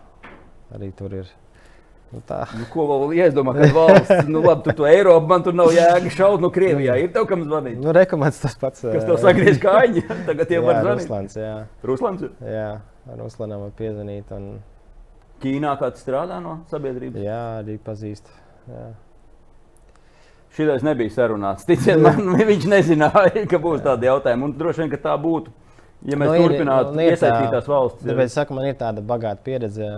arī 0.72 0.92
tur 0.96 1.12
ir 1.14 1.26
Nu, 2.10 2.18
tā. 2.26 2.40
nu, 2.58 2.64
ko 2.72 2.88
vēl 2.90 3.12
iedomā, 3.20 3.52
ka 3.54 3.66
valsts, 3.70 4.26
nu, 4.26 4.40
labi, 4.42 4.64
tu 4.66 4.72
to 4.80 4.86
Eiropu, 4.88 5.28
man 5.30 5.44
tur 5.46 5.54
nav 5.54 5.70
jēga 5.70 6.10
šaut 6.10 6.42
no 6.42 6.50
Krievijā. 6.50 6.96
Ir 6.98 7.12
tev 7.14 7.28
kam 7.30 7.44
zvanīt? 7.46 7.76
Nu, 7.78 7.92
rekomendāts 7.94 8.40
tas 8.42 8.56
pats. 8.58 8.82
Kas 8.82 9.06
tev 9.06 9.18
sagriež 9.22 9.60
kājiņi? 9.62 10.02
Tagad 10.28 10.50
jau 10.50 10.64
var 10.64 10.80
zvanīt. 10.80 11.04
Ruslans, 11.04 11.38
jā. 11.38 11.54
Ruslans? 11.86 12.24
Jā, 12.42 12.70
Ruslanam 13.20 13.62
var 13.68 13.76
piezvanīt. 13.78 14.32
Un... 14.34 14.48
Ķīnā 15.40 15.76
kāds 15.80 16.02
strādā 16.04 16.40
no 16.42 16.58
sabiedrības? 16.70 17.22
Jā, 17.24 17.40
arī 17.62 17.78
pazīst. 17.84 18.28
Jā. 18.68 18.90
Šitais 20.56 20.84
nebija 20.84 21.12
sarunāts. 21.14 21.64
Ticiet 21.68 22.00
man, 22.02 22.34
viņš 22.50 22.68
nezināja, 22.70 23.46
ka 23.50 23.60
būs 23.62 23.84
tādi 23.86 24.08
jautājumi. 24.10 24.48
Un 24.48 24.54
droši 24.58 24.84
vien, 24.84 24.92
ka 24.92 25.00
tā 25.08 25.16
būtu. 25.20 25.52
Ja 26.08 26.16
mēs 26.16 26.30
nu, 26.32 26.46
turpinātu 26.48 26.94
nu, 26.96 27.02
iesaistītās 27.04 27.66
valsts, 27.68 28.00
tad 28.00 28.08
tāpēc 28.08 28.32
saku, 28.32 28.54
man 28.56 28.70
ir 28.70 28.76
tāda 28.80 29.02
bagāta 29.04 29.44
pieredze, 29.44 29.88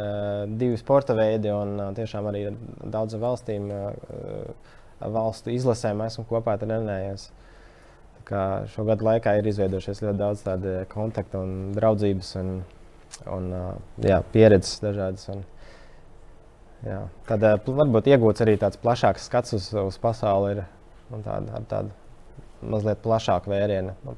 divi 0.58 0.74
sporta 0.80 1.14
veidi 1.14 1.52
un 1.54 1.76
tiešām 1.94 2.26
arī 2.26 2.40
daudzām 2.82 3.22
valstīm, 3.22 3.68
valstu 4.98 5.54
izlasēm 5.54 6.02
esmu 6.08 6.26
kopā 6.26 6.56
trenējies. 6.58 7.28
Šo 8.72 8.86
gadu 8.88 9.06
laikā 9.06 9.36
ir 9.38 9.46
izveidojušies 9.50 10.02
ļoti 10.02 10.18
daudz 10.18 10.42
tādu 10.46 10.74
kontaktu 10.90 11.42
un 11.42 11.54
draudzības. 11.76 12.34
Un 12.42 12.52
un 13.26 13.50
jā, 14.02 14.20
pieredzes 14.34 14.82
dažādas. 14.82 15.28
Un, 15.32 15.42
jā. 16.86 17.00
Tad 17.28 17.48
varbūt 17.66 18.12
iegūts 18.12 18.44
arī 18.44 18.56
tāds 18.60 18.80
plašāks 18.82 19.28
skats 19.30 19.58
uz, 19.58 19.68
uz 19.86 19.98
pasauli 20.02 20.56
ir, 20.56 20.64
tāda, 21.12 21.58
ar 21.58 21.68
tādu 21.70 21.92
mazliet 22.62 23.02
plašāku 23.04 23.52
vērienu. 23.52 23.94
Nu, 24.06 24.16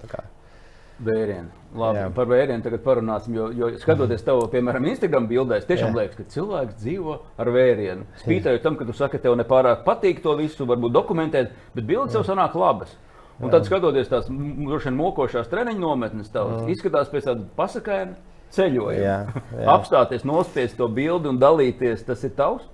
Vērienu. 1.05 1.49
Labi, 1.75 1.99
Jā. 1.99 2.11
par 2.15 2.29
vērienu 2.31 2.63
tagad 2.63 2.85
parunāsim. 2.85 3.35
Jo, 3.35 3.49
jo 3.51 3.71
skatoties 3.83 4.23
tev, 4.23 4.45
piemēram, 4.53 4.85
Instagram 4.93 5.25
bildēs, 5.27 5.67
tiešām 5.67 5.91
Jā. 5.91 5.97
liekas, 5.99 6.19
ka 6.21 6.27
cilvēks 6.31 6.77
dzīvo 6.79 7.17
ar 7.43 7.51
vērienu. 7.51 8.07
Spītējot 8.21 8.63
tam, 8.63 8.77
ka 8.79 8.87
tu 8.87 8.95
saki, 8.95 9.19
tev 9.19 9.35
nepārāk 9.41 9.83
patīk 9.87 10.23
to 10.23 10.37
visu, 10.39 10.69
varbūt 10.71 10.95
dokumentēt, 10.95 11.51
bet 11.75 11.89
bildes 11.89 12.15
tev 12.15 12.23
sanāk 12.29 12.55
labas. 12.55 12.95
Un 13.41 13.49
Jā. 13.49 13.57
tad 13.57 13.67
skatoties 13.67 14.13
tās 14.13 14.31
droši 14.31 14.93
vien 14.93 15.01
mokošās 15.01 15.51
treniņu 15.51 15.83
nometnes, 15.83 16.31
tavs, 16.31 16.63
izskatās 16.71 17.11
pēc 17.11 17.27
tāda 17.27 17.49
pasakājuma 17.59 18.15
ceļojuma. 18.55 18.95
Jā, 18.99 19.17
jā. 19.55 19.65
Apstāties, 19.75 20.25
nospiest 20.29 20.79
to 20.79 20.89
bildi 20.93 21.31
un 21.31 21.41
dalīties, 21.43 22.05
tas 22.07 22.23
ir 22.27 22.35
tavs? 22.39 22.67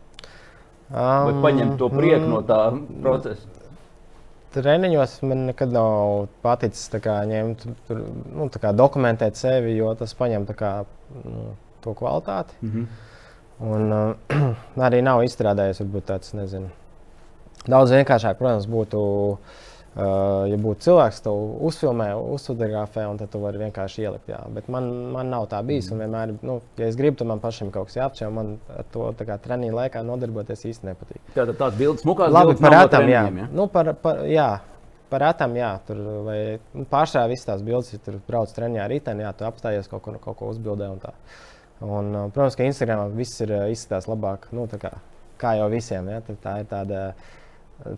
Um, 0.91 1.29
Vai 1.29 1.35
paņemt 1.47 1.77
to 1.79 1.89
prieku 1.93 2.25
mm, 2.25 2.31
no 2.33 2.41
tā 2.47 2.61
procesa? 3.03 3.47
Treniņos 4.51 5.21
man 5.31 5.45
nekad 5.53 5.71
nav 5.71 6.27
paticis 6.43 6.91
kā, 6.99 7.21
ņemt, 7.31 7.63
tur, 7.87 8.01
nu, 8.35 8.49
kā, 8.51 8.73
dokumentēt 8.75 9.39
sevi, 9.39 9.77
jo 9.77 9.93
tas 9.99 10.17
prasa 10.19 10.41
nu, 11.23 11.53
to 11.85 11.95
kvalitāti. 11.95 12.59
Mm 12.61 12.71
-hmm. 12.75 12.87
Un 13.61 13.93
uh, 13.93 14.85
arī 14.89 15.03
nav 15.03 15.23
izstrādājies 15.23 15.81
varbūt 15.85 16.05
tāds, 16.11 16.35
nezinu, 16.35 16.71
daudz 17.67 17.91
vienkāršāk, 17.91 18.39
protams, 18.39 18.67
būtu. 18.67 18.99
Uh, 18.99 19.39
Uh, 19.91 20.45
ja 20.47 20.55
būtu 20.55 20.85
cilvēks, 20.85 21.17
to 21.25 21.33
uzfilmē, 21.67 22.13
uzfotografē, 22.37 23.09
un 23.11 23.17
tad 23.19 23.33
tu 23.33 23.41
vari 23.43 23.59
vienkārši 23.59 24.05
ielikt. 24.05 24.29
Jā. 24.31 24.39
Bet 24.55 24.69
man, 24.71 24.87
man 25.11 25.33
nav 25.33 25.49
tā 25.51 25.59
bijis. 25.67 25.89
Mm. 25.91 26.05
Vienmēr, 26.05 26.35
nu, 26.47 26.61
ja 26.79 26.87
es 26.87 26.99
gribu, 26.99 27.19
tad 27.19 27.27
man 27.27 27.41
pašam 27.43 27.73
kaut 27.75 27.89
kas 27.89 27.97
jāapšauba. 27.99 28.31
Man 28.37 28.53
to 28.95 29.09
treniņu 29.19 29.75
laikā 29.75 30.05
nodarboties 30.07 30.63
īsti 30.71 30.87
nepatīk. 30.93 31.19
Tātad 31.35 31.59
tādas 31.59 31.81
bildes, 31.81 32.05
smukās 32.07 32.31
Labi, 32.31 32.55
par 32.63 32.77
rētām, 32.77 33.11
jā. 33.11 33.25
Ja? 33.41 33.49
Nu, 33.51 33.67
par, 33.73 33.91
par, 34.05 34.23
jā. 34.31 34.47
Par 35.11 35.25
rētām, 35.27 35.59
jā, 35.59 35.73
tur 35.89 36.05
vai 36.29 36.39
nu, 36.71 36.87
pārsvarā 36.87 37.27
visas 37.33 37.49
tās 37.49 37.67
bildes, 37.67 37.91
ja 37.91 37.99
tur 38.05 38.21
brauc 38.29 38.55
treniņā 38.55 38.87
rītdienā, 38.93 39.27
jā, 39.27 39.35
tu 39.41 39.49
apstājies 39.49 39.91
kaut 39.91 40.05
ko, 40.05 40.15
kaut 40.23 40.39
ko 40.39 40.53
uzbildē 40.55 40.87
un 40.93 41.03
tā. 41.03 41.11
Un, 41.83 42.15
uh, 42.15 42.31
protams, 42.31 42.55
ka 42.55 42.69
Instagramā 42.69 43.11
viss 43.19 43.43
ir 43.43 43.57
uh, 43.57 43.67
izskatās 43.75 44.07
labāk, 44.07 44.47
nu, 44.55 44.71
kā, 44.71 44.95
kā 45.41 45.57
jau 45.59 45.67
visiem. 45.73 46.15
Ja? 46.15 46.23
Tā 46.31 46.61
ir 46.63 46.71
tāda 46.71 47.05
uh, 47.11 47.29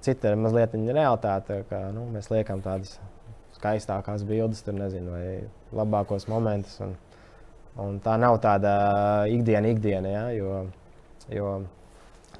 Cita 0.00 0.30
ir 0.30 0.38
mazliet 0.38 0.74
realitāte, 0.74 1.62
ka 1.70 1.88
nu, 1.94 2.06
mēs 2.14 2.30
liekam 2.30 2.62
tādas 2.62 2.98
skaistākās 3.56 4.24
bildes, 4.26 4.62
tur 4.62 4.76
nezinu, 4.78 5.14
vai 5.14 5.78
labākos 5.78 6.28
momentus. 6.30 6.78
Un, 6.84 6.94
un 7.82 7.98
tā 8.04 8.16
nav 8.20 8.38
tāda 8.44 8.72
ikdiena, 9.30 9.72
ikdiena 9.74 10.12
ja, 10.12 10.24
jo, 10.36 10.62
jo 11.32 11.52
nu, 11.64 11.68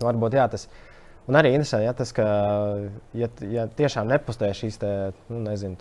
varbūt 0.03 0.39
jā, 0.39 0.47
tas 0.53 0.69
ir 1.31 1.39
arī 1.39 1.53
interesanti, 1.55 1.87
ja, 1.87 1.93
tas, 1.95 2.11
ka 2.15 2.27
ja, 3.15 3.29
ja 3.47 3.67
tiešām 3.71 4.11
nepostē 4.11 4.51
šīs 4.59 4.81
te, 4.83 4.91
nu, 5.31 5.43
nezinu, 5.47 5.79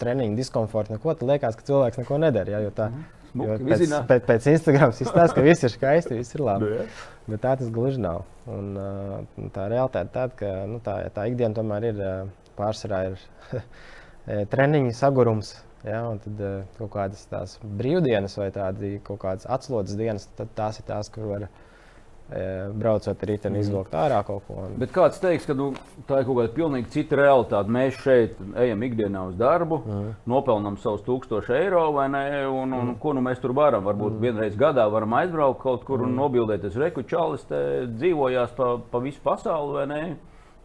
treniņu 0.00 0.38
diskomfortu, 0.38 0.94
neko, 0.94 1.14
tad 1.16 1.30
liekas, 1.30 1.56
ka 1.58 1.66
cilvēks 1.66 2.02
neko 2.02 2.18
nedara. 2.22 2.60
Ja, 2.60 2.70
tā, 2.70 2.90
mm 2.90 2.94
-hmm. 2.94 3.25
Jo 3.34 3.58
pēc, 3.60 3.84
pēc, 4.08 4.24
pēc 4.28 4.48
Instagram 4.52 4.94
izstāsta, 4.94 5.34
ka 5.36 5.44
viss 5.44 5.66
ir 5.66 5.72
skaisti, 5.74 6.18
viss 6.20 6.36
ir 6.36 6.44
labi. 6.46 6.70
Nu, 6.72 6.86
Bet 7.26 7.42
tā 7.42 7.56
tas 7.58 7.70
gluži 7.74 7.98
nav. 8.00 8.22
Un, 8.46 8.72
uh, 8.78 9.48
tā 9.54 9.66
realitāte 9.72 10.06
ir 10.06 10.12
tāda, 10.14 10.36
ka 10.38 10.50
nu, 10.70 10.78
tā, 10.84 10.98
tā 11.14 11.26
ikdiena 11.30 11.56
tomēr 11.56 11.88
ir 11.90 12.02
pārsvarā 12.58 13.00
ir 13.10 13.22
treniņa 14.52 14.94
sagurums. 14.96 15.56
Ja, 15.86 16.00
un 16.10 16.18
tad 16.22 16.40
uh, 16.42 16.54
kaut 16.78 16.90
kādas 16.96 17.26
tās 17.30 17.58
brīvdienas 17.62 18.38
vai 18.40 18.48
tādas 18.54 18.96
kaut 19.06 19.20
kādas 19.22 19.46
atslodzes 19.56 19.98
dienas, 19.98 20.28
tad 20.38 20.50
tās 20.58 20.80
ir 20.80 20.86
tās, 20.88 21.10
kur 21.14 21.28
var 21.30 21.48
braucot 22.26 23.06
ar 23.22 23.28
rītdienu, 23.30 23.60
izvilkt 23.62 23.92
ārā 23.94 24.18
kaut 24.26 24.42
ko. 24.48 24.56
Un... 24.64 24.72
Bet 24.80 24.90
kāds 24.94 25.20
teiks, 25.22 25.44
ka 25.46 25.54
nu, 25.54 25.68
tā 26.08 26.20
ir 26.20 26.26
kaut 26.26 26.40
kāda 26.40 26.50
pilnīgi 26.56 26.90
cita 26.96 27.18
realitāte. 27.20 27.70
Mēs 27.70 28.00
šeit 28.02 28.40
ejam 28.58 28.82
ikdienā 28.82 29.22
uz 29.30 29.36
darbu, 29.38 29.78
mm. 29.84 30.08
nopelnām 30.32 30.78
savus 30.82 31.04
tūkstošus 31.06 31.54
eiro 31.54 31.84
vai 31.94 32.08
ne, 32.10 32.24
un, 32.50 32.74
un 32.74 32.90
mm. 32.90 32.96
ko 33.02 33.14
nu 33.14 33.22
mēs 33.22 33.38
tur 33.42 33.54
varam. 33.54 33.86
Varbūt 33.86 34.16
mm. 34.16 34.24
vienreiz 34.24 34.58
gadā 34.58 34.88
varam 34.90 35.14
aizbraukt 35.20 35.62
kaut 35.62 35.86
kur 35.86 36.02
mm. 36.02 36.08
un 36.08 36.18
nobildēties. 36.24 36.80
Reku 36.82 37.06
čalis 37.06 37.46
te 37.46 37.62
dzīvojās 37.94 38.58
pa, 38.58 38.72
pa 38.90 39.02
visu 39.06 39.22
pasauli 39.22 39.78
vai 39.78 39.86
ne. 39.92 40.02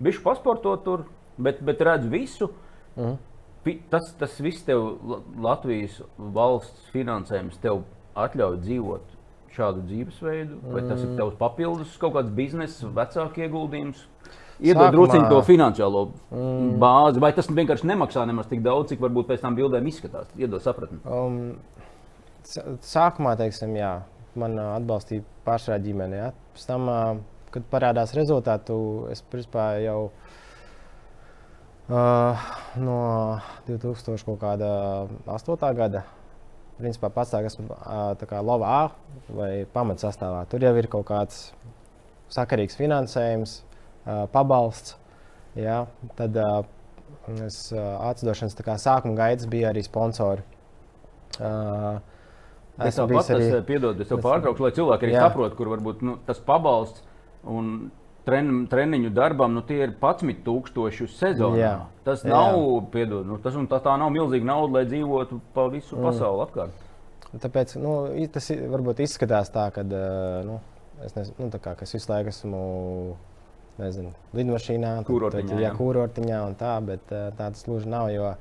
Bišu 0.02 0.26
pasportot 0.26 0.82
tur, 0.88 1.06
bet, 1.38 1.62
bet 1.62 1.86
redz 1.86 2.10
visu. 2.10 2.50
Mm. 2.98 3.20
Tas, 3.94 4.10
tas 4.18 4.42
viss 4.42 4.66
tev 4.66 4.96
Latvijas 5.38 6.02
valsts 6.18 6.90
finansējums 6.90 7.62
tev 7.62 7.84
atļauj 8.18 8.64
dzīvot 8.66 9.11
šādu 9.56 9.84
dzīvesveidu, 9.88 10.60
vai 10.72 10.84
tas 10.88 11.02
ir 11.04 11.16
tavs 11.18 11.36
papildus 11.40 11.98
kaut 12.02 12.16
kāds 12.16 12.32
biznesa, 12.36 12.90
vecāku 12.96 13.44
ieguldījums? 13.46 14.06
Iedod 14.62 14.94
druskuļi 14.94 15.30
to 15.32 15.40
finansiālo 15.46 16.04
mm. 16.30 16.76
bāzi, 16.82 17.22
vai 17.24 17.32
tas 17.34 17.50
vienkārši 17.50 17.88
nemaksā 17.90 18.26
nemaz 18.30 18.50
tik 18.52 18.62
daudz, 18.66 18.92
cik 18.92 19.02
varbūt 19.02 19.32
pēc 19.32 19.42
tam 19.42 19.58
bildēm 19.58 19.88
izskatās. 19.90 20.30
Iedod 20.38 20.62
sapratni. 20.62 21.00
Um, 21.10 21.58
sākumā, 22.86 23.34
teiksim, 23.40 23.74
jā, 23.80 23.96
man 24.38 24.60
atbalstīja 24.62 25.26
pašā 25.48 25.80
ģimene. 25.82 26.20
Ja? 26.20 26.30
Pēc 26.54 26.68
tam, 26.70 26.92
kad 27.52 27.66
parādās 27.74 28.14
rezultāti, 28.18 28.78
es 29.10 29.26
principā 29.34 29.72
jau 29.82 30.00
uh, 31.90 32.50
no 32.86 33.02
2008. 33.66 35.74
gada 35.82 36.06
principā 36.82 37.10
pats 37.14 37.32
tā, 37.34 37.42
esmu 37.48 37.68
tā 38.20 38.42
Lava 38.44 38.72
A 38.72 38.82
vai 39.32 39.52
pamatsastāvā. 39.74 40.44
Tur 40.52 40.66
jau 40.66 40.74
ir 40.78 40.90
kaut 40.92 41.08
kāds 41.10 41.44
sakarīgs 42.32 42.78
finansējums, 42.80 43.62
pabalsts. 44.34 44.98
Ja? 45.56 45.86
Tad 46.20 46.38
es 47.46 47.64
atdošanas 47.76 48.58
sākuma 48.82 49.18
gaidas 49.20 49.50
bija 49.52 49.70
arī 49.72 49.84
sponsori. 49.86 50.44
Es 52.82 52.98
tam 52.98 53.12
pats 53.12 53.30
arī... 53.36 53.50
piedod, 53.68 54.00
es 54.02 54.10
tev 54.10 54.22
pārtraukšu, 54.24 54.64
lai 54.66 54.74
cilvēki 54.74 55.08
arī 55.08 55.18
saprotu, 55.20 55.58
kur 55.60 55.70
varbūt 55.76 56.02
nu, 56.08 56.16
tas 56.26 56.40
pabalsts 56.44 57.04
un 57.46 57.92
tren, 58.28 58.66
treniņu 58.72 59.12
darbam, 59.16 59.56
nu, 59.58 59.64
tie 59.66 59.82
ir 59.86 59.96
11,000 60.02 61.10
sezonā. 61.16 61.58
Jā. 61.60 61.74
Tas 62.06 62.26
nav, 62.28 62.58
jā. 62.58 62.84
piedod, 62.94 63.28
nu, 63.30 63.40
tas, 63.42 63.58
tā, 63.72 63.82
tā 63.84 63.98
nav 64.02 64.14
milzīga 64.14 64.48
nauda, 64.52 64.80
lai 64.80 64.86
dzīvotu 64.90 65.42
pa 65.56 65.68
visu 65.74 65.98
mm. 65.98 66.08
pasauli 66.10 66.46
apkārt. 66.46 66.88
Tāpēc 67.32 67.78
nu, 67.80 67.96
tas 68.34 68.50
varbūt 68.52 69.06
izskatās 69.06 69.52
tā, 69.54 69.70
ka 69.72 69.86
nu, 69.88 70.60
es, 71.06 71.14
nezinu, 71.16 71.48
nu, 71.48 71.60
kā, 71.64 71.78
es 71.86 71.96
visu 71.96 72.12
laiku 72.12 72.34
esmu 72.34 72.64
nezinu, 73.82 74.12
lidmašīnā, 74.36 74.92
kurortiņā, 75.08 75.54
tad, 75.54 75.62
jā, 75.64 75.70
kurortiņā 75.78 76.42
un 76.50 76.58
tā, 76.60 76.74
bet 76.86 77.06
tā 77.08 77.32
tas 77.40 77.64
gluži 77.66 77.90
nav. 77.90 78.10
Jo 78.14 78.34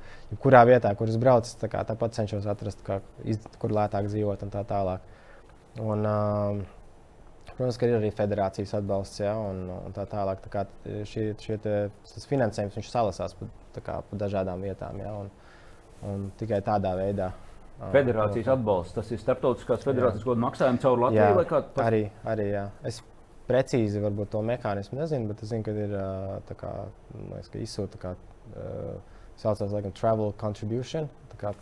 kurā 0.43 0.65
vietā, 0.67 0.91
kur 0.99 1.09
es 1.09 1.17
braucu, 1.21 1.53
tā 1.61 1.71
kā, 1.71 1.85
tāpat 1.87 2.19
cenšos 2.19 2.49
atrast, 2.51 2.83
kā, 2.85 2.99
iz, 3.23 3.39
kur 3.61 3.73
lētāk 3.75 4.11
dzīvot 4.11 4.45
un 4.45 4.53
tā 4.53 4.65
tālāk. 4.67 5.07
Un, 5.79 6.03
uh, 6.03 6.61
Protams, 7.57 7.77
ka 7.77 7.87
ir 7.87 7.97
arī 7.97 8.09
federācijas 8.15 8.73
atbalsts, 8.79 9.21
ja, 9.21 9.35
un, 9.37 9.65
un 9.73 9.95
tā 9.95 10.05
tālāk. 10.09 10.41
Tā 10.45 10.51
kā 10.53 10.65
šie, 11.07 11.31
šie 11.41 11.57
te, 11.61 11.75
finansējums 12.29 12.89
salasās 12.89 13.35
pa, 13.37 13.47
kā, 13.79 13.99
pa 14.07 14.19
dažādām 14.23 14.63
vietām, 14.65 14.99
ja, 15.03 15.13
un, 15.19 15.31
un 16.07 16.27
tikai 16.39 16.61
tādā 16.65 16.93
veidā. 16.99 17.31
Federācijas 17.91 18.47
uh, 18.47 18.55
atbalsts, 18.55 18.93
tas 18.93 19.07
ir 19.09 19.21
starptautiskās 19.21 19.85
federācijas 19.87 20.23
kaut 20.23 20.35
kāda 20.35 20.45
maksājuma 20.45 20.81
caur 20.83 20.99
Latviju 21.07 21.23
jā, 21.23 21.31
vai 21.39 21.45
kā? 21.49 21.61
Pas... 21.75 21.87
Arī, 21.87 22.01
arī 22.29 22.45
jā. 22.51 22.67
Es 22.87 23.01
precīzi 23.49 24.03
varbūt 24.03 24.31
to 24.35 24.43
mehānismu 24.45 24.99
nezinu, 25.01 25.31
bet 25.31 25.41
es 25.41 25.49
zinu, 25.51 25.65
ka 25.65 25.73
ir 25.73 25.95
tā 26.47 26.57
kā, 26.59 26.75
liekas, 27.17 27.49
ka 27.51 27.63
izsūta 27.63 28.01
kā, 28.03 28.13
saucās 29.41 29.73
laikam 29.73 29.95
travel 29.97 30.31
contribution, 30.39 31.09
tā 31.33 31.41
kā, 31.41 31.55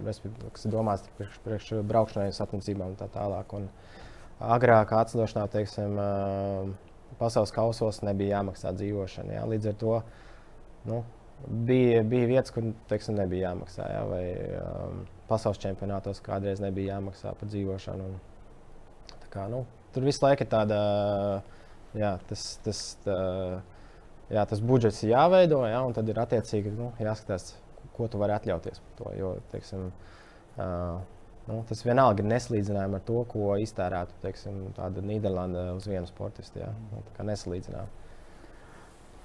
kas 0.00 0.22
ir 0.24 0.72
domāts 0.72 1.04
priekš, 1.18 1.38
priekš 1.44 1.70
braukšanai, 1.92 2.32
satvencībām 2.32 2.94
un 2.94 2.98
tā 2.98 3.10
tālāk. 3.12 3.52
Un, 3.58 3.68
uh, 3.68 3.97
agrāk 4.38 4.92
atceļošanā, 4.94 5.46
teiksim, 5.52 5.98
pasaules 7.18 7.52
kausos 7.54 8.02
nebija 8.06 8.38
jāmaksā 8.38 8.72
dzīvošana. 8.76 9.38
Jā. 9.38 9.44
Līdz 9.50 9.70
ar 9.72 9.78
to 9.80 9.94
nu, 10.88 11.02
bija, 11.46 12.02
bija 12.06 12.30
vietas, 12.30 12.54
kur 12.54 12.70
teiksim, 12.90 13.18
nebija 13.18 13.50
jāmaksā. 13.50 13.88
Jā, 13.92 14.02
vai 14.08 14.24
um, 14.60 15.02
pasaules 15.30 15.60
čempionātos 15.62 16.22
kādreiz 16.24 16.62
nebija 16.62 16.96
jāmaksā 16.96 17.34
par 17.38 17.50
dzīvošanu. 17.50 18.08
Un, 18.12 19.26
kā, 19.32 19.48
nu, 19.52 19.64
tur 19.94 20.06
visu 20.08 20.24
laiku 20.24 20.46
ir 20.46 20.52
tāda, 20.52 20.78
jā, 21.98 22.14
tas, 22.30 22.46
tas, 22.64 22.82
tā, 23.04 23.18
jā, 24.32 24.46
tas 24.48 24.62
budžets 24.64 25.02
ir 25.04 25.16
jāveido, 25.16 25.64
jā, 25.68 25.82
un 25.84 25.96
tad 25.96 26.08
ir 26.08 26.22
attiecīgi 26.22 26.72
nu, 26.78 26.92
jāskatās, 27.02 27.52
ko 27.96 28.06
tu 28.08 28.20
vari 28.22 28.38
atļauties 28.38 28.80
par 28.84 28.98
to. 29.00 29.12
Jo, 29.18 29.34
teiksim, 29.52 29.90
uh, 30.56 31.00
Nu, 31.48 31.62
tas 31.68 31.80
vienalga 31.80 32.20
ir 32.20 32.28
nesalīdzinājums 32.28 32.98
ar 32.98 33.04
to, 33.06 33.22
ko 33.30 33.54
iztērētu 33.62 34.18
teiksim, 34.20 34.66
Nīderlanda 35.08 35.70
uz 35.78 35.86
vienu 35.88 36.04
sportistu. 36.10 36.60
Ja? 36.60 36.74
Nu, 36.90 37.00
tā 37.06 37.14
kā 37.16 37.24
nesalīdzinājums. 37.24 38.04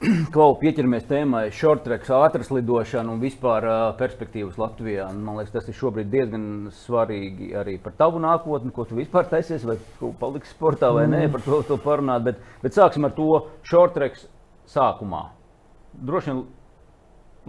Klau 0.36 0.56
pieķeramies 0.60 1.04
tēmai 1.08 1.44
shorttreks, 1.56 2.10
ātras 2.16 2.50
lidošana 2.52 3.12
un 3.12 3.20
vispār 3.24 3.68
uh, 3.68 3.84
perspektīvas 4.00 4.58
Latvijā. 4.60 5.10
Man 5.16 5.38
liekas, 5.40 5.54
tas 5.54 5.68
ir 5.68 5.78
šobrīd 5.78 6.10
diezgan 6.12 6.48
svarīgi 6.76 7.52
arī 7.60 7.76
par 7.84 7.96
tavu 8.00 8.24
nākotni, 8.24 8.72
ko 8.76 8.88
tu 8.88 8.98
vispār 9.00 9.28
taisies, 9.32 9.68
vai 9.68 9.78
tu 10.00 10.12
paliksi 10.20 10.56
sportā 10.56 10.94
vai 10.96 11.06
nē, 11.12 11.26
par 11.32 11.44
to, 11.44 11.62
to 11.68 11.80
parunāt. 11.84 12.24
Bet, 12.28 12.44
bet 12.64 12.80
sāksim 12.80 13.08
ar 13.08 13.16
to 13.20 13.30
shorttreks 13.68 14.28
sākumā. 14.72 15.26
Droši 15.94 16.32
vien 16.32 16.46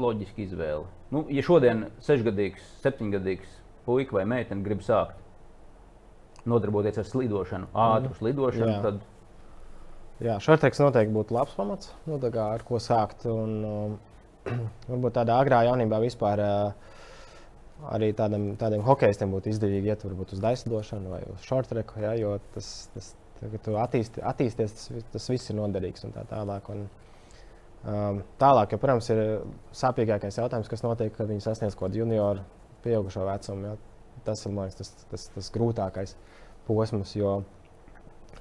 loģiski 0.03 0.49
izvēle. 0.49 0.87
Nu, 1.15 1.29
ja 1.31 1.47
šodien 1.47 1.89
sešgadīgs, 2.03 2.63
septiņgadīgs 2.83 3.61
puika 3.87 4.19
vai 4.19 4.25
meitene 4.29 4.65
grib 4.65 4.83
sākt 4.85 5.21
nodarboties 6.49 7.01
ar 7.01 7.09
slidošanu, 7.09 7.71
ātru 7.73 8.13
mm. 8.13 8.19
slidošanu, 8.21 8.73
Jā. 8.73 8.81
tad 8.85 9.03
Jā, 10.23 10.37
šorteks 10.39 10.79
noteikti 10.79 11.13
būtu 11.15 11.35
labs 11.35 11.55
pamats, 11.59 11.91
nu, 12.07 12.21
kā, 12.23 12.45
ar 12.55 12.63
ko 12.67 12.79
sākt. 12.79 13.25
Un, 13.27 13.55
um, 13.67 13.97
varbūt 14.93 15.17
tādā 15.17 15.41
agrā 15.43 15.65
jaunībā 15.67 15.99
vispār 16.05 16.43
uh, 16.45 16.93
arī 17.93 18.13
tādam, 18.17 18.53
tādiem 18.61 18.85
hokeistiem 18.87 19.33
būtu 19.35 19.51
izdevīgi 19.51 19.91
iet 19.91 20.05
varbūt, 20.07 20.37
uz 20.37 20.43
daislidošanu 20.45 21.13
vai 21.13 21.21
uz 21.33 21.43
shortreku, 21.49 21.99
ja, 22.05 22.15
jo 22.21 22.37
tas, 22.55 22.71
tas 22.95 23.11
kad 23.41 23.61
tu 23.65 23.75
attīsti, 23.81 24.23
attīsties, 24.25 24.77
tas, 24.79 25.09
tas 25.17 25.27
viss 25.33 25.51
ir 25.51 25.59
noderīgs 25.59 26.07
un 26.07 26.15
tā 26.15 26.23
tālāk. 26.31 26.71
Un, 26.73 26.87
um, 27.83 28.23
tālāk, 28.41 28.77
ja, 28.77 28.81
protams, 28.81 29.11
ir 29.11 29.25
sāpīgākais 29.77 30.39
jautājums, 30.39 30.71
kas 30.71 30.87
notiek, 30.87 31.13
kad 31.17 31.29
viņi 31.29 31.45
sasniedz 31.45 31.75
kaut 31.75 31.89
kādu 31.89 32.05
junioru, 32.05 32.47
pieaugušo 32.85 33.27
vecumu. 33.29 33.73
Ja. 33.73 33.77
Tas 34.25 34.45
ir 34.47 34.55
liekas, 34.55 34.79
tas, 34.79 35.07
tas, 35.11 35.27
tas 35.35 35.51
grūtākais 35.53 36.15
posms, 36.69 37.13
jo 37.19 37.43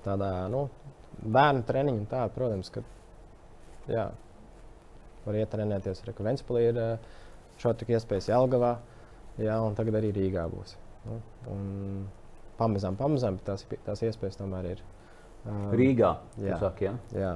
tādā 0.06 0.32
nu, 0.52 0.68
bērnu 1.24 1.66
treniņu. 1.68 2.06
Tā, 2.12 2.24
protams, 2.36 2.72
ka 2.74 2.84
jā, 3.92 4.08
var 5.26 5.40
iet 5.40 5.52
trenēties 5.54 6.04
arī 6.06 6.16
Ventspēlī. 6.30 6.66
Ir 6.72 6.82
šādi 7.62 7.88
iespējas 7.96 8.32
Jelgavā, 8.32 8.76
jā, 9.42 9.58
un 9.64 9.76
tagad 9.78 10.00
arī 10.00 10.14
Rīgā 10.16 10.46
būs. 10.52 10.78
Nu, 11.08 11.20
pamazām, 12.60 12.98
pamazām 13.00 13.40
tās, 13.46 13.66
tās 13.86 14.04
iespējas 14.08 14.40
tomēr 14.40 14.74
ir. 14.76 14.84
Um, 15.44 15.74
Rīgā, 15.76 16.14
jā, 16.40 16.58
saka, 16.62 16.86
jā. 16.86 16.94
jā. 17.20 17.34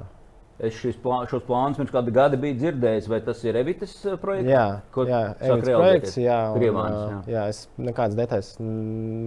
Es 0.58 0.78
plā, 1.04 1.20
šos 1.30 1.44
plānus 1.46 1.78
pirms 1.78 1.92
kāda 1.94 2.12
gada 2.14 2.38
biju 2.42 2.58
dzirdējis, 2.58 3.08
vai 3.12 3.20
tas 3.22 3.44
ir 3.46 3.60
Evitas 3.60 3.94
projekts? 4.22 4.50
Jā, 4.50 4.66
jā, 5.06 5.20
Evitas 5.38 5.70
projekts, 5.70 6.18
jā, 6.18 6.38
un, 6.50 6.58
Krievāns, 6.58 6.98
jā. 6.98 7.20
jā, 7.36 7.44
es 7.54 7.60
nekādas 7.78 8.18
detaļas 8.18 8.54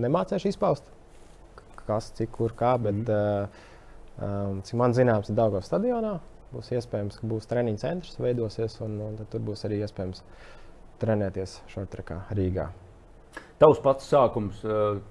nemācīšu 0.06 0.50
izpaust, 0.50 0.90
kas, 1.84 2.10
cik, 2.18 2.32
kur, 2.34 2.56
kā, 2.58 2.74
bet 2.82 2.98
mm 2.98 3.06
-hmm. 3.06 3.44
uh, 3.44 3.68
Um, 4.20 4.58
cik 4.60 4.76
man 4.76 4.92
zināms, 4.92 5.30
ir 5.32 5.36
Daugavas 5.38 5.70
stadionā. 5.70 6.18
Būs 6.50 6.68
iespējams, 6.74 7.16
ka 7.20 7.28
būs 7.30 7.46
treniņu 7.48 7.80
centrs, 7.80 8.18
veidosies, 8.20 8.74
un, 8.84 8.98
un 9.06 9.14
tur 9.32 9.40
būs 9.46 9.64
arī 9.64 9.78
iespējams 9.86 10.20
trenēties 11.00 11.54
šortrekā 11.72 12.18
Rīgā. 12.36 12.66
Tavs 13.60 13.80
pats 13.84 14.08
sākums, 14.10 14.60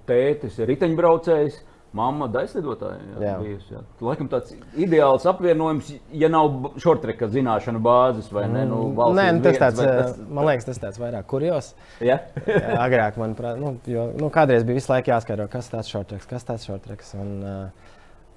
tētis 0.06 0.60
ir 0.60 0.70
riteņbraucējs, 0.70 1.58
mamma 1.96 2.28
daislidotāja. 2.30 3.00
Jā, 3.02 3.20
jā. 3.24 3.34
Bijusi, 3.42 3.74
jā. 3.74 3.82
Laikam 4.04 4.30
tāds 4.30 4.54
ideāls 4.78 5.26
apvienojums, 5.30 5.92
ja 6.22 6.30
nav 6.32 6.72
šortreka 6.80 7.28
zināšanu 7.32 7.82
bāzes 7.82 8.30
vai 8.34 8.46
ne. 8.50 8.64
Nu, 8.70 8.82
mm, 8.92 9.16
Nē, 9.18 9.26
nu, 9.36 9.44
tas 9.46 9.60
tāds, 9.60 9.82
tas... 9.82 10.18
man 10.30 10.46
liekas, 10.50 10.68
tas 10.70 10.82
tāds 10.82 11.02
vairāk 11.02 11.26
kurjos. 11.30 11.72
Ja? 12.04 12.20
Agrāk 12.86 13.18
man, 13.20 13.34
nu, 13.60 13.76
jo, 13.90 14.10
nu, 14.20 14.30
kādreiz 14.34 14.66
bija 14.66 14.78
visu 14.78 14.92
laiku 14.92 15.14
jāskaidro, 15.14 15.48
kas 15.50 15.72
tas 15.72 15.90
šortreks, 15.90 16.28
kas 16.30 16.46
tas 16.46 16.66
šortreks. 16.68 17.16
Un, 17.20 17.38
uh, 17.42 17.88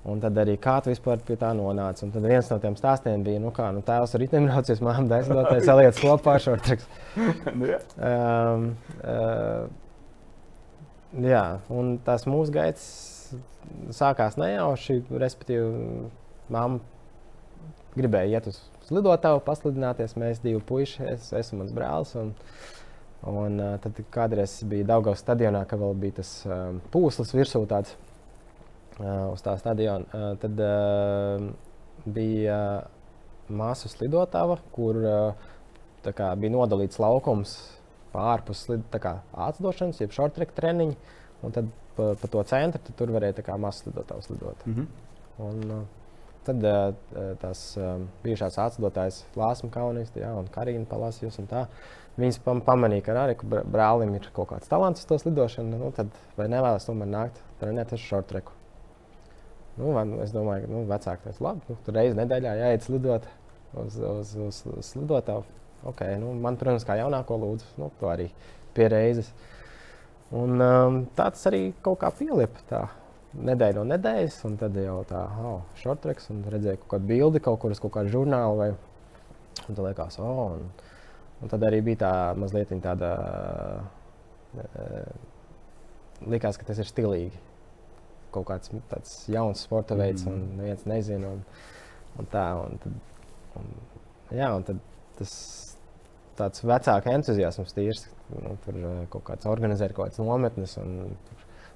Un 0.04 0.20
tad 0.20 0.36
arī 0.36 0.58
kā 0.60 0.74
tu 0.84 0.92
vispār 0.92 1.22
pie 1.24 1.38
tā 1.40 1.54
nonāci. 1.56 2.04
Un 2.04 2.10
tad 2.12 2.26
viens 2.28 2.50
no 2.52 2.58
tiem 2.60 2.74
stāstiem 2.76 3.22
bija, 3.24 3.40
nu 3.40 3.54
kā, 3.56 3.70
nu 3.72 3.80
tēvs 3.88 4.18
ir 4.18 4.26
riteņbraucis, 4.26 4.82
māma 4.84 5.06
daisnoties, 5.08 5.64
saliec 5.64 6.02
kopā 6.04 6.34
šortreks. 6.44 6.90
um, 8.10 8.66
uh, 9.00 9.64
jā, 11.24 11.46
un 11.72 11.96
tas 12.04 12.28
mūsu 12.28 12.52
gaids 12.52 12.84
sākās 13.96 14.38
nejauši, 14.40 15.02
respektīvi, 15.24 16.08
māma 16.54 16.80
gribēja 17.98 18.40
iet 18.40 18.50
uz 18.52 18.60
lidotāju, 18.94 19.44
paslidināties. 19.46 20.18
Mēs 20.20 20.42
divi 20.44 20.62
puiši, 20.68 21.04
es, 21.14 21.30
es 21.38 21.52
un 21.54 21.62
mans 21.62 21.76
brālis. 21.76 22.16
Un, 22.20 22.34
un 23.30 23.60
uh, 23.62 23.76
tad 23.84 24.02
kādreiz 24.14 24.58
bija 24.70 24.90
Daugavas 24.96 25.22
stadionā, 25.24 25.64
ka 25.70 25.80
vēl 25.80 25.94
bija 26.02 26.20
tas 26.22 26.34
um, 26.48 26.82
pūslis 26.94 27.36
virsū 27.38 27.64
tāds 27.70 27.96
uz 29.02 29.42
tā 29.42 29.56
stadiona. 29.58 30.06
Tad 30.42 30.60
bija 32.06 32.58
māsu 33.50 33.90
slidotava, 33.92 34.60
kur 34.76 35.00
kā, 36.04 36.30
bija 36.38 36.54
nodalīts 36.54 37.00
laukums 37.02 37.56
ārpus 38.14 38.68
atdošanas, 38.70 40.02
jeb 40.02 40.14
short-track 40.14 40.54
treniņu. 40.58 40.98
Un 41.44 41.56
tad 41.56 41.68
pa, 41.98 42.14
pa 42.20 42.30
to 42.32 42.44
centru 42.50 42.96
tur 42.98 43.12
varēja 43.14 43.58
mazs 43.58 43.84
slidotājs 43.84 44.30
lidot. 44.32 44.66
Mm 44.66 44.76
-hmm. 44.76 44.88
un, 45.48 45.86
tad 46.44 46.66
tās 47.40 47.78
bijušās 48.24 48.58
atdotājas 48.58 49.24
Lāsma 49.36 49.70
Kaunijas 49.72 50.12
un 50.16 50.48
Karina 50.52 50.86
Palasijas. 50.86 51.40
Viņas 52.18 52.38
pam 52.46 52.60
pamanīja, 52.62 53.02
ka 53.08 53.14
arī 53.18 53.36
brālim 53.66 54.12
ir 54.16 54.28
kaut 54.34 54.52
kāds 54.52 54.70
talants 54.70 55.02
uz 55.02 55.06
to 55.06 55.18
slidošanu. 55.18 55.78
Nu, 55.78 55.92
tad 55.92 56.08
vai 56.38 56.46
nevēlas 56.48 56.86
tomēr 56.86 57.10
nākt 57.10 57.40
trenēties 57.60 58.04
short 58.06 58.28
tracku. 58.30 58.52
Nu, 59.78 59.90
man, 59.96 60.12
es 60.22 60.34
domāju, 60.34 60.68
ka 60.68 60.70
nu, 60.70 60.84
vecāki 60.90 61.26
teica, 61.26 61.42
labi, 61.42 61.66
nu, 61.70 61.78
tur 61.86 61.96
reizē 61.98 62.20
nedēļā 62.20 62.52
jāiet 62.60 62.86
slidot 62.86 63.26
uz, 63.82 63.98
uz, 63.98 64.36
uz, 64.38 64.60
uz 64.70 64.92
slidotāju. 64.94 65.48
Okay, 65.90 66.20
nu, 66.22 66.30
man, 66.40 66.56
protams, 66.60 66.86
kā 66.88 67.00
jaunāko 67.00 67.40
lūdzu, 67.42 67.74
nu, 67.82 67.90
to 68.00 68.12
arī 68.12 68.30
pie 68.78 68.86
reizes. 68.94 69.34
Un, 70.34 70.58
um, 70.64 71.00
tāds 71.18 71.44
arī 71.50 71.68
kaut 71.86 72.00
kā 72.02 72.10
pielipa 72.18 72.64
tā 72.70 72.82
nedēļa 73.34 73.78
no 73.80 73.84
nedēļas, 73.92 74.40
un 74.48 74.58
tad 74.62 74.78
jau 74.78 75.00
tā, 75.10 75.22
oh, 75.42 75.62
shortreks, 75.82 76.30
un 76.34 76.42
redzēju 76.54 76.82
kaut 76.84 76.92
kādu 76.96 77.10
bildi 77.10 77.42
kaut 77.44 77.60
kur 77.62 77.74
uz 77.74 77.82
kaut 77.82 77.94
kādu 77.98 78.14
žurnālu, 78.14 78.58
vai, 78.60 78.70
un 79.68 79.70
tad 79.70 79.84
liekas, 79.86 80.18
oh, 80.22 80.58
un, 80.58 80.68
un 81.42 81.54
tad 81.54 81.66
arī 81.70 81.82
bija 81.86 82.02
tā 82.06 82.14
mazliet 82.38 82.74
tāda, 82.82 83.12
uh, 84.58 85.14
likās, 86.30 86.58
ka 86.58 86.70
tas 86.70 86.82
ir 86.82 86.90
stilīgi 86.90 87.42
kaut 88.34 88.48
kāds 88.50 89.14
jauns 89.30 89.62
sporta 89.68 89.98
veids, 89.98 90.26
mm. 90.26 90.34
un 90.34 90.58
neviens 90.60 90.88
nezina. 90.90 91.34
Un, 91.36 91.44
un 92.20 92.30
tā, 92.32 92.46
un 92.64 92.80
tad, 92.82 92.98
un, 93.60 93.70
jā, 94.34 94.50
un 94.58 94.66
tad 94.68 94.82
tas 95.20 95.34
tāds 96.38 96.64
vecāka 96.66 97.14
entuziasms 97.14 97.76
tīrs. 97.78 98.08
Nu, 98.42 98.54
tur 98.66 98.78
eh, 98.80 99.02
kaut 99.14 99.26
kāds 99.30 99.50
organizēt 99.50 99.96
kaut 99.96 100.10
kādas 100.10 100.22
nometnes. 100.24 100.78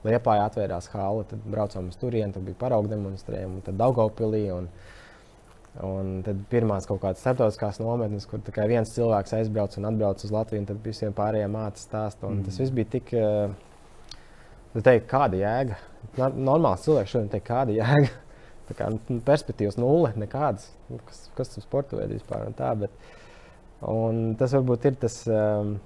Liepā 0.08 0.38
atvērās 0.43 0.91
hāla, 0.93 1.26
tad 1.28 1.41
braucām 1.49 1.89
uz 1.91 1.97
turieni, 1.99 2.32
tad 2.36 2.45
bija 2.45 2.60
paraugu 2.60 2.91
demonstrējumi, 2.91 3.64
tad 3.66 3.80
Daugopilī. 3.80 4.43
Un, 4.53 4.70
un 5.84 6.14
tad 6.26 6.39
pirmās 6.51 6.88
kaut 6.89 7.01
kādas 7.03 7.22
starptautiskās 7.26 7.82
nometnes, 7.82 8.30
kur 8.30 8.41
viens 8.70 8.93
cilvēks 8.93 9.36
aizbrauc 9.39 9.76
un 9.78 9.89
atbrauc 9.89 10.24
uz 10.24 10.34
Latviju, 10.34 10.64
un 10.64 10.70
tad 10.70 10.80
visiem 10.86 11.14
pārējiem 11.18 11.53
mācās 11.58 11.89
stāstu. 11.89 12.30
Mm. 12.30 12.45
Tas 12.47 12.62
viss 12.62 12.74
bija 12.78 12.93
tik, 12.95 13.14
uh, 13.18 14.78
teikt, 14.78 15.10
kāda 15.12 15.41
jēga 15.41 15.82
normāls 16.16 16.86
cilvēks 16.86 17.14
šodien 17.14 17.30
teikt, 17.32 17.47
kāda 17.47 17.76
jēga. 17.76 18.10
Tā 18.68 18.76
kā 18.76 18.89
nu, 18.91 19.20
perspektīvas 19.24 19.78
nulle, 19.80 20.12
nekādas. 20.20 20.72
Nu, 20.91 20.99
kas, 21.08 21.28
kas 21.38 21.53
tas 21.53 21.64
sporta 21.64 21.99
veids 21.99 22.18
vispār 22.18 22.49
un 22.49 22.55
tā. 22.58 22.74
Bet, 22.76 22.91
un 23.88 24.34
tas 24.39 24.51
varbūt 24.58 24.89
ir 24.89 24.97
tas, 24.99 25.22
um, 25.32 25.78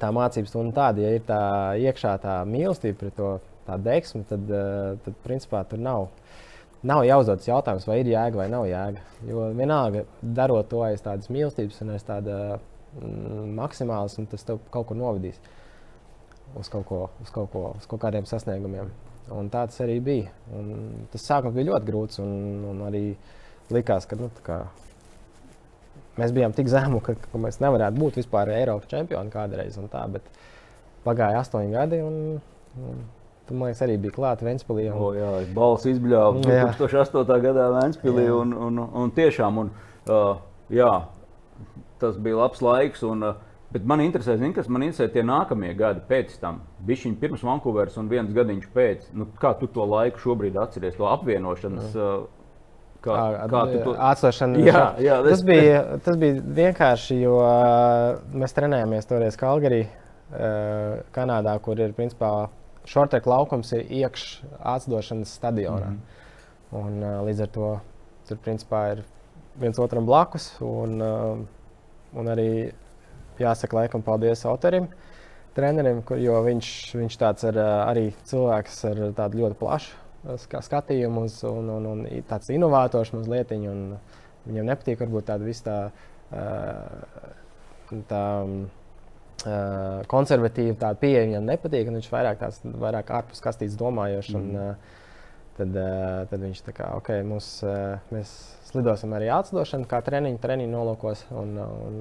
tā 0.00 0.10
mācības 0.14 0.52
stunda 0.52 0.76
tāda, 0.76 1.04
ja 1.04 1.16
ir 1.16 1.26
tā 1.26 1.42
iekšā 1.80 2.16
tā 2.22 2.40
mīlestība 2.48 2.98
pret 3.02 3.16
to, 3.18 3.34
tā 3.66 3.76
deksme, 3.82 4.24
tad, 4.28 4.50
uh, 4.50 4.96
tad 5.04 5.20
principā 5.24 5.62
tur 5.68 5.82
nav. 5.82 6.08
Nav 6.86 7.04
jāuzdod 7.04 7.44
jautājums, 7.44 7.84
vai 7.88 7.98
ir 8.00 8.08
jēga 8.14 8.40
vai 8.40 8.48
nav 8.48 8.64
jēga. 8.68 9.02
Jo 9.28 9.50
vienalga, 9.56 10.06
darot 10.22 10.70
to 10.70 10.80
aiz 10.86 11.02
tādas 11.04 11.28
mīlestības 11.28 11.82
un 11.84 11.92
aiz 11.92 12.06
tāda 12.08 12.36
mm, 12.56 13.50
maksimālas, 13.58 14.16
un 14.20 14.30
tas 14.30 14.46
tev 14.48 14.62
kaut 14.72 14.88
kur 14.88 14.96
novedīs 14.96 15.40
uz 16.56 16.70
kaut, 16.72 16.86
ko, 16.88 17.02
uz 17.22 17.30
kaut, 17.34 17.50
ko, 17.52 17.66
uz 17.76 17.86
kaut 17.90 18.00
kādiem 18.02 18.26
sasniegumiem. 18.26 18.90
Un 19.30 19.50
tā 19.52 19.66
tas 19.68 19.82
arī 19.84 20.00
bija. 20.02 20.30
Un 20.56 21.04
tas 21.12 21.22
sākums 21.22 21.54
bija 21.54 21.70
ļoti 21.70 21.86
grūts. 21.86 22.20
Un, 22.22 22.64
un 22.72 22.80
arī 22.88 23.04
likās, 23.70 24.08
ka 24.10 24.18
nu, 24.18 24.30
kā, 24.46 24.62
mēs 26.18 26.34
bijām 26.36 26.54
tik 26.56 26.70
zemu, 26.72 27.00
ka, 27.04 27.14
ka 27.20 27.40
mēs 27.40 27.60
nevarētu 27.62 28.00
būt 28.00 28.20
vispār 28.22 28.52
Eiropas 28.56 28.90
čempioni 28.90 29.32
kādreiz. 29.32 29.78
Tā, 29.92 30.04
pagāja 31.06 31.42
astoņi 31.44 31.74
gadi. 31.76 32.02
Un, 32.06 32.20
un, 32.80 33.02
Tur, 33.50 33.58
man 33.58 33.66
liekas, 33.66 33.80
arī 33.82 33.96
bija 33.98 34.14
klāta 34.14 34.46
Vēnspīlī. 34.46 34.84
Un... 34.92 34.98
O, 35.02 35.06
jā, 35.16 35.30
balss 35.56 35.88
izbļāva 35.90 36.38
2008. 36.44 37.38
gadā 37.42 37.64
Vēnspīlī. 37.74 38.28
Un, 38.30 38.52
un, 38.54 38.78
un 38.78 39.10
tiešām, 39.16 39.56
un, 39.64 39.72
uh, 40.06 40.36
jā, 40.70 40.90
tas 41.98 42.20
bija 42.22 42.44
labs 42.44 42.62
laiks. 42.62 43.02
Un, 43.10 43.26
uh, 43.26 43.46
Bet 43.70 43.84
man 43.86 44.00
interesē, 44.02 44.34
zin, 44.34 44.50
kas 44.50 44.66
man 44.66 44.82
interesē 44.82 45.06
tie 45.14 45.22
nākamie 45.22 45.70
gadi 45.78 46.00
pēc 46.08 46.32
tam. 46.42 46.56
Bišķiņi 46.88 47.18
pirms 47.20 47.44
Vankūveras 47.46 47.98
un 48.02 48.08
viens 48.10 48.32
gadiņš 48.34 48.64
pēc. 48.74 49.04
Nu, 49.14 49.28
kā 49.38 49.52
tu 49.60 49.68
to 49.70 49.86
laiku 49.86 50.18
šobrīd 50.18 50.58
atceries, 50.58 50.96
to 50.98 51.06
apvienošanas? 51.06 51.92
Mm. 51.94 52.39
Kā, 53.00 53.16
kā 53.48 53.64
to 53.72 53.94
atcelšana? 53.96 54.60
Jā, 54.60 54.84
jā, 55.00 55.18
tas, 55.24 55.42
bija, 55.46 55.82
tas 56.04 56.18
bija 56.20 56.42
vienkārši, 56.60 57.20
jo 57.22 57.38
mēs 58.36 58.56
trenējāmies 58.56 59.08
toreiz 59.08 59.38
Kalgarī, 59.40 59.86
Kanādā, 61.14 61.56
kur 61.64 61.80
ir 61.80 61.96
principā 61.96 62.50
šortek 62.90 63.24
laukums 63.28 63.72
ir 63.76 63.88
iekš 64.02 64.26
atdošanas 64.76 65.32
stadionā. 65.40 65.94
Mm 65.94 66.18
un, 66.76 67.00
līdz 67.26 67.44
ar 67.44 67.52
to 67.54 67.70
tur 68.28 68.40
principā 68.44 68.82
ir 68.94 69.02
viens 69.60 69.78
otram 69.82 70.06
blakus. 70.08 70.52
Un, 70.64 71.00
un 71.00 72.30
arī 72.30 72.50
jāsaka, 73.40 73.78
laikam, 73.82 74.04
paldies 74.06 74.44
autorim, 74.48 74.88
trenerim, 75.56 76.02
jo 76.20 76.38
viņš, 76.46 76.70
viņš 77.00 77.18
tāds 77.20 77.48
ir 77.48 77.58
arī 77.62 78.10
cilvēks 78.28 78.84
ar 78.90 79.02
tādu 79.18 79.44
ļoti 79.44 79.58
plašu 79.60 79.98
skatījumu 80.24 81.24
uz, 81.28 81.38
un, 81.48 81.70
un, 81.76 81.86
un 81.94 82.04
tāds 82.28 82.50
inovators 82.52 83.12
mazliet. 83.16 83.52
Viņam 83.54 84.68
nepatīk 84.68 85.00
varbūt 85.00 85.30
tāda 85.32 85.46
vis 85.46 85.64
tā. 85.64 85.78
tā 88.10 88.24
konservatīva 90.10 90.76
tā 90.80 90.90
pieeja 91.00 91.24
viņam 91.24 91.46
nepatīk. 91.48 91.88
Viņš 91.88 92.10
vairāk 92.12 92.40
tāds 92.42 92.60
vairāk 92.64 93.12
ārpus 93.20 93.40
kastītes 93.44 93.78
domājošs. 93.80 94.36
Mm. 94.36 94.40
Un, 94.40 94.74
tad, 95.56 95.80
tad 96.30 96.44
viņš 96.44 96.62
tā 96.68 96.76
kā, 96.76 96.92
ok, 97.00 97.12
mums, 97.26 97.50
mēs 98.12 98.36
slidosim 98.70 99.12
arī 99.16 99.30
atdošanu, 99.34 99.88
kā 99.88 100.02
treniņu, 100.04 100.40
treniņu 100.40 100.76
nolūkos. 100.76 101.26
Un, 101.32 101.56
un, 101.64 102.00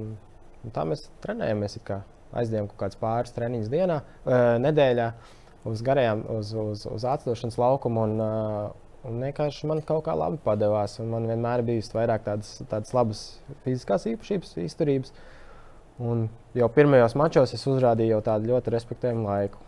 un 0.63 0.76
tā 0.76 0.86
mēs 0.88 1.07
trenējamies. 1.24 1.80
Aizdevām 2.30 2.67
kaut 2.70 2.78
kādas 2.84 2.99
pāris 3.01 3.32
treniņus 3.34 3.72
dienā, 3.72 3.95
nedēļā. 4.61 5.05
Uh, 5.09 5.38
uz 5.70 5.82
garajām, 5.86 6.24
uz, 6.36 6.53
uz, 6.53 6.86
uz 6.89 7.05
atdošanas 7.07 7.57
laukumu. 7.61 8.05
Un, 8.07 8.22
uh, 8.24 8.89
un 9.07 9.24
vienkārši 9.24 9.70
man 9.70 9.82
kaut 9.86 10.05
kā 10.07 10.15
labi 10.17 10.39
padevās. 10.43 10.97
Man 11.03 11.28
vienmēr 11.30 11.63
bija 11.67 11.86
vairāk 11.95 12.26
tādas, 12.28 12.59
tādas 12.72 12.95
labas 12.95 13.24
fiziskās 13.65 14.07
īpašības, 14.13 14.55
izturības. 14.65 15.13
Un 15.99 16.28
jau 16.55 16.70
pirmajos 16.72 17.15
mačos 17.20 17.53
es 17.55 17.65
uzrādīju 17.67 18.22
tādu 18.24 18.53
ļoti 18.53 18.76
respektējumu 18.76 19.28
laiku. 19.28 19.65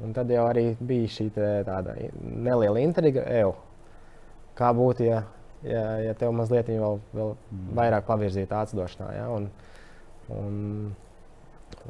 Un 0.00 0.14
tad 0.16 0.30
jau 0.32 0.46
arī 0.48 0.70
bija 0.80 1.08
šī 1.12 1.26
tāda 1.36 1.94
neliela 2.20 2.80
intriga. 2.80 3.24
Eju, 3.40 3.52
kā 4.56 4.70
būtu, 4.76 5.04
ja, 5.04 5.22
ja, 5.64 5.84
ja 6.06 6.14
tev 6.16 6.32
mazliet 6.36 6.70
vēl, 6.72 7.00
vēl 7.16 7.34
mm. 7.36 7.66
vairāk 7.76 8.06
pavirzītu 8.08 8.56
atdošanā? 8.56 9.10
Ja? 9.16 9.26
Un, 9.36 9.50
un, 10.36 10.62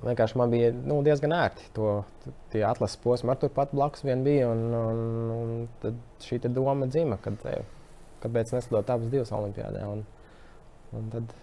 vienkārši 0.05 0.39
man 0.41 0.53
bija 0.53 0.71
nu, 0.75 1.01
diezgan 1.07 1.35
ērti. 1.37 1.69
To, 1.77 2.01
tie 2.53 2.65
atlases 2.67 3.01
posmi 3.03 3.33
ar 3.33 3.39
turpat 3.41 3.75
blakus 3.77 4.05
vien 4.07 4.25
bija. 4.27 4.51
Un, 4.53 4.67
un, 4.77 5.31
un 5.37 5.55
tad 5.83 5.99
šī 6.25 6.41
doma 6.49 6.89
dzima, 6.91 7.19
kad, 7.25 7.41
kāpēc 8.25 8.55
neslidot 8.57 8.93
abas 8.93 9.13
divas 9.13 9.33
olimpiādē. 9.37 9.87
Un, 9.89 10.05
un 10.97 11.11
tad 11.15 11.35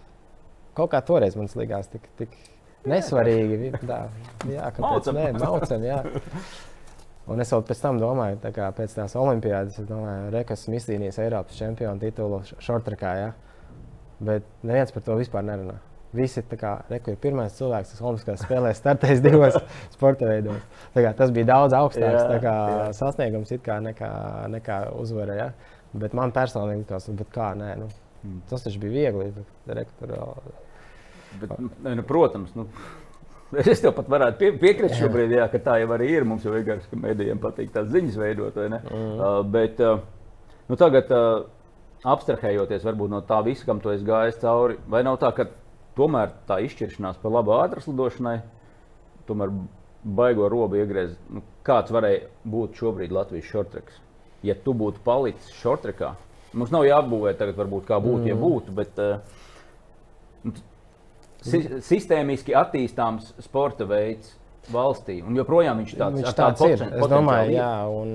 kaut 0.77 0.93
kā 0.93 1.01
toreiz 1.05 1.38
man 1.38 1.49
likās 1.57 1.89
tik, 1.93 2.07
tik 2.19 2.33
nesvarīgi. 2.88 3.73
Tā, 3.83 4.01
jā, 4.49 4.71
kāpēc 4.77 5.11
nē, 5.15 5.29
maucam, 5.41 5.85
jā. 5.85 6.01
Un 7.27 7.43
es 7.43 7.49
vēl 7.51 7.63
pēc 7.67 7.81
tam 7.83 7.97
domāju, 7.99 8.39
kā 8.55 8.69
pēc 8.75 8.93
tās 8.95 9.17
olimpiādas, 9.19 9.81
es 9.81 9.88
domāju, 9.89 10.45
ka 10.47 10.55
esmu 10.55 10.77
izcīnījis 10.77 11.19
Eiropas 11.25 11.57
čempionu 11.59 11.99
titulu 11.99 12.39
šortrakā. 12.63 13.11
Ja? 13.19 13.33
Bet 14.23 14.47
neviens 14.63 14.93
par 14.95 15.03
to 15.03 15.17
vispār 15.19 15.43
nerunā. 15.45 15.75
Visi 16.18 16.41
kā, 16.57 16.74
reku, 16.89 17.13
ir 17.13 17.22
pirmais 17.22 17.55
cilvēks, 17.57 17.93
kas 17.93 18.03
Olimpiskās 18.03 18.43
spēlēs 18.45 18.82
startēs 18.82 19.24
divos 19.24 19.57
sporta 19.95 20.30
veidos. 20.30 20.61
Kā, 20.95 21.13
tas 21.18 21.34
bija 21.36 21.51
daudz 21.51 21.76
augstāks 21.78 22.22
jā, 22.24 22.38
kā, 22.43 22.53
jā. 22.74 22.91
sasniegums 22.97 23.53
kā, 23.65 23.80
nekā, 23.86 24.11
nekā 24.53 24.80
uzvara. 24.97 25.38
Ja? 25.38 25.49
Bet 25.97 26.15
man 26.18 26.34
personīgi 26.36 26.88
kā 27.34 27.51
nē, 27.57 27.74
nu, 27.82 27.89
mm. 28.24 28.39
tas 28.49 28.65
taču 28.65 28.82
bija 28.84 28.95
viegli. 28.95 29.32
Bet, 29.38 29.76
reku, 29.82 29.97
tur, 30.01 30.15
bet, 31.41 31.59
ne, 31.59 31.97
nu, 31.99 32.07
protams. 32.07 32.55
Nu. 32.57 32.70
Es 33.63 33.80
tev 33.80 33.93
pat 33.95 34.09
varētu 34.11 34.41
pie, 34.41 34.47
piekrist 34.59 34.97
šobrīd, 34.99 35.32
jā, 35.38 35.45
ka 35.47 35.61
tā 35.63 35.78
jau 35.80 35.93
arī 35.95 36.09
ir. 36.18 36.26
Mums 36.28 36.43
jau 36.43 36.51
vienkārši 36.51 36.97
mēdījiem 36.99 37.38
patīk 37.39 37.70
tās 37.72 37.86
ziņas 37.93 38.18
veidot. 38.20 38.57
Mm. 38.59 38.82
Uh, 38.91 39.38
bet 39.53 39.80
uh, 39.80 40.01
nu, 40.68 40.76
tagad, 40.76 41.13
uh, 41.15 41.45
abstrahējoties 42.05 42.84
no 42.84 43.22
tā 43.26 43.39
visa, 43.45 43.65
kam 43.65 43.80
tu 43.80 43.89
esi 43.93 44.05
gājis 44.05 44.41
cauri, 44.41 44.78
vai 44.88 45.03
nav 45.07 45.18
tā, 45.22 45.32
ka 45.32 45.47
tomēr 45.97 46.31
tā 46.49 46.59
izšķiršanās 46.65 47.19
par 47.21 47.33
labu 47.33 47.55
ātras 47.57 47.89
lidošanai, 47.89 48.37
tomēr 49.27 49.51
baigo 50.17 50.47
robu 50.51 50.79
iegriezis. 50.79 51.17
Nu, 51.33 51.43
kāds 51.67 51.91
varēja 51.93 52.27
būt 52.47 52.79
šobrīd 52.79 53.13
Latvijas 53.15 53.49
šortreks? 53.51 53.99
Ja 54.45 54.55
tu 54.63 54.75
būtu 54.77 55.01
palicis 55.03 55.51
šortrekā, 55.59 56.13
mums 56.53 56.71
nav 56.73 56.85
jāapbūvē 56.87 57.33
tagad, 57.39 57.57
varbūt, 57.57 57.87
kā 57.89 57.97
būtu, 58.03 58.23
mm. 58.23 58.29
ja 58.29 58.37
būtu, 58.37 58.75
bet 58.77 59.01
uh, 59.01 59.17
si 61.43 61.63
sistēmiski 61.89 62.55
attīstāms 62.57 63.33
sporta 63.43 63.87
veids 63.89 64.35
valstī, 64.71 65.19
un 65.23 65.35
joprojām 65.39 65.81
viņš 65.81 65.97
tāds, 65.97 66.21
viņš 66.21 66.37
tāds 66.37 66.63
ir. 66.67 66.85
Es 66.87 67.11
domāju, 67.11 67.55
jā, 67.55 67.73
un 67.89 68.09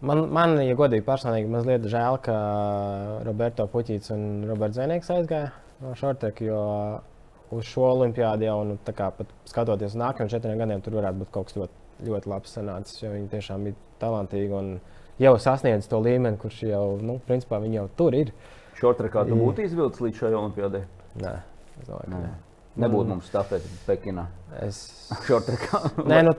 Man, 0.00 0.22
man, 0.32 0.54
ja 0.64 0.76
godīgi, 0.78 1.04
personīgi 1.04 1.50
mazliet 1.52 1.84
žēl, 1.92 2.16
ka 2.24 2.36
Roberto 3.26 3.66
Puķīts 3.68 4.14
un 4.14 4.22
Roberts 4.48 4.78
Zvaigznes 4.78 5.10
aizgāja 5.12 5.50
no 5.84 5.92
Šorteka, 5.98 6.44
jo 6.46 6.62
uz 7.52 7.68
šo 7.68 7.84
olimpiādu 7.90 8.46
jau, 8.46 8.56
nu, 8.64 8.78
kā, 8.96 9.10
skatoties 9.50 9.92
uz 9.92 10.00
nākamajiem 10.00 10.32
četriem 10.32 10.62
gadiem, 10.62 10.80
tur 10.84 10.96
varētu 11.00 11.20
būt 11.20 11.32
kaut 11.34 11.50
kas 11.50 11.58
ļoti, 11.60 11.84
ļoti 12.08 12.32
labs 12.32 12.56
sanācis, 12.56 13.02
jo 13.02 13.12
viņi 13.12 13.28
tiešām 13.34 13.68
bija 13.68 13.80
talantīgi 14.00 14.56
un 14.56 14.74
jau 15.20 15.34
sasniedz 15.42 15.88
to 15.90 16.00
līmeni, 16.00 16.40
kurš 16.40 16.62
jau, 16.70 16.84
nu, 17.04 17.18
principā 17.28 17.60
viņi 17.60 17.82
jau 17.82 17.88
tur 18.00 18.16
ir. 18.16 18.32
Šortekā 18.80 19.26
tu 19.28 19.36
būtu 19.36 19.68
izvilcis 19.68 20.06
līdz 20.06 20.22
šai 20.22 20.32
olimpiādai? 20.32 20.86
Nē, 21.20 21.34
es 21.82 21.90
domāju, 21.90 22.14
ka 22.14 22.22
nē. 22.22 22.38
Nebūtu 22.78 23.10
mums 23.10 23.26
stafeti 23.26 23.66
Pekinā. 23.86 24.26
Es 24.62 24.78
Nē, 26.10 26.20
nu, 26.26 26.34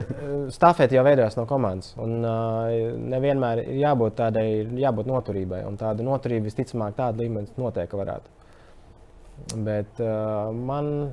stafeti 0.54 0.96
jau 0.96 1.04
veidojas 1.04 1.36
no 1.36 1.44
komandas. 1.50 1.92
Un 2.00 2.22
uh, 2.24 2.72
nevienmēr 3.12 3.66
ir 3.66 3.82
jābūt 3.82 4.16
tādai, 4.22 4.46
jābūt 4.80 5.10
noturībai. 5.12 5.64
Un 5.68 5.76
tāda 5.80 6.06
noturība 6.08 6.48
visticamāk 6.48 6.96
tāda 7.00 7.24
līmenis 7.24 7.58
noteikti 7.60 8.00
varētu. 8.00 8.38
Bet 9.68 10.00
uh, 10.00 10.54
man, 10.56 11.12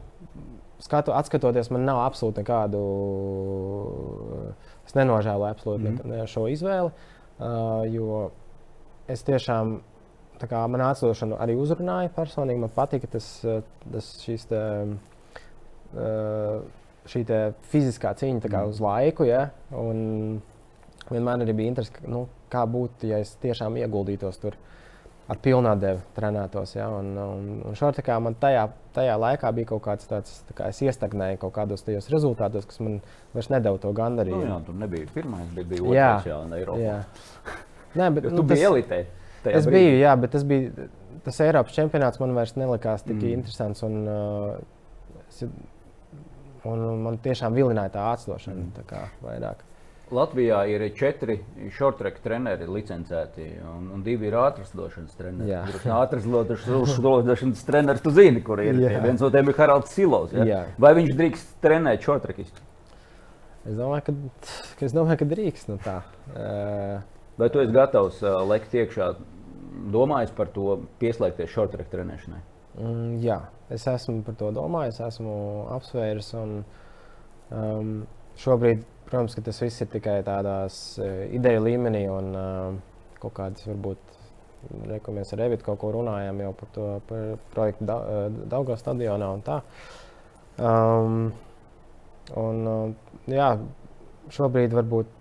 skatu, 0.84 1.14
atskatoties, 1.18 1.72
man 1.74 1.86
nav 1.88 2.04
absolūti 2.06 2.44
nekādu. 2.44 2.82
Es 4.86 4.94
nenožēloju 4.96 5.50
absolūti 5.50 5.90
mm 5.90 6.12
ne, 6.14 6.22
šo 6.30 6.46
izvēli, 6.48 6.92
uh, 6.94 7.82
jo 7.90 8.28
es 9.10 9.24
tiešām 9.26 9.80
man 10.70 10.84
atdošana 10.86 11.38
arī 11.42 11.56
uzrunāja 11.58 12.10
personīgi. 12.14 12.62
Man 12.62 12.74
patika 12.74 13.10
tas, 13.18 13.30
tas 13.90 14.10
šīs. 14.22 14.48
Tā, 14.50 14.62
šī 17.08 17.24
fiziskā 17.72 18.12
cīņa 18.18 18.44
kā, 18.44 18.62
mm. 18.62 18.72
uz 18.72 18.80
laiku. 18.84 19.26
Ja? 19.28 19.48
Un 19.72 20.40
vienmēr 21.08 21.44
arī 21.44 21.54
bija 21.56 21.72
interesi, 21.72 22.08
nu, 22.08 22.26
kā 22.52 22.64
būtu, 22.68 23.08
ja 23.10 23.20
es 23.24 23.34
tiešām 23.42 23.78
ieguldītos 23.82 24.40
tur. 24.42 24.58
Ar 25.28 25.36
pilnu 25.44 25.74
devu 25.76 26.00
trenētos. 26.16 26.70
Ja? 26.78 26.86
Un, 26.96 27.10
un, 27.20 27.48
un 27.68 27.74
šorti, 27.76 28.00
man 28.24 28.36
tajā, 28.40 28.62
tajā 28.96 29.16
laikā 29.20 29.50
bija 29.58 29.68
kaut 29.74 29.82
kāds 29.84 30.08
tāds, 30.08 30.38
tā 30.48 30.56
kā 30.56 30.70
es 30.72 30.80
iestagnēju 30.86 31.42
kaut 31.42 31.52
kādos 31.58 31.84
tajos 31.84 32.08
rezultātos, 32.08 32.64
kas 32.68 32.80
man 32.80 33.02
vairs 33.34 33.50
nedeva 33.52 33.76
to 33.82 33.92
gandarījumu. 33.92 34.46
Nu, 34.46 34.54
jā, 34.54 34.58
tur 34.64 34.78
nebija 34.80 35.10
pirmais, 35.12 35.50
bet 35.52 35.68
bija 35.68 35.84
otrs 35.84 35.98
jā, 35.98 36.08
jā, 36.32 36.38
Eiropā. 36.56 36.80
Jā. 36.80 36.96
Nē, 38.00 38.08
bet, 38.16 38.30
tu 38.30 38.40
nu, 38.40 38.46
biji 38.48 38.70
elitē. 38.70 39.02
Es 39.54 39.66
brīdī. 39.66 39.88
biju, 39.88 39.98
jā, 40.02 40.12
bet 40.20 40.34
tas 40.36 40.44
bija 40.48 40.88
tas 41.24 41.40
Eiropas 41.44 41.74
čempionāts 41.76 42.20
man 42.22 42.36
vairs 42.36 42.54
nelikās 42.56 43.04
tik 43.04 43.18
mm. 43.18 43.32
interesants. 43.40 43.82
Un, 43.86 43.98
uh, 44.08 45.48
Un 46.66 47.02
man 47.04 47.18
tiešām 47.22 47.54
vilināja 47.54 47.92
tā 47.94 48.04
atdošana. 48.12 48.64
Mm. 48.64 48.70
Tā 48.76 48.84
kā, 48.88 49.02
vairāk. 49.22 49.64
Latvijā 50.14 50.62
ir 50.72 50.82
četri 50.96 51.36
short-track 51.76 52.22
treneri 52.24 52.64
licencēti, 52.72 53.44
un, 53.68 53.90
un 53.92 54.04
divi 54.04 54.30
ir 54.30 54.38
ātrasdošanas 54.40 55.18
treneri. 55.18 55.52
Ātrasdošanas 55.98 57.64
treneris, 57.68 58.02
tu 58.04 58.12
zini, 58.16 58.40
kur 58.44 58.62
ir. 58.64 58.80
Jā. 58.80 59.02
Viens 59.04 59.20
no 59.20 59.28
tiem 59.34 59.52
ir 59.52 59.58
Haralds 59.60 59.92
Silovs. 59.92 60.32
Ja? 60.32 60.46
Jā. 60.48 60.62
Vai 60.80 60.94
viņš 60.98 61.12
drīkst 61.18 61.54
trenēt 61.64 62.08
short-trackistu? 62.08 62.64
Es 63.68 63.76
domāju, 63.76 64.06
ka, 64.08 64.16
ka, 64.78 64.88
es 64.88 64.96
domāju, 64.96 65.20
ka 65.20 65.28
drīkst. 65.28 65.68
Nu 65.68 65.76
tā. 65.84 66.00
Uh, 66.32 66.98
Vai 67.38 67.52
tu 67.52 67.60
esi 67.62 67.74
gatavs 67.76 68.22
uh, 68.24 68.40
lekt 68.48 68.72
iekšā, 68.74 69.12
domājot 69.92 70.34
par 70.36 70.50
to, 70.54 70.76
pieslēgties 71.00 71.50
short-track 71.52 71.90
trenēšanai? 71.92 72.40
Mm, 72.78 73.16
jā, 73.24 73.38
es 73.74 73.86
esmu 73.90 74.20
par 74.26 74.36
to 74.38 74.52
domājis, 74.54 75.00
esmu 75.02 75.32
apsvērs. 75.74 76.30
Un, 76.38 76.52
um, 77.54 77.92
šobrīd, 78.38 78.84
protams, 79.08 79.38
tas 79.44 79.62
viss 79.64 79.82
ir 79.82 79.90
tikai 79.94 80.20
tādās 80.26 80.78
uh, 81.02 81.24
ideju 81.34 81.64
līmenī 81.64 82.04
un 82.12 82.30
uh, 82.38 82.78
kaut 83.22 83.36
kādas 83.40 83.66
varbūt. 83.70 84.04
Reku, 84.90 85.12
mēs 85.14 85.30
ar 85.36 85.44
Evitu 85.44 85.68
kaut 85.68 85.78
ko 85.78 85.92
runājām 85.94 86.40
jau 86.42 86.48
par 86.58 86.70
to 86.74 86.86
par 87.06 87.26
projektu 87.52 87.86
da, 87.86 87.98
uh, 88.02 88.40
Daugā 88.50 88.74
stadionā 88.78 89.28
un 89.36 89.44
tā. 89.46 89.60
Um, 90.58 91.28
un, 92.34 92.64
uh, 92.66 93.20
jā, 93.30 93.52
šobrīd 94.34 94.74
varbūt 94.74 95.14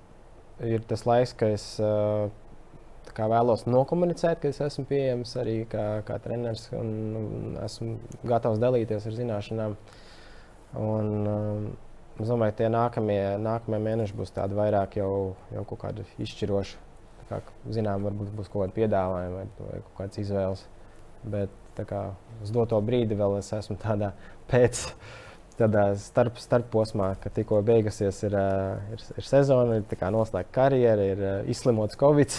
ir 0.66 0.82
tas 0.90 1.06
laiks, 1.06 1.36
ka 1.38 1.52
es 1.54 1.68
uh, 1.78 2.32
vēlos 3.26 3.64
nokomunicēt, 3.66 4.38
ka 4.44 4.52
es 4.52 4.60
esmu 4.62 4.86
pieejams 4.90 5.32
arī 5.42 5.56
kā, 5.72 5.86
kā 6.06 6.20
treneris 6.22 6.68
un, 6.78 6.90
un 7.18 7.56
esmu 7.66 7.96
gatavs 8.30 8.62
dalīties 8.62 9.08
ar 9.10 9.16
zināšanām. 9.18 9.78
Un, 10.78 11.08
um, 11.32 11.64
es 12.22 12.30
domāju, 12.30 12.54
ka 12.54 12.60
tie 12.62 12.68
nākamie, 12.70 13.22
nākamie 13.42 13.80
mēneši 13.88 14.18
būs 14.18 14.36
tādi 14.36 14.58
vairāk 14.58 15.00
jau, 15.00 15.12
jau 15.56 15.64
kaut 15.72 15.82
kādi 15.88 16.06
izšķiroši. 16.22 16.84
Kā, 17.28 17.42
zinām, 17.74 18.06
varbūt 18.08 18.30
būs 18.38 18.52
kaut 18.52 18.68
kāda 18.68 18.76
piedāvājuma 18.76 19.40
vai, 19.40 19.48
vai 19.60 19.80
kaut 19.82 19.96
kādas 19.98 20.22
izvēles. 20.22 20.62
Bet 21.28 21.82
kā, 21.90 22.04
uz 22.46 22.52
doto 22.54 22.78
brīdi 22.86 23.18
vēl 23.18 23.40
es 23.40 23.50
esmu 23.58 23.80
tādā 23.82 24.12
pēc. 24.52 24.84
Tādā 25.58 25.88
starp, 25.98 26.38
starp 26.38 26.68
posmā, 26.70 27.16
ka 27.18 27.32
tikko 27.34 27.64
beigusies 27.66 28.20
ir, 28.28 28.36
ir, 28.94 29.02
ir 29.18 29.26
sezona, 29.26 29.80
ir 29.82 30.06
noslēgta 30.14 30.54
karjera, 30.54 31.08
ir 31.16 31.50
izslimots 31.50 31.98
Covid. 31.98 32.36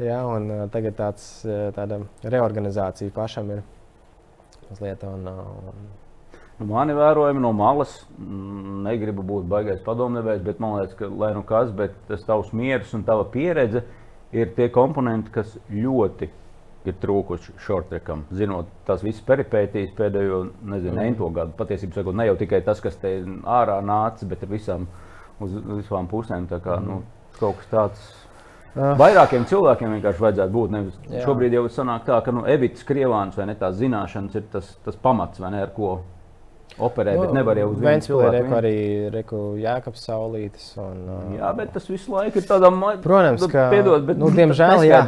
Ja, 0.00 0.22
un, 0.26 0.48
uh, 0.50 0.62
tagad 0.72 0.96
tāds, 0.96 1.26
tāda 1.76 2.00
reorganizācija 2.24 3.12
pašam 3.14 3.50
ir 3.52 3.64
mazliet. 4.70 5.04
Un, 5.04 5.26
un... 5.28 5.90
Nu, 6.58 6.68
mani 6.68 6.94
vērojumi 6.96 7.42
no 7.42 7.52
malas, 7.56 7.94
negribu 8.86 9.24
būt 9.26 9.48
baigais 9.50 9.80
padomdevējs, 9.84 10.44
bet 10.46 10.60
man 10.62 10.78
liekas, 10.78 10.94
ka 10.98 11.08
lai 11.08 11.32
nu 11.36 11.42
kas, 11.48 11.72
bet 11.74 11.96
tas 12.08 12.22
tavs 12.28 12.52
miers 12.56 12.92
un 12.94 13.04
tava 13.08 13.24
pieredze 13.32 13.82
ir 14.32 14.52
tie 14.56 14.68
komponenti, 14.72 15.32
kas 15.34 15.56
ļoti 15.72 16.28
ir 16.88 16.96
trūkuši 17.02 17.56
šortrekam. 17.62 18.24
Zinot 18.34 18.70
tās 18.86 19.04
visas 19.06 19.22
peripētīs 19.26 19.92
pēdējo, 19.98 20.42
nezinu, 20.66 20.96
mm. 20.96 21.08
ento 21.12 21.28
gadu, 21.34 21.54
patiesībā 21.58 21.98
sakot, 21.98 22.16
ne 22.18 22.26
jau 22.28 22.36
tikai 22.40 22.62
tas, 22.66 22.82
kas 22.82 22.98
te 23.02 23.14
ārā 23.58 23.78
nāca, 23.86 24.26
bet 24.28 24.42
ar 24.42 24.50
visām, 24.50 24.88
uz 25.42 25.54
visām 25.82 26.10
pusēm. 26.10 26.48
Tā 26.50 26.58
kā, 26.64 26.78
mm. 26.80 26.88
nu, 26.88 27.38
kaut 27.38 27.60
kas 27.60 27.70
tāds. 27.72 28.10
Vairākiem 28.72 29.44
cilvēkiem 29.50 29.98
vienkārši 29.98 30.24
vajadzētu 30.24 30.54
būt. 30.54 30.72
Nevis, 30.72 30.96
Jā. 31.10 31.26
šobrīd 31.26 31.58
jau 31.58 31.66
sanāk 31.72 32.06
tā, 32.06 32.16
ka 32.24 32.32
nu, 32.32 32.46
Evits 32.48 32.86
Krievāns 32.88 33.36
vai 33.36 33.50
ne 33.50 33.56
tās 33.60 33.76
zināšanas 33.80 34.38
ir 34.38 34.46
tas, 34.52 34.70
tas 34.86 34.96
pamats, 34.96 35.42
vai 35.42 35.50
ne, 35.52 35.60
ar 35.66 35.74
ko 35.76 35.98
operē, 36.80 37.16
no, 37.18 37.26
bet 37.26 37.34
nevar 37.36 37.60
jau 37.60 37.66
uz 37.74 37.82
vienu 37.82 38.06
cilvēku. 38.06 38.32
Reku 38.38 38.56
arī 38.56 38.76
Reku 39.12 39.42
Jēkabs 39.60 40.06
Saulītis. 40.08 40.70
Un, 40.80 41.04
uh, 41.04 41.20
jā, 41.36 41.52
bet 41.58 41.74
tas 41.76 41.90
visu 41.90 42.14
laiku 42.14 42.40
ir 42.40 42.48
tādā 42.48 42.72
mazā 42.72 43.02
Protams, 43.04 43.44
ka, 43.52 43.68
piedod, 43.74 44.08
bet, 44.08 44.20
nu, 44.22 44.32
diemžēl, 44.32 44.86
jā, 44.88 45.02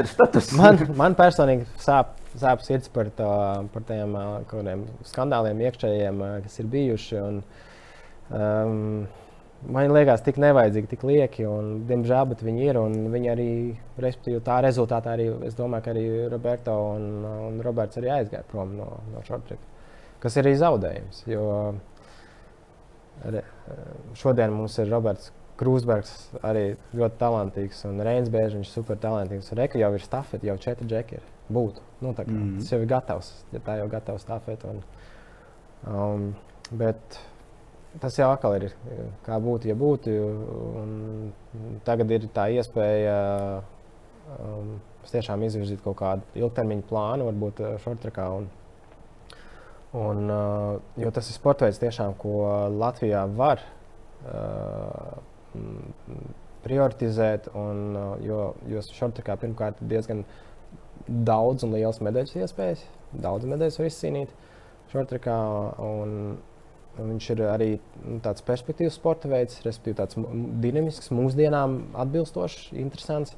man, 0.61 0.85
man 1.01 1.17
personīgi 1.17 1.65
sāp, 1.81 2.13
sāp 2.37 2.65
sirds 2.67 2.93
par, 2.93 3.09
tā, 3.17 3.33
par 3.73 3.89
tiem 3.89 4.17
uh, 4.21 4.87
skandāliem 5.09 5.65
iekšējiem, 5.71 6.21
uh, 6.21 6.39
kas 6.45 6.61
ir 6.61 6.73
bijuši. 6.77 7.21
Un, 7.25 7.45
um, 8.29 9.07
man 9.73 9.93
liekas, 9.93 10.23
tik 10.27 10.39
nevajadzīgi, 10.43 10.91
tik 10.91 11.05
lieki. 11.07 11.47
Un, 11.49 11.85
diemžēl 11.89 12.35
viņi 12.43 12.67
ir. 12.69 12.81
Viņi 13.15 13.33
arī, 13.33 13.51
respektīvi, 14.01 14.43
tā 14.45 14.61
rezultātā 14.65 15.15
arī, 15.15 15.31
es 15.47 15.55
domāju, 15.55 15.85
ka 15.85 15.95
arī 15.95 16.07
Roberto 16.33 16.77
un, 16.95 17.25
un 17.49 17.61
Roberts 17.65 18.01
arī 18.01 18.13
aizgāja 18.19 18.45
prom 18.51 18.77
no, 18.77 18.91
no 19.13 19.23
šortrika. 19.27 19.73
Kas 20.21 20.37
ir 20.37 20.47
arī 20.47 20.57
zaudējums. 20.61 21.25
Jo 21.29 21.47
re, 23.23 23.43
šodien 24.19 24.55
mums 24.55 24.79
ir 24.81 24.91
Roberts 24.93 25.33
Krūsbergs, 25.61 26.15
arī 26.43 26.65
ļoti 26.99 27.19
talantīgs, 27.21 27.85
un 27.87 28.01
Reins 28.03 28.31
Bēžiņš 28.33 28.73
super 28.75 28.99
talantīgs. 28.99 29.53
Reka 29.55 29.79
jau 29.79 29.93
ir 29.95 30.03
stafeti, 30.03 30.49
jau 30.51 30.57
četri 30.59 30.89
džeki 30.91 31.21
ir. 31.21 31.29
Būtu. 31.55 31.83
Nu, 32.01 32.15
kā, 32.17 32.25
mm 32.27 32.41
-hmm. 32.41 32.59
Tas 32.59 32.73
jau 32.73 32.81
ir 32.81 32.89
gatavs, 32.91 33.45
ja 33.53 33.61
tā 33.61 33.77
jau 33.79 33.85
ir 33.87 33.93
gatava 33.93 34.19
stafeti. 34.19 34.67
Un, 34.67 34.83
um, 35.87 36.35
bet, 36.71 37.21
tas 38.03 38.17
jau 38.19 38.31
atkal 38.33 38.57
ir 38.59 38.67
kā 39.27 39.39
būtu, 39.43 39.69
ja 39.71 39.77
būtu. 39.79 40.17
Tagad 41.87 42.11
ir 42.17 42.27
tā 42.35 42.49
iespēja 42.55 43.19
um, 44.39 44.77
tiešām 45.11 45.45
izvirzīt 45.47 45.83
kaut 45.85 45.99
kādu 46.01 46.41
ilgtermiņa 46.41 46.87
plānu, 46.89 47.29
varbūt 47.29 47.63
šortrakā. 47.85 48.29
Un, 48.39 48.49
un, 50.01 50.25
uh, 50.33 50.79
jo 51.01 51.13
tas 51.15 51.29
ir 51.31 51.37
sports 51.37 51.67
veids, 51.67 51.83
tiešām, 51.83 52.17
ko 52.21 52.49
Latvijā 52.75 53.25
var 53.37 53.63
uh, 54.25 55.21
prioritizēt. 56.65 57.53
Un, 57.59 57.85
uh, 57.95 58.17
jo 58.25 58.55
jo 58.71 58.83
šortrakā 58.89 59.39
pirmkārt 59.43 59.85
ir 59.85 59.93
diezgan 59.93 60.25
daudz 61.07 61.67
un 61.67 61.77
liels 61.77 62.01
medaļas 62.03 62.35
iespējas. 62.41 62.83
Daudz 63.13 63.47
medaļas 63.47 63.79
var 63.79 63.91
izcīnīt 63.91 64.35
šortrakā. 64.93 65.39
Un, 65.85 66.19
Viņš 66.95 67.31
ir 67.35 67.41
arī 67.51 67.71
nu, 68.05 68.21
tāds 68.23 68.45
perspektīvs 68.47 68.95
sporta 69.01 69.31
veids, 69.31 69.59
respektīvi 69.65 69.97
tāds 69.99 70.19
dinamisks, 70.63 71.11
mūsdienām 71.15 71.81
atbilstošs, 72.05 72.69
interesants. 72.79 73.35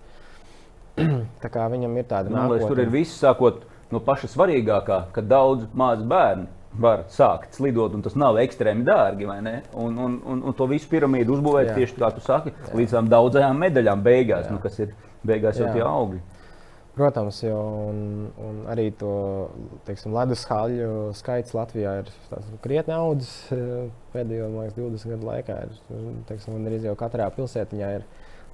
Tā 1.43 1.49
kā 1.53 1.65
viņam 1.73 1.97
ir 1.97 2.07
tāda 2.09 2.33
nu, 2.33 2.61
tur 2.69 2.83
ir 2.85 2.93
viss, 2.93 3.17
sākot 3.21 3.65
no 3.93 4.01
paša 4.05 4.31
svarīgākā, 4.33 5.01
ka 5.15 5.25
daudz 5.25 5.67
mazu 5.77 6.05
bērnu 6.11 6.47
var 6.77 7.07
sākt 7.13 7.57
slidot, 7.57 7.95
un 7.97 8.05
tas 8.05 8.17
nav 8.19 8.37
ekstrēmi 8.43 8.85
dārgi. 8.85 9.29
Un, 9.29 9.97
un, 9.97 10.19
un, 10.21 10.43
un 10.45 10.57
to 10.57 10.69
visu 10.69 10.89
piramīdu 10.91 11.39
uzbūvēt 11.39 11.71
Jā. 11.71 11.77
tieši 11.81 11.97
kā 12.01 12.11
tu 12.13 12.25
saki, 12.25 12.53
Jā. 12.53 12.73
līdz 12.77 12.97
tām 12.99 13.11
daudzajām 13.13 13.63
medaļām 13.65 14.03
beigās, 14.05 14.49
Jā. 14.49 14.57
nu, 14.57 14.61
kas 14.61 14.77
ir 14.85 14.93
beigās 15.27 15.61
jau 15.61 15.71
Jā. 15.71 15.77
tie 15.79 15.87
augļi. 15.87 16.21
Protams, 16.97 17.43
jo 17.45 17.57
un, 17.91 17.97
un 18.41 18.61
arī 18.73 18.87
to 18.97 19.11
teiksim, 19.85 20.15
ledus 20.17 20.47
haļu 20.49 21.11
skaits 21.19 21.53
Latvijā 21.53 21.91
ir 22.01 22.09
krietni 22.65 22.95
audzis 22.97 23.35
eh, 23.53 23.91
pēdējo 24.15 24.47
liekas, 24.55 24.79
20 24.79 25.13
gadu 25.13 25.29
laikā. 25.29 25.59
Ir, 25.67 26.15
teiksim, 26.31 26.57
arī 26.57 26.81
jau 26.87 26.95
katrā 26.97 27.29
pilsētiņā 27.37 27.91
ir 27.99 28.07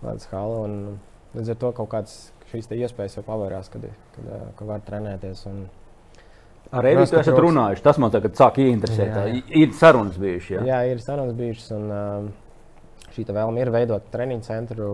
ledus 0.03 0.27
haļa. 0.33 0.65
Līdz 1.37 1.55
ar 1.55 1.61
to 1.63 1.71
kaut 1.79 1.93
kādas 1.95 2.17
šīs 2.51 2.67
iespējas 2.75 3.21
jau 3.21 3.25
pavērās, 3.31 3.71
kad, 3.71 3.87
kad, 4.17 4.27
eh, 4.27 4.45
kad 4.59 4.75
var 4.75 4.83
trenēties. 4.91 5.47
Un, 5.53 5.63
Ar 6.73 6.87
Evitu 6.89 7.19
esat 7.21 7.37
runājuši. 7.37 7.83
Tas 7.85 7.99
man 8.01 8.11
tagad 8.11 8.35
sāk 8.39 8.59
ieinteresēt. 8.63 9.11
Jā, 9.13 9.25
jā. 9.29 9.41
Ir 9.61 9.75
sarunas 9.77 10.17
bijušas. 10.19 10.55
Jā, 10.57 10.63
jā 10.71 10.95
ir 10.95 11.03
sarunas 11.05 11.37
bijušas. 11.37 11.67
Un, 11.77 11.91
uh, 11.93 12.42
šī 13.15 13.25
vēlme 13.29 13.63
ir 13.63 13.71
veidot 13.73 14.07
treniņu 14.13 14.47
centru 14.47 14.91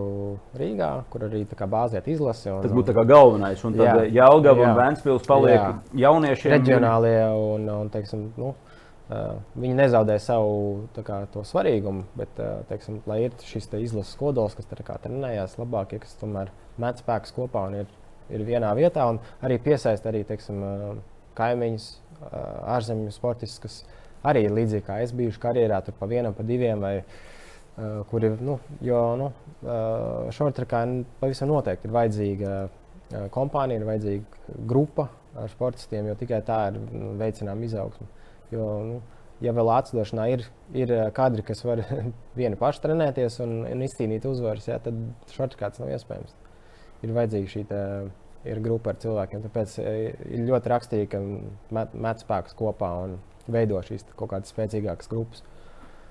Rīgā, 0.59 0.91
kur 1.13 1.27
arī 1.29 1.45
bāzēt 1.49 2.09
izlasi. 2.11 2.51
Un, 2.53 2.63
Tas 2.65 2.75
būtu 2.75 2.95
galvenais. 3.09 3.65
Un 3.65 3.77
tad 3.79 4.09
Jālgava 4.15 4.67
un 4.69 4.79
Vēnspils 4.79 5.29
paliek 5.29 5.59
jā. 5.59 5.75
jauniešiem. 6.07 6.55
Reģionālie 6.57 7.19
un, 7.35 7.69
un 7.83 7.93
teiksim, 7.95 8.33
nu, 8.39 8.55
Uh, 9.09 9.39
viņi 9.57 9.73
nezaudē 9.73 10.19
savu 10.21 10.83
kā, 11.01 11.23
svarīgumu, 11.49 12.03
bet, 12.13 12.29
uh, 12.45 12.59
teiksim, 12.69 12.99
lai 13.09 13.23
ir 13.23 13.39
šis 13.41 13.71
te 13.73 13.79
izlases 13.81 14.19
kodols, 14.21 14.53
kas 14.53 14.69
trenējās 14.69 15.55
labāk, 15.57 15.95
ja, 15.97 16.03
kas 16.03 16.13
tomēr 16.21 16.51
met 16.77 17.01
spēkus 17.01 17.33
kopā 17.33 17.63
un 17.71 17.79
ir, 17.79 17.95
ir 18.29 18.45
vienā 18.45 18.75
vietā, 18.77 19.07
un 19.09 19.23
arī 19.41 19.57
piesaista 19.65 20.13
arī 20.13 20.27
teiksim, 20.29 20.61
uh, 20.61 21.01
kaimiņus, 21.39 21.89
ārzemju 22.77 23.15
sportistus, 23.15 23.63
kas 23.63 23.79
arī 24.27 24.47
līdzīgi 24.51 24.87
kā 24.87 25.01
es 25.05 25.15
biju 25.17 25.33
karjerā, 25.41 25.81
tur 25.87 25.97
pa 25.99 26.09
vienam, 26.11 26.35
pa 26.35 26.47
diviem. 26.47 26.83
Vai, 26.83 26.95
uh, 27.79 27.79
Uh, 27.79 28.01
kur 28.11 28.25
ir, 28.27 28.33
nu, 28.43 28.57
jo 28.83 29.01
nu, 29.21 29.29
uh, 29.63 30.27
šortrakā 30.35 30.81
pavisam 31.21 31.47
noteikti 31.53 31.87
ir 31.87 31.93
vajadzīga 31.95 32.55
uh, 32.65 33.27
kompānija, 33.31 33.79
ir 33.79 33.87
vajadzīga 33.87 34.55
grupa 34.67 35.05
ar 35.39 35.53
sportistiem, 35.53 36.09
jo 36.11 36.17
tikai 36.19 36.41
tā 36.49 36.57
ir 36.73 36.81
nu, 36.81 37.13
veicinām 37.21 37.61
izaugsmu. 37.63 38.09
Jo, 38.51 38.65
nu, 38.83 38.97
ja 39.45 39.53
vēl 39.55 39.71
atslēgšanā 39.77 40.25
ir, 40.33 40.43
ir 40.75 40.95
kadri, 41.15 41.45
kas 41.47 41.63
var 41.69 41.85
vieni 42.41 42.59
paši 42.59 42.83
trenēties 42.89 43.39
un, 43.45 43.55
un 43.69 43.85
izcīnīt 43.87 44.27
uzvaras, 44.27 44.67
jā, 44.73 44.81
tad 44.83 44.99
šortkāts 45.37 45.79
nav 45.79 45.93
iespējams. 45.95 46.35
Ir 47.07 47.15
vajadzīga 47.15 47.53
šī 47.53 47.63
tā, 47.71 47.85
ir 48.49 48.63
grupa 48.65 48.91
ar 48.91 48.99
cilvēkiem. 49.05 49.45
Tāpēc 49.47 49.77
ir 49.85 50.43
ļoti 50.51 50.75
rakstīgi, 50.75 51.13
ka 51.15 51.23
met, 51.79 51.95
met 51.95 52.27
spēkus 52.27 52.59
kopā 52.59 52.91
un 53.05 53.21
veido 53.47 53.79
šīs 53.87 54.09
kaut 54.17 54.35
kādas 54.35 54.51
spēcīgākas 54.51 55.15
grupas. 55.15 55.47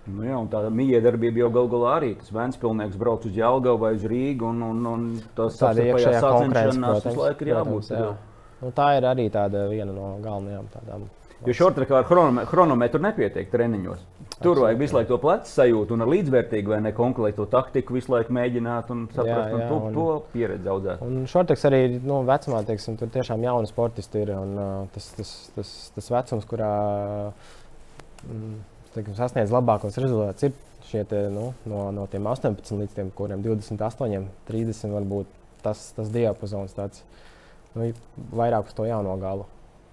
Nu, 0.08 0.24
jā, 0.24 0.38
tā 0.51 0.64
miedarbība 0.72 1.43
jau 1.43 1.51
gal 1.58 1.70
galā 1.72 1.93
arī 1.97 2.14
tas 2.20 2.32
Vēnspilnieks 2.36 2.99
brauc 2.99 3.28
uz 3.28 3.36
Jelgavu 3.36 3.82
vai 3.82 3.93
uz 3.97 4.08
Rīgu. 4.08 4.53
Un, 4.53 4.64
un, 4.70 4.86
un 4.93 5.05
tas 5.36 5.60
tāda 5.60 5.84
iekšējā 5.84 6.24
konkurence, 6.24 6.95
visu 7.10 7.20
laiku 7.20 7.47
ir 7.47 7.53
jābūt. 7.53 7.91
Protams, 7.91 7.93
jā. 7.93 8.38
Nu, 8.62 8.74
tā 8.74 8.89
ir 8.97 9.05
arī 9.05 9.28
tāda 9.34 9.68
viena 9.70 9.93
no 9.93 10.16
galvenajām 10.24 10.70
tādām. 10.74 11.08
Jo 11.45 11.53
šortrekā 11.53 11.99
ar 11.99 12.08
chronometru 12.49 13.01
nepietiek 13.03 13.51
treniņos. 13.51 13.99
Tur 14.41 14.62
vajag 14.64 14.80
visu 14.82 14.95
laiku 14.97 15.12
to 15.12 15.18
plecu 15.22 15.51
sajūtu 15.51 15.93
un 15.93 16.05
ar 16.05 16.10
līdzvērtīgu 16.10 16.74
vai 16.74 16.80
nekonkrētu 16.88 17.45
taktiku 17.51 17.93
visu 17.97 18.12
laiku 18.14 18.34
mēģināt 18.38 18.89
un 18.93 19.03
saprast, 19.12 19.30
jā, 19.30 19.43
jā, 19.51 19.60
un 19.60 19.62
to, 19.70 19.78
un, 19.78 19.93
to 19.93 20.08
pieredzi 20.34 20.72
audzēt. 20.74 21.03
Un 21.05 21.30
šortreks 21.30 21.68
arī 21.70 21.82
nu, 21.99 22.24
vecumā, 22.26 22.64
teiksim, 22.66 22.97
tur 22.97 23.12
tiešām 23.14 23.45
jauni 23.45 23.70
sportisti 23.70 24.24
ir. 24.26 24.34
Un, 24.34 24.58
uh, 24.58 24.89
tas, 24.95 25.12
tas, 25.18 25.36
tas, 25.58 25.76
tas 25.93 26.10
vecums, 26.16 26.49
kurā. 26.49 26.72
Mm, 28.26 28.58
teikam, 28.98 29.18
sasniedz 29.18 29.54
labākos 29.54 29.98
rezultātus, 30.02 30.50
ir 30.50 30.88
šie 30.88 31.04
te, 31.10 31.26
nu, 31.34 31.52
no, 31.70 31.88
no 31.95 32.08
tiem 32.12 32.28
18 32.30 32.82
līdz 32.82 32.95
tiem, 32.95 33.12
kuriem 33.16 33.43
28, 33.45 34.26
30 34.48 34.95
varbūt 34.98 35.30
tas, 35.66 35.89
tas 35.98 36.10
diapazons 36.14 36.76
tāds 36.78 37.04
nu, 37.76 37.91
vairāk 38.36 38.72
uz 38.72 38.78
to 38.78 38.88
jauno 38.88 39.16
galu. 39.22 39.48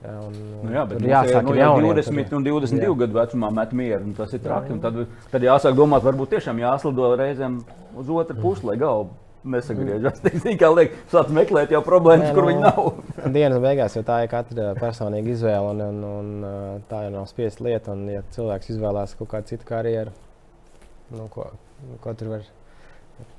Jā, 0.05 0.15
un, 0.21 0.35
nu 0.67 0.73
jā, 0.75 0.83
bet 0.89 1.05
jāsāk 1.09 1.47
no, 1.47 1.55
jau 1.57 1.71
20 1.81 2.35
un 2.37 2.45
22 2.45 2.83
jā. 2.85 2.97
gadu 3.05 3.17
vecumā 3.17 3.49
met 3.57 3.71
mieru. 3.73 4.13
Tas 4.19 4.35
ir 4.37 4.43
traki. 4.45 4.77
Tad, 4.83 4.99
tad 5.33 5.47
jāsāk 5.47 5.77
domāt, 5.79 6.05
varbūt 6.05 6.35
tiešām 6.35 6.61
jāslido 6.61 7.15
reizēm 7.17 7.63
uz 7.97 8.11
otru 8.13 8.37
pusi, 8.43 8.67
lai 8.69 8.77
galva 8.81 9.09
nesagriežas. 9.45 10.21
Viņa 10.25 10.59
kā 10.63 10.71
liekas, 10.73 11.05
sāc 11.13 11.33
meklēt 11.35 11.75
jau 11.75 11.83
problēmas, 11.87 12.29
Nē, 12.29 12.35
kur 12.37 12.47
nu, 12.47 12.51
viņi 12.51 12.65
nav. 12.65 12.89
dienas 13.37 13.63
beigās, 13.65 13.97
jo 13.99 14.05
tā 14.07 14.23
ir 14.25 14.31
katra 14.33 14.73
personīga 14.79 15.35
izvēle, 15.35 15.75
un, 15.75 16.05
un, 16.09 16.45
un 16.45 16.87
tā 16.91 17.05
jau 17.07 17.13
nav 17.15 17.29
spiesta 17.31 17.67
lieta. 17.67 17.95
Un, 17.97 18.07
ja 18.13 18.25
cilvēks 18.37 18.73
izvēlās 18.75 19.17
kaut 19.19 19.33
kādu 19.35 19.53
citu 19.53 19.69
karjeru, 19.69 20.15
nu, 21.15 21.29
ko, 21.33 21.51
ko 22.05 22.17
tur 22.19 22.37
var. 22.37 22.49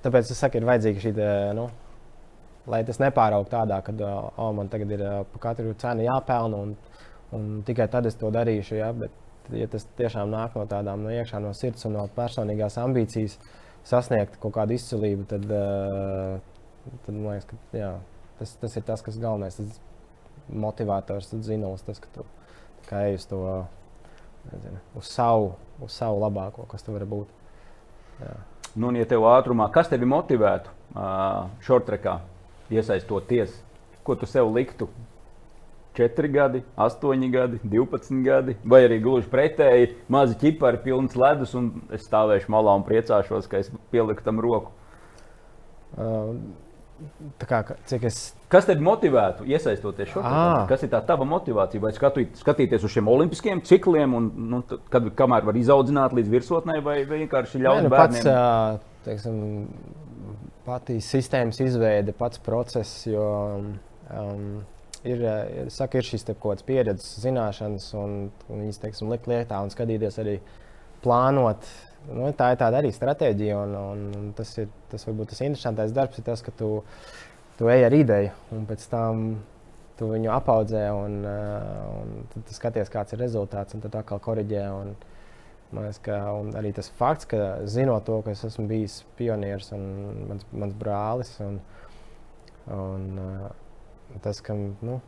Tāpēc 0.06 0.32
es 0.32 0.40
saku, 0.40 0.62
ir 0.62 0.70
vajadzīga 0.70 1.04
šī. 1.04 1.14
Nu, 1.58 1.68
lai 2.72 2.82
tas 2.88 3.02
nepāraugtu 3.02 3.54
tādā, 3.54 3.82
ka 3.86 3.94
oh, 4.38 4.52
man 4.56 4.70
tagad 4.72 4.96
ir 4.96 5.04
par 5.34 5.44
katru 5.50 5.76
cenu 5.82 6.06
jāpelna, 6.06 6.64
un, 6.64 6.74
un 7.36 7.52
tikai 7.68 7.90
tad 7.92 8.08
es 8.10 8.18
to 8.20 8.32
darīšu. 8.34 8.80
Ja? 8.80 8.94
Bet, 8.96 9.14
ja 9.54 9.68
tas 9.70 9.86
tiešām 10.00 10.32
nāk 10.32 10.56
no 10.58 10.66
tādām 10.70 11.06
no 11.06 11.14
iekšā, 11.14 11.42
no 11.44 11.52
sirds 11.58 11.86
un 11.86 11.98
no 12.00 12.08
personīgās 12.16 12.80
ambīcijas 12.82 13.38
sasniegt 13.86 14.40
kaut 14.42 14.56
kādu 14.58 14.76
izcilību, 14.76 15.28
tad, 15.30 15.46
tad 15.50 17.14
man 17.14 17.36
liekas, 17.36 17.48
ka 17.50 17.80
jā, 17.80 17.92
tas, 18.40 18.56
tas 18.62 18.78
ir 18.78 18.86
tas, 18.88 19.04
kas 19.06 19.20
galvenais. 19.22 19.58
Tas 19.60 19.82
motivators, 20.66 21.32
tas 21.32 21.46
zinās, 21.48 21.86
tas, 21.86 22.02
ka 22.02 22.12
tu 22.14 22.26
ej 23.00 23.16
uz 23.18 23.26
to 23.26 23.40
nezinu, 24.52 24.82
uz 25.00 25.10
savu, 25.10 25.56
uz 25.82 25.96
savu 25.96 26.20
labāko, 26.22 26.68
kas 26.70 26.86
tur 26.86 27.00
var 27.00 27.08
būt. 27.10 27.32
Jā. 28.22 28.36
Nu, 28.76 28.92
un, 28.92 29.00
ja 29.00 29.08
tev 29.10 29.26
ātrumā, 29.26 29.72
kas 29.74 29.90
tevi 29.90 30.06
motivētu 30.10 30.74
šortrekā? 31.66 32.20
iesaistoties, 32.70 33.54
ko 34.04 34.16
tu 34.16 34.26
sev 34.26 34.50
liktu? 34.54 34.88
4 35.96 36.32
gadi, 36.34 36.64
8 36.78 37.30
gadi, 37.34 37.60
12 37.64 38.22
gadi, 38.26 38.58
vai 38.64 38.84
arī 38.88 39.00
gluži 39.04 39.30
pretēji, 39.32 39.94
mazi 40.12 40.38
ķipari, 40.42 40.82
pilns 40.84 41.16
ledus, 41.20 41.56
un 41.58 41.72
es 41.96 42.06
stāvēšu 42.10 42.52
malā 42.54 42.76
un 42.80 42.86
priecāšos, 42.88 43.50
ka 43.52 43.64
es 43.64 43.72
pieliku 43.94 44.26
tam 44.26 44.42
roku. 44.44 44.74
Uh, 45.96 46.36
kā, 47.48 47.62
es... 48.08 48.20
Kas 48.52 48.68
tev 48.68 48.82
motivētu 48.84 49.48
iesaistoties 49.50 50.12
šajā? 50.14 50.44
Kas 50.70 50.84
ir 50.86 50.92
tā 50.92 51.02
tava 51.08 51.28
motivācija? 51.28 51.82
Vai 51.84 51.92
skatu, 51.96 52.24
skatīties 52.40 52.86
uz 52.86 52.94
šiem 52.94 53.10
olimpiskiem 53.12 53.64
cikliem, 53.68 54.14
un, 54.16 54.30
nu, 54.52 54.62
kad, 54.92 55.08
kamēr 55.18 55.48
var 55.48 55.60
izaudzināt 55.60 56.16
līdz 56.16 56.32
virsotnē, 56.32 56.80
vai 56.86 57.02
vienkārši 57.10 57.64
ļaut 57.64 57.88
nu, 57.88 57.94
bērniem? 57.96 58.28
Pats, 58.28 58.30
uh, 58.30 59.02
teiksim, 59.08 59.42
pati 60.68 61.00
sistēmas 61.04 61.60
izveide, 61.64 62.16
pats 62.18 62.42
process. 62.44 63.04
Jo, 63.10 63.26
um, 64.12 64.48
ir, 65.06 65.24
ir, 65.62 65.72
saka, 65.74 66.00
ir 66.00 66.08
šīs 66.08 66.26
kaut 66.28 66.42
kādas 66.44 66.68
pieredzes, 66.68 67.16
zināšanas, 67.24 67.90
un, 68.00 68.16
un 68.50 68.64
viņas 68.64 68.82
teiksim, 68.84 69.12
likt 69.14 69.30
lietā 69.32 69.62
un 69.64 69.74
skatīties 69.74 70.22
arī 70.24 70.38
plānot. 71.04 71.68
Nu, 72.06 72.30
tā 72.38 72.52
ir 72.54 72.62
tāda 72.62 72.82
arī 72.82 72.92
stratēģija, 72.94 73.58
un, 73.66 73.76
un, 73.80 74.30
tas 74.38 74.52
ir 74.62 74.70
tas, 74.92 75.08
varbūt 75.08 75.34
tas 75.34 75.42
interesantais 75.42 75.94
darbs, 75.96 76.20
ir 76.22 76.28
tas, 76.28 76.44
ka 76.46 76.54
tu, 76.54 76.70
tu 77.58 77.70
ej 77.74 77.88
ar 77.88 77.96
ideju, 77.98 78.34
un 78.54 78.68
pēc 78.70 78.86
tam 78.92 79.26
tu 79.98 80.12
viņu 80.12 80.30
apaudzē, 80.36 80.86
un, 80.94 81.20
uh, 81.26 81.84
un 82.04 82.30
tad 82.34 82.54
skaties, 82.54 82.92
kāds 82.94 83.16
ir 83.16 83.22
rezultāts, 83.24 83.76
un 83.76 83.84
tad 83.86 84.02
atkal 84.02 84.22
korģē. 84.24 84.70
Un, 84.76 84.96
Liekas, 85.76 85.98
ka, 86.06 86.18
arī 86.56 86.70
tas 86.78 86.88
fakts, 86.96 87.26
ka 87.28 87.66
zinot 87.68 88.06
to, 88.08 88.20
ka 88.24 88.32
es 88.36 88.44
esmu 88.48 88.68
bijis 88.70 89.00
pionieris 89.18 89.72
un 89.76 89.82
mans, 90.30 90.46
mans 90.54 90.76
brālis, 90.78 91.32
un, 91.44 91.58
un 92.72 93.08
uh, 93.20 93.50
tas, 94.24 94.42
ka 94.46 94.56
nu, 94.56 95.00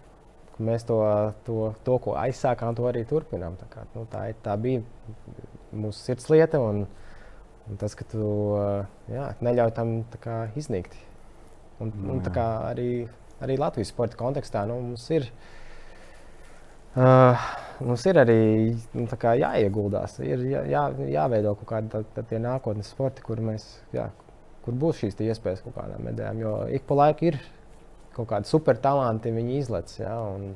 mēs 0.64 0.86
to, 0.88 1.00
to, 1.48 1.58
to, 1.86 1.98
ko 2.04 2.16
aizsākām, 2.20 2.76
to 2.78 2.88
arī 2.90 3.04
turpinām. 3.08 3.58
Tā, 3.60 3.68
kā, 3.72 3.86
nu, 3.96 4.06
tā, 4.12 4.28
tā 4.44 4.56
bija 4.62 4.84
mūsu 5.76 6.00
sirds 6.02 6.30
lieta, 6.34 6.62
un, 6.64 6.86
un 7.68 7.82
tas, 7.82 7.96
ka 7.98 8.08
tu 8.12 8.32
jā, 9.12 9.30
neļauj 9.46 9.76
tam 9.78 10.00
kā, 10.24 10.48
iznīkt. 10.60 10.98
Un, 11.84 11.94
un, 12.10 12.22
kā, 12.34 12.48
arī, 12.72 13.06
arī 13.44 13.60
Latvijas 13.62 13.94
sporta 13.94 14.18
kontekstā 14.20 14.66
nu, 14.70 14.80
mums 14.90 15.06
ir. 15.14 15.30
Uh, 16.98 17.38
mums 17.86 18.02
ir 18.10 18.18
arī 18.18 18.40
nu, 18.98 19.06
jāieguldās, 19.06 20.16
ir 20.26 20.42
jā, 20.50 20.64
jā, 20.66 20.88
jāveido 21.14 21.54
kaut 21.60 21.70
kādi 21.70 22.40
nākotnes 22.42 22.90
sporti, 22.90 23.22
kur, 23.22 23.38
mēs, 23.46 23.68
jā, 23.94 24.08
kur 24.66 24.74
būs 24.82 25.04
šīs 25.04 25.20
iespējas 25.28 25.62
kaut 25.66 25.78
kādām 25.78 26.08
medaļām. 26.10 26.42
Jo 26.42 26.56
ik 26.74 26.88
pa 26.90 26.98
laikam 26.98 27.30
ir 27.30 27.38
kaut 28.18 28.30
kādi 28.32 28.50
super 28.50 28.80
talanti, 28.82 29.34
viņi 29.34 29.60
izlec. 29.62 29.94
Jā, 30.00 30.14
un, 30.34 30.52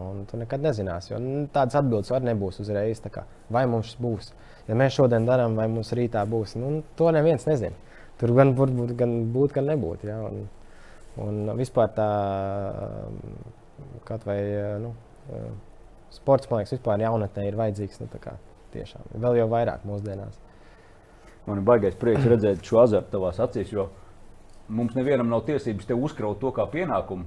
un 0.00 0.24
tu 0.30 0.40
nekad 0.40 0.64
nezināsi, 0.64 1.12
jo 1.12 1.20
nu, 1.22 1.46
tādas 1.52 1.78
atbildes 1.80 2.12
var 2.12 2.24
nebūs 2.26 2.60
uzreiz. 2.64 3.02
Kā, 3.12 3.26
vai 3.52 3.66
mums 3.70 3.94
būs? 4.02 4.32
Ja 4.66 4.78
mēs 4.78 4.96
šodien 4.96 5.28
darām, 5.28 5.54
vai 5.58 5.68
mums 5.70 5.92
rītā 5.94 6.24
būs, 6.28 6.56
nu, 6.58 6.80
to 6.98 7.12
neviens 7.14 7.46
nezina. 7.46 7.76
Tur 8.20 8.32
gan 8.36 8.54
būt, 8.56 8.96
gan 8.96 9.18
būt, 9.32 9.52
gan 9.58 9.68
nebūt. 9.68 10.06
Ja? 10.08 10.16
Un, 10.24 10.46
un 11.20 11.52
vispār 11.58 11.92
tā 11.94 12.08
kaut 14.08 14.24
vai 14.24 14.38
nu, 14.80 14.94
sports, 16.14 16.48
man 16.50 16.62
liekas, 16.62 16.76
vispār 16.78 17.04
jaunatnē 17.04 17.44
ir 17.46 17.58
vajadzīgs. 17.60 18.00
Nu, 18.02 18.08
kā, 18.22 18.36
tiešām, 18.74 19.12
vēl 19.22 19.42
jau 19.42 19.48
vairāk 19.52 19.84
mūsdienās. 19.88 20.40
Man 21.46 21.60
ir 21.60 21.66
baisais 21.66 21.98
prieks 21.98 22.26
redzēt 22.26 22.64
šo 22.66 22.80
azartu 22.82 23.12
tavās 23.12 23.38
acīs, 23.42 23.70
jo 23.74 23.86
mums 24.68 24.96
nevienam 24.96 25.30
nav 25.30 25.44
tiesības 25.48 25.88
te 25.88 25.96
uzkraut 25.96 26.40
to 26.42 26.52
kā 26.56 26.66
pienākumu. 26.72 27.26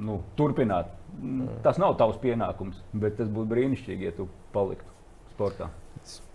Nu, 0.00 0.22
turpināt. 0.36 0.88
Mm. 1.18 1.60
Tas 1.64 1.76
nav 1.80 1.98
tavs 2.00 2.16
pienākums, 2.22 2.78
bet 2.96 3.18
tas 3.18 3.28
būtu 3.28 3.50
brīnišķīgi, 3.50 4.08
ja 4.08 4.14
tu 4.16 4.30
paliktu 4.54 4.88
sportā. 5.34 5.68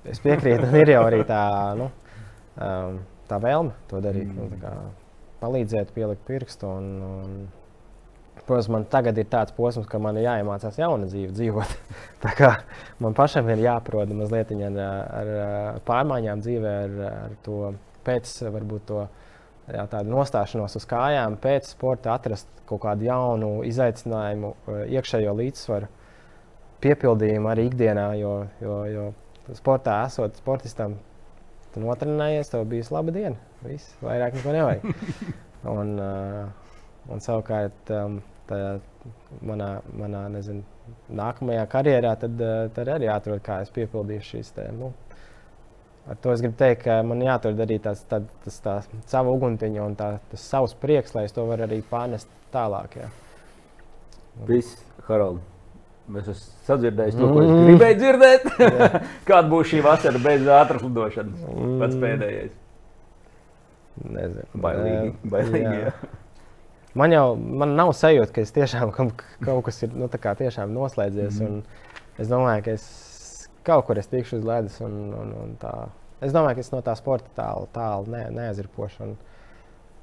Es 0.06 0.22
piekrītu, 0.22 0.70
ir 0.78 0.92
jau 0.94 1.02
arī 1.08 1.24
tā, 1.26 1.42
nu, 1.80 1.90
um, 2.62 3.00
tā 3.26 3.40
vēlme 3.42 3.74
to 3.90 4.02
darīt. 4.06 4.30
Mm. 4.30 4.38
Nu, 4.38 4.62
kā, 4.62 4.76
palīdzēt, 5.42 5.96
pielikt 5.96 6.28
pirkstu 6.30 6.70
un, 6.70 6.92
un 7.10 7.38
Protams, 8.46 8.68
man 8.70 8.84
tagad 8.86 9.18
ir 9.18 9.26
tāds 9.32 9.54
posms, 9.56 9.88
ka 9.90 9.98
man 10.02 10.20
ir 10.20 10.28
jāiemācās 10.28 10.78
jauna 10.78 11.08
dzīve 11.10 11.34
dzīvot. 11.34 11.72
Tā 12.24 12.34
kā 12.38 12.50
man 13.02 13.16
pašam 13.18 13.48
ir 13.50 13.64
jāprot 13.64 14.12
mazliet 14.14 14.52
ar, 14.54 14.76
ar, 14.78 15.32
ar 15.46 15.80
pārmaiņām 15.88 16.44
dzīvē, 16.44 16.74
ar, 16.84 16.98
ar 17.10 17.38
to 17.46 17.72
pēc 18.06 18.36
varbūt 18.54 18.86
to 18.92 19.06
jā, 19.72 19.86
tādu 19.92 20.14
nostāšanos 20.14 20.78
uz 20.80 20.88
kājām, 20.90 21.38
pēc 21.42 21.72
sporta 21.74 22.16
atrast 22.16 22.50
kaut 22.70 22.84
kādu 22.86 23.08
jaunu 23.08 23.52
izaicinājumu, 23.68 24.54
iekšējo 24.98 25.34
līdzsvaru, 25.40 25.90
piepildījumu 26.86 27.52
arī 27.52 27.68
ikdienā. 27.70 28.08
Jo, 28.20 28.36
jo, 28.62 28.78
jo 28.90 29.08
sportā 29.58 30.00
esot 30.08 30.38
sportistam, 30.42 30.98
tu 31.74 31.84
notrenējies, 31.84 32.54
tev 32.54 32.66
bija 32.72 32.88
laba 32.96 33.14
diena. 33.16 33.42
Viss, 33.66 33.96
vairāk 34.06 34.38
neko 34.40 34.56
nevajag. 34.56 34.86
Un, 35.66 35.96
uh, 35.98 36.44
un 37.10 37.24
savukārt, 37.26 37.90
um, 37.90 38.20
tā, 38.46 38.60
manā, 39.46 39.70
manā 39.98 40.26
nezinu, 40.34 40.62
nākamajā 41.18 41.66
karjerā, 41.72 42.14
tad, 42.22 42.42
eh, 42.42 42.68
tad 42.76 42.92
arī 42.94 43.10
jāatrod, 43.10 43.42
kā 43.46 43.62
es 43.64 43.72
piepildīšu 43.74 44.36
šīs 44.36 44.54
tēmas. 44.58 44.78
Nu, 44.80 44.92
ar 46.10 46.20
to 46.22 46.34
es 46.34 46.44
gribu 46.44 46.58
teikt, 46.60 46.84
ka 46.86 47.00
man 47.08 47.24
jāatrod 47.26 47.60
arī 47.66 47.80
tās, 47.82 48.04
tā, 48.10 48.22
tas 48.46 48.60
tā 48.64 48.76
sava 49.10 49.34
uguntiņa 49.36 49.84
un 49.86 49.96
tā, 50.00 50.16
tas 50.32 50.48
savs 50.54 50.76
prieks, 50.82 51.16
lai 51.18 51.26
es 51.30 51.36
to 51.36 51.46
varu 51.50 51.68
arī 51.68 51.82
pārnest 51.90 52.30
tālāk. 52.54 53.00
Jā. 53.02 53.12
Viss, 54.50 54.78
Harald. 55.08 55.42
Es 56.06 56.28
esmu 56.30 56.68
sadzirdējis 56.68 57.16
to, 57.18 57.30
ko 57.32 57.42
es 57.42 57.50
mm. 57.50 57.64
gribēju 57.70 57.96
dzirdēt. 58.02 58.44
Kāda 59.30 59.50
būs 59.50 59.72
šī 59.72 59.82
vasara 59.86 60.22
bez 60.22 60.46
ātras 60.54 60.86
lidošanas? 60.86 61.48
Pats 61.82 61.98
pēdējais. 62.04 62.54
Nezinu. 64.04 64.46
Bailīgi. 64.62 65.16
bailīgi 65.32 65.66
jā. 65.66 65.80
Jā. 65.88 66.14
Man 66.96 67.12
jau 67.12 67.24
man 67.36 67.74
nav 67.76 67.92
sajūta, 67.98 68.32
ka 68.36 68.44
es 68.46 68.54
tiešām 68.56 68.92
kaut, 68.96 69.24
kaut 69.44 69.66
kas 69.68 69.82
ir 69.84 69.96
nu, 69.96 70.08
noslēdzies. 70.08 71.42
Mm 71.42 71.48
-hmm. 71.48 71.62
Es 72.20 72.30
domāju, 72.32 72.64
ka 72.64 72.72
es 72.72 72.84
kaut 73.66 73.86
kur 73.88 74.00
es 74.00 74.10
tikšu 74.12 74.40
uz 74.40 74.46
ledus. 74.48 74.80
Un, 74.86 74.98
un, 75.14 75.34
un 75.44 75.56
tā. 75.62 75.74
es 76.24 76.36
domāju, 76.36 76.60
ka 76.60 76.66
es 76.66 76.72
no 76.74 76.82
tā 76.86 76.96
sporta 77.00 77.32
tālu, 77.38 77.70
tālu 77.76 78.12
ne, 78.14 78.26
neaizripošu. 78.36 79.08
Un, 79.08 79.16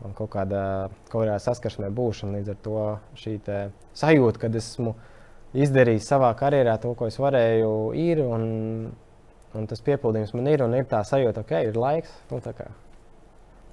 un 0.03 0.17
kaut 0.19 0.33
kādā, 0.35 0.65
kaut 1.09 1.23
kādā 1.23 1.39
saskaršanā 1.43 1.93
būšu. 1.95 2.33
Līdz 2.35 2.55
ar 2.55 2.61
to 2.65 2.85
šī 3.23 3.39
sajūta, 3.99 4.43
ka 4.43 4.51
esmu 4.59 4.97
izdarījis 5.53 6.09
savā 6.09 6.33
karjerā 6.39 6.79
to, 6.83 6.95
ko 6.99 7.11
es 7.11 7.21
varēju, 7.23 7.73
ir. 7.99 8.25
Un, 8.27 8.45
un 9.53 9.71
tas 9.71 9.85
piepildījums 9.85 10.35
man 10.39 10.51
ir. 10.51 10.67
Un 10.67 10.75
ir 10.79 10.89
tā 10.91 11.05
sajūta, 11.07 11.47
ka 11.47 11.61
okay, 11.61 11.71
ir 11.71 11.79
laiks. 11.79 12.13
Nu, 12.33 12.43
kā, 12.43 12.69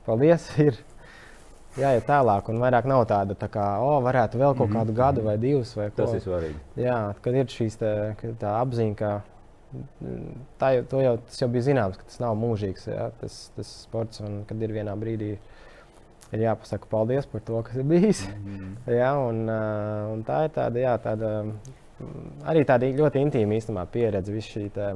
paldies! 0.08 0.52
Ir 1.80 1.84
jāiet 1.84 2.08
tālāk, 2.08 2.48
un 2.50 2.58
vairāk 2.62 2.88
nav 2.90 3.04
tāda, 3.10 3.36
tā 3.38 3.48
kā, 3.52 3.64
oh, 3.84 4.00
varētu 4.04 4.40
vēl 4.42 4.56
kaut 4.58 4.72
kādu 4.72 4.90
mm 4.90 4.96
-hmm. 4.96 4.98
gadu 4.98 5.22
vai 5.24 5.38
divus. 5.38 5.76
Vai 5.78 5.90
Tas 5.92 6.10
ko. 6.10 6.16
ir 6.16 6.22
svarīgi. 6.22 6.60
Jā, 6.76 7.14
kad 7.22 7.36
ir 7.36 7.46
šīs 7.46 7.78
tā, 7.78 8.54
apziņa, 8.62 8.96
ka 8.96 9.22
tā 10.62 10.72
jau, 10.76 11.02
jau, 11.04 11.16
tas 11.28 11.42
jau 11.42 11.50
bija 11.52 11.68
zināms, 11.70 11.98
ka 12.00 12.08
tas 12.10 12.22
nav 12.24 12.38
mūžīgs, 12.40 12.88
jā, 12.90 13.10
tas, 13.22 13.40
tas 13.58 13.74
sports, 13.86 14.22
un 14.26 14.44
kad 14.50 14.62
ir 14.66 14.74
vienā 14.76 14.96
brīdī. 15.00 15.36
Ir 16.30 16.44
jāpasaka 16.44 16.86
paldies 16.92 17.26
par 17.26 17.42
to, 17.42 17.60
kas 17.66 17.80
ir 17.82 17.86
bijis. 17.90 18.20
Mm 18.28 18.58
-hmm. 18.58 18.98
jā, 19.00 19.14
un, 19.30 19.38
un 20.14 20.24
tā 20.24 20.44
ir 20.46 20.52
tāda, 20.54 20.80
jā, 20.80 20.98
tāda, 21.02 21.30
arī 22.46 22.66
tāda 22.66 22.86
ļoti 22.86 23.24
intīma 23.26 23.58
īstenībā 23.58 23.86
pieredze. 23.90 24.70
Tā, 24.76 24.92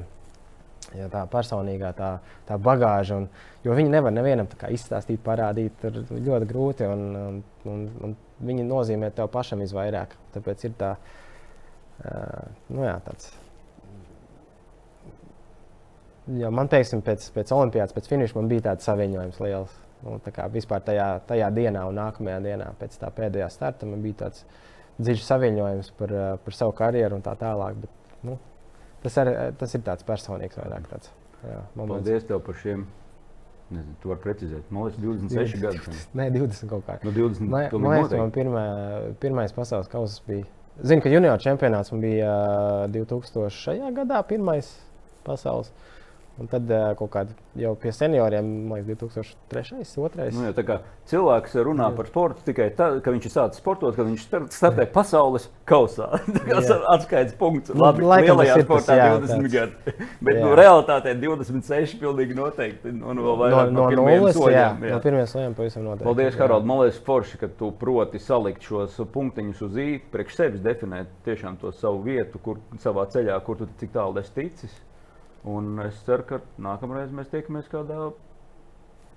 ja 0.97 1.07
tā 1.09 1.23
personīgā 1.27 1.93
tā, 1.97 2.19
tā 2.47 2.57
bagāža. 2.57 3.17
Un, 3.17 3.29
jo 3.63 3.73
viņi 3.73 3.89
nevar 3.89 4.11
nevienam 4.11 4.47
izstāstīt, 4.69 5.19
parādīt, 5.25 5.71
tur 5.81 5.91
ļoti 6.09 6.45
grūti. 6.45 6.83
Un, 6.85 7.15
un, 7.15 7.43
un, 7.65 7.89
un 8.03 8.15
viņi 8.39 8.63
nozīmē 8.63 9.11
tev 9.11 9.27
pašam 9.27 9.59
visvairāk. 9.59 10.15
Tāpēc 10.33 10.65
ir 10.65 10.71
tā, 10.77 10.95
uh, 12.05 12.45
nu 12.69 12.85
jā, 12.85 12.99
tāds. 13.05 13.42
Jo 16.27 16.51
man, 16.55 16.69
teiksim, 16.71 17.01
pēc, 17.03 17.25
pēc 17.35 17.51
Olimpijas, 17.55 17.91
pēc 17.95 18.07
finīša, 18.11 18.37
man 18.37 18.51
bija 18.51 18.69
tāds 18.69 18.87
saviņojums 18.87 19.41
liels. 19.43 19.73
Nu, 20.03 20.17
tā 20.23 20.31
kā 20.35 20.47
vispār 20.51 20.83
tajā, 20.83 21.09
tajā 21.27 21.49
dienā 21.55 21.85
un 21.87 21.99
nākamajā 21.99 22.39
dienā, 22.43 22.71
pēc 22.79 22.95
tā 22.99 23.11
pēdējā 23.15 23.47
starta, 23.51 23.87
man 23.87 24.01
bija 24.03 24.25
tāds 24.25 24.43
dziļš 24.99 25.27
saviņojums 25.27 25.93
par, 25.99 26.15
par 26.43 26.57
savu 26.57 26.75
karjeru 26.75 27.19
un 27.19 27.23
tā 27.23 27.35
tālāk. 27.39 27.79
Bet, 27.83 28.17
nu, 28.27 28.35
Tas, 29.03 29.17
ar, 29.19 29.29
tas 29.59 29.73
ir 29.75 29.81
tāds 29.83 30.05
personīgs 30.07 30.55
vairāk. 30.55 30.85
Tāds, 30.87 31.09
jā, 31.43 31.61
Paldies 31.75 32.27
tev 32.27 32.39
par 32.45 32.55
šiem. 32.61 32.85
Nezinu, 33.73 33.95
tu 34.03 34.11
vari 34.11 34.21
precizēt. 34.21 34.67
Man 34.71 34.85
liekas, 34.85 34.99
26 35.01 35.61
gadi. 35.63 35.95
Nē, 36.19 36.27
20 36.35 36.69
kaut 36.71 36.85
kā. 36.87 36.97
No 37.03 37.11
20. 37.15 37.47
Man, 37.51 37.67
man 37.73 37.95
liekas, 37.97 38.13
man 38.19 38.33
pirmā, 38.35 38.63
pirmais 39.23 39.55
pasaules 39.55 39.89
kausa 39.91 40.23
bija. 40.27 40.45
Zinu, 40.83 41.03
ka 41.03 41.11
junior 41.11 41.41
čempionāts 41.41 41.91
man 41.93 42.03
bija 42.03 42.33
2000. 42.93 43.89
gadā, 43.97 44.21
pirmais 44.29 44.69
pasaules. 45.27 45.73
Un 46.41 46.47
tad 46.49 46.65
uh, 46.65 46.95
kaut 46.97 47.11
kādā 47.13 47.35
jau 47.61 47.75
pie 47.77 47.91
senioriem, 47.93 48.47
liekas, 48.73 48.87
2003. 49.03 49.83
2002. 49.85 50.31
Nu, 50.33 50.47
jā, 50.47 50.53
tā 50.57 50.63
kā 50.65 50.77
cilvēks 51.09 51.59
runā 51.61 51.91
jā. 51.91 51.95
par 51.99 52.07
sportu 52.09 52.45
tikai 52.47 52.71
tad, 52.73 52.95
kad 53.05 53.13
viņš 53.13 53.27
ir 53.27 53.33
sācis 53.33 53.61
sportot, 53.61 53.93
kad 53.93 54.07
viņš 54.07 54.23
startē 54.55 54.87
pasaules 54.89 55.45
kausā. 55.69 56.07
Tas 56.49 56.71
ir 56.73 56.87
atskaites 56.89 57.35
punkts. 57.37 57.69
Nu, 57.69 57.83
Labi, 57.83 58.01
lielajā 58.07 58.55
sportā 58.63 58.95
jā, 58.97 59.11
20 59.21 59.51
gadi. 59.53 59.93
Bet 60.25 60.39
jā. 60.39 60.41
nu, 60.41 60.55
realitātē 60.57 61.13
26 61.21 61.99
pilnīgi 62.01 62.37
noteikti. 62.39 62.93
Un 62.93 63.21
vēl 63.27 63.37
vairāk 63.43 63.69
no, 63.69 63.83
no, 63.83 63.89
no 63.93 64.07
nulles, 64.07 64.33
soļiem, 64.39 64.57
jā, 64.57 64.71
jā. 64.89 64.95
no 64.95 65.03
pirmiem 65.03 65.29
soļiem 65.29 65.53
pavisam 65.59 65.85
noteikti. 65.85 66.07
Paldies, 66.07 66.39
Harald. 66.39 66.65
Man 66.71 66.81
liekas, 66.81 66.97
forši, 67.05 67.37
ka 67.43 67.51
tu 67.59 67.69
proti 67.77 68.21
salikt 68.23 68.65
šos 68.65 68.97
punktiņus 69.13 69.61
uz 69.67 69.77
īņķi, 69.85 70.09
priekš 70.15 70.39
sevis 70.39 70.65
definēt 70.65 71.13
tiešām 71.29 71.61
to 71.61 71.69
savu 71.77 72.01
vietu, 72.09 72.41
kur 72.41 72.57
savā 72.81 73.05
ceļā, 73.13 73.37
kur 73.45 73.61
tu 73.61 73.69
cik 73.77 73.93
tālu 73.93 74.17
esi 74.23 74.33
ticis. 74.39 74.81
Un 75.43 75.79
es 75.83 75.97
ceru, 76.07 76.23
ka 76.27 76.39
nākamreiz 76.63 77.11
mēs 77.11 77.27
tiekamies 77.31 77.67
kādā 77.71 77.97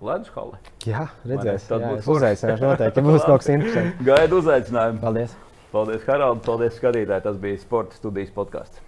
ledus 0.03 0.33
halē. 0.35 0.59
Jā, 0.87 1.05
redzēsim. 1.22 1.68
Tad 1.70 1.85
jā, 1.85 1.93
būs 1.95 2.09
uzaicināšu 2.16 2.66
noteikti, 2.66 3.05
būs 3.07 3.27
kaut 3.27 3.45
kas 3.45 3.53
interesants. 3.55 4.03
Gaidu 4.09 4.41
uzaicinājumu. 4.43 5.03
Paldies! 5.05 5.37
Paldies, 5.70 6.03
Harald! 6.09 6.43
Paldies, 6.47 6.74
skatītāji! 6.81 7.27
Tas 7.29 7.39
bija 7.43 7.62
Sports 7.62 8.01
studijas 8.03 8.35
podkāsts. 8.35 8.83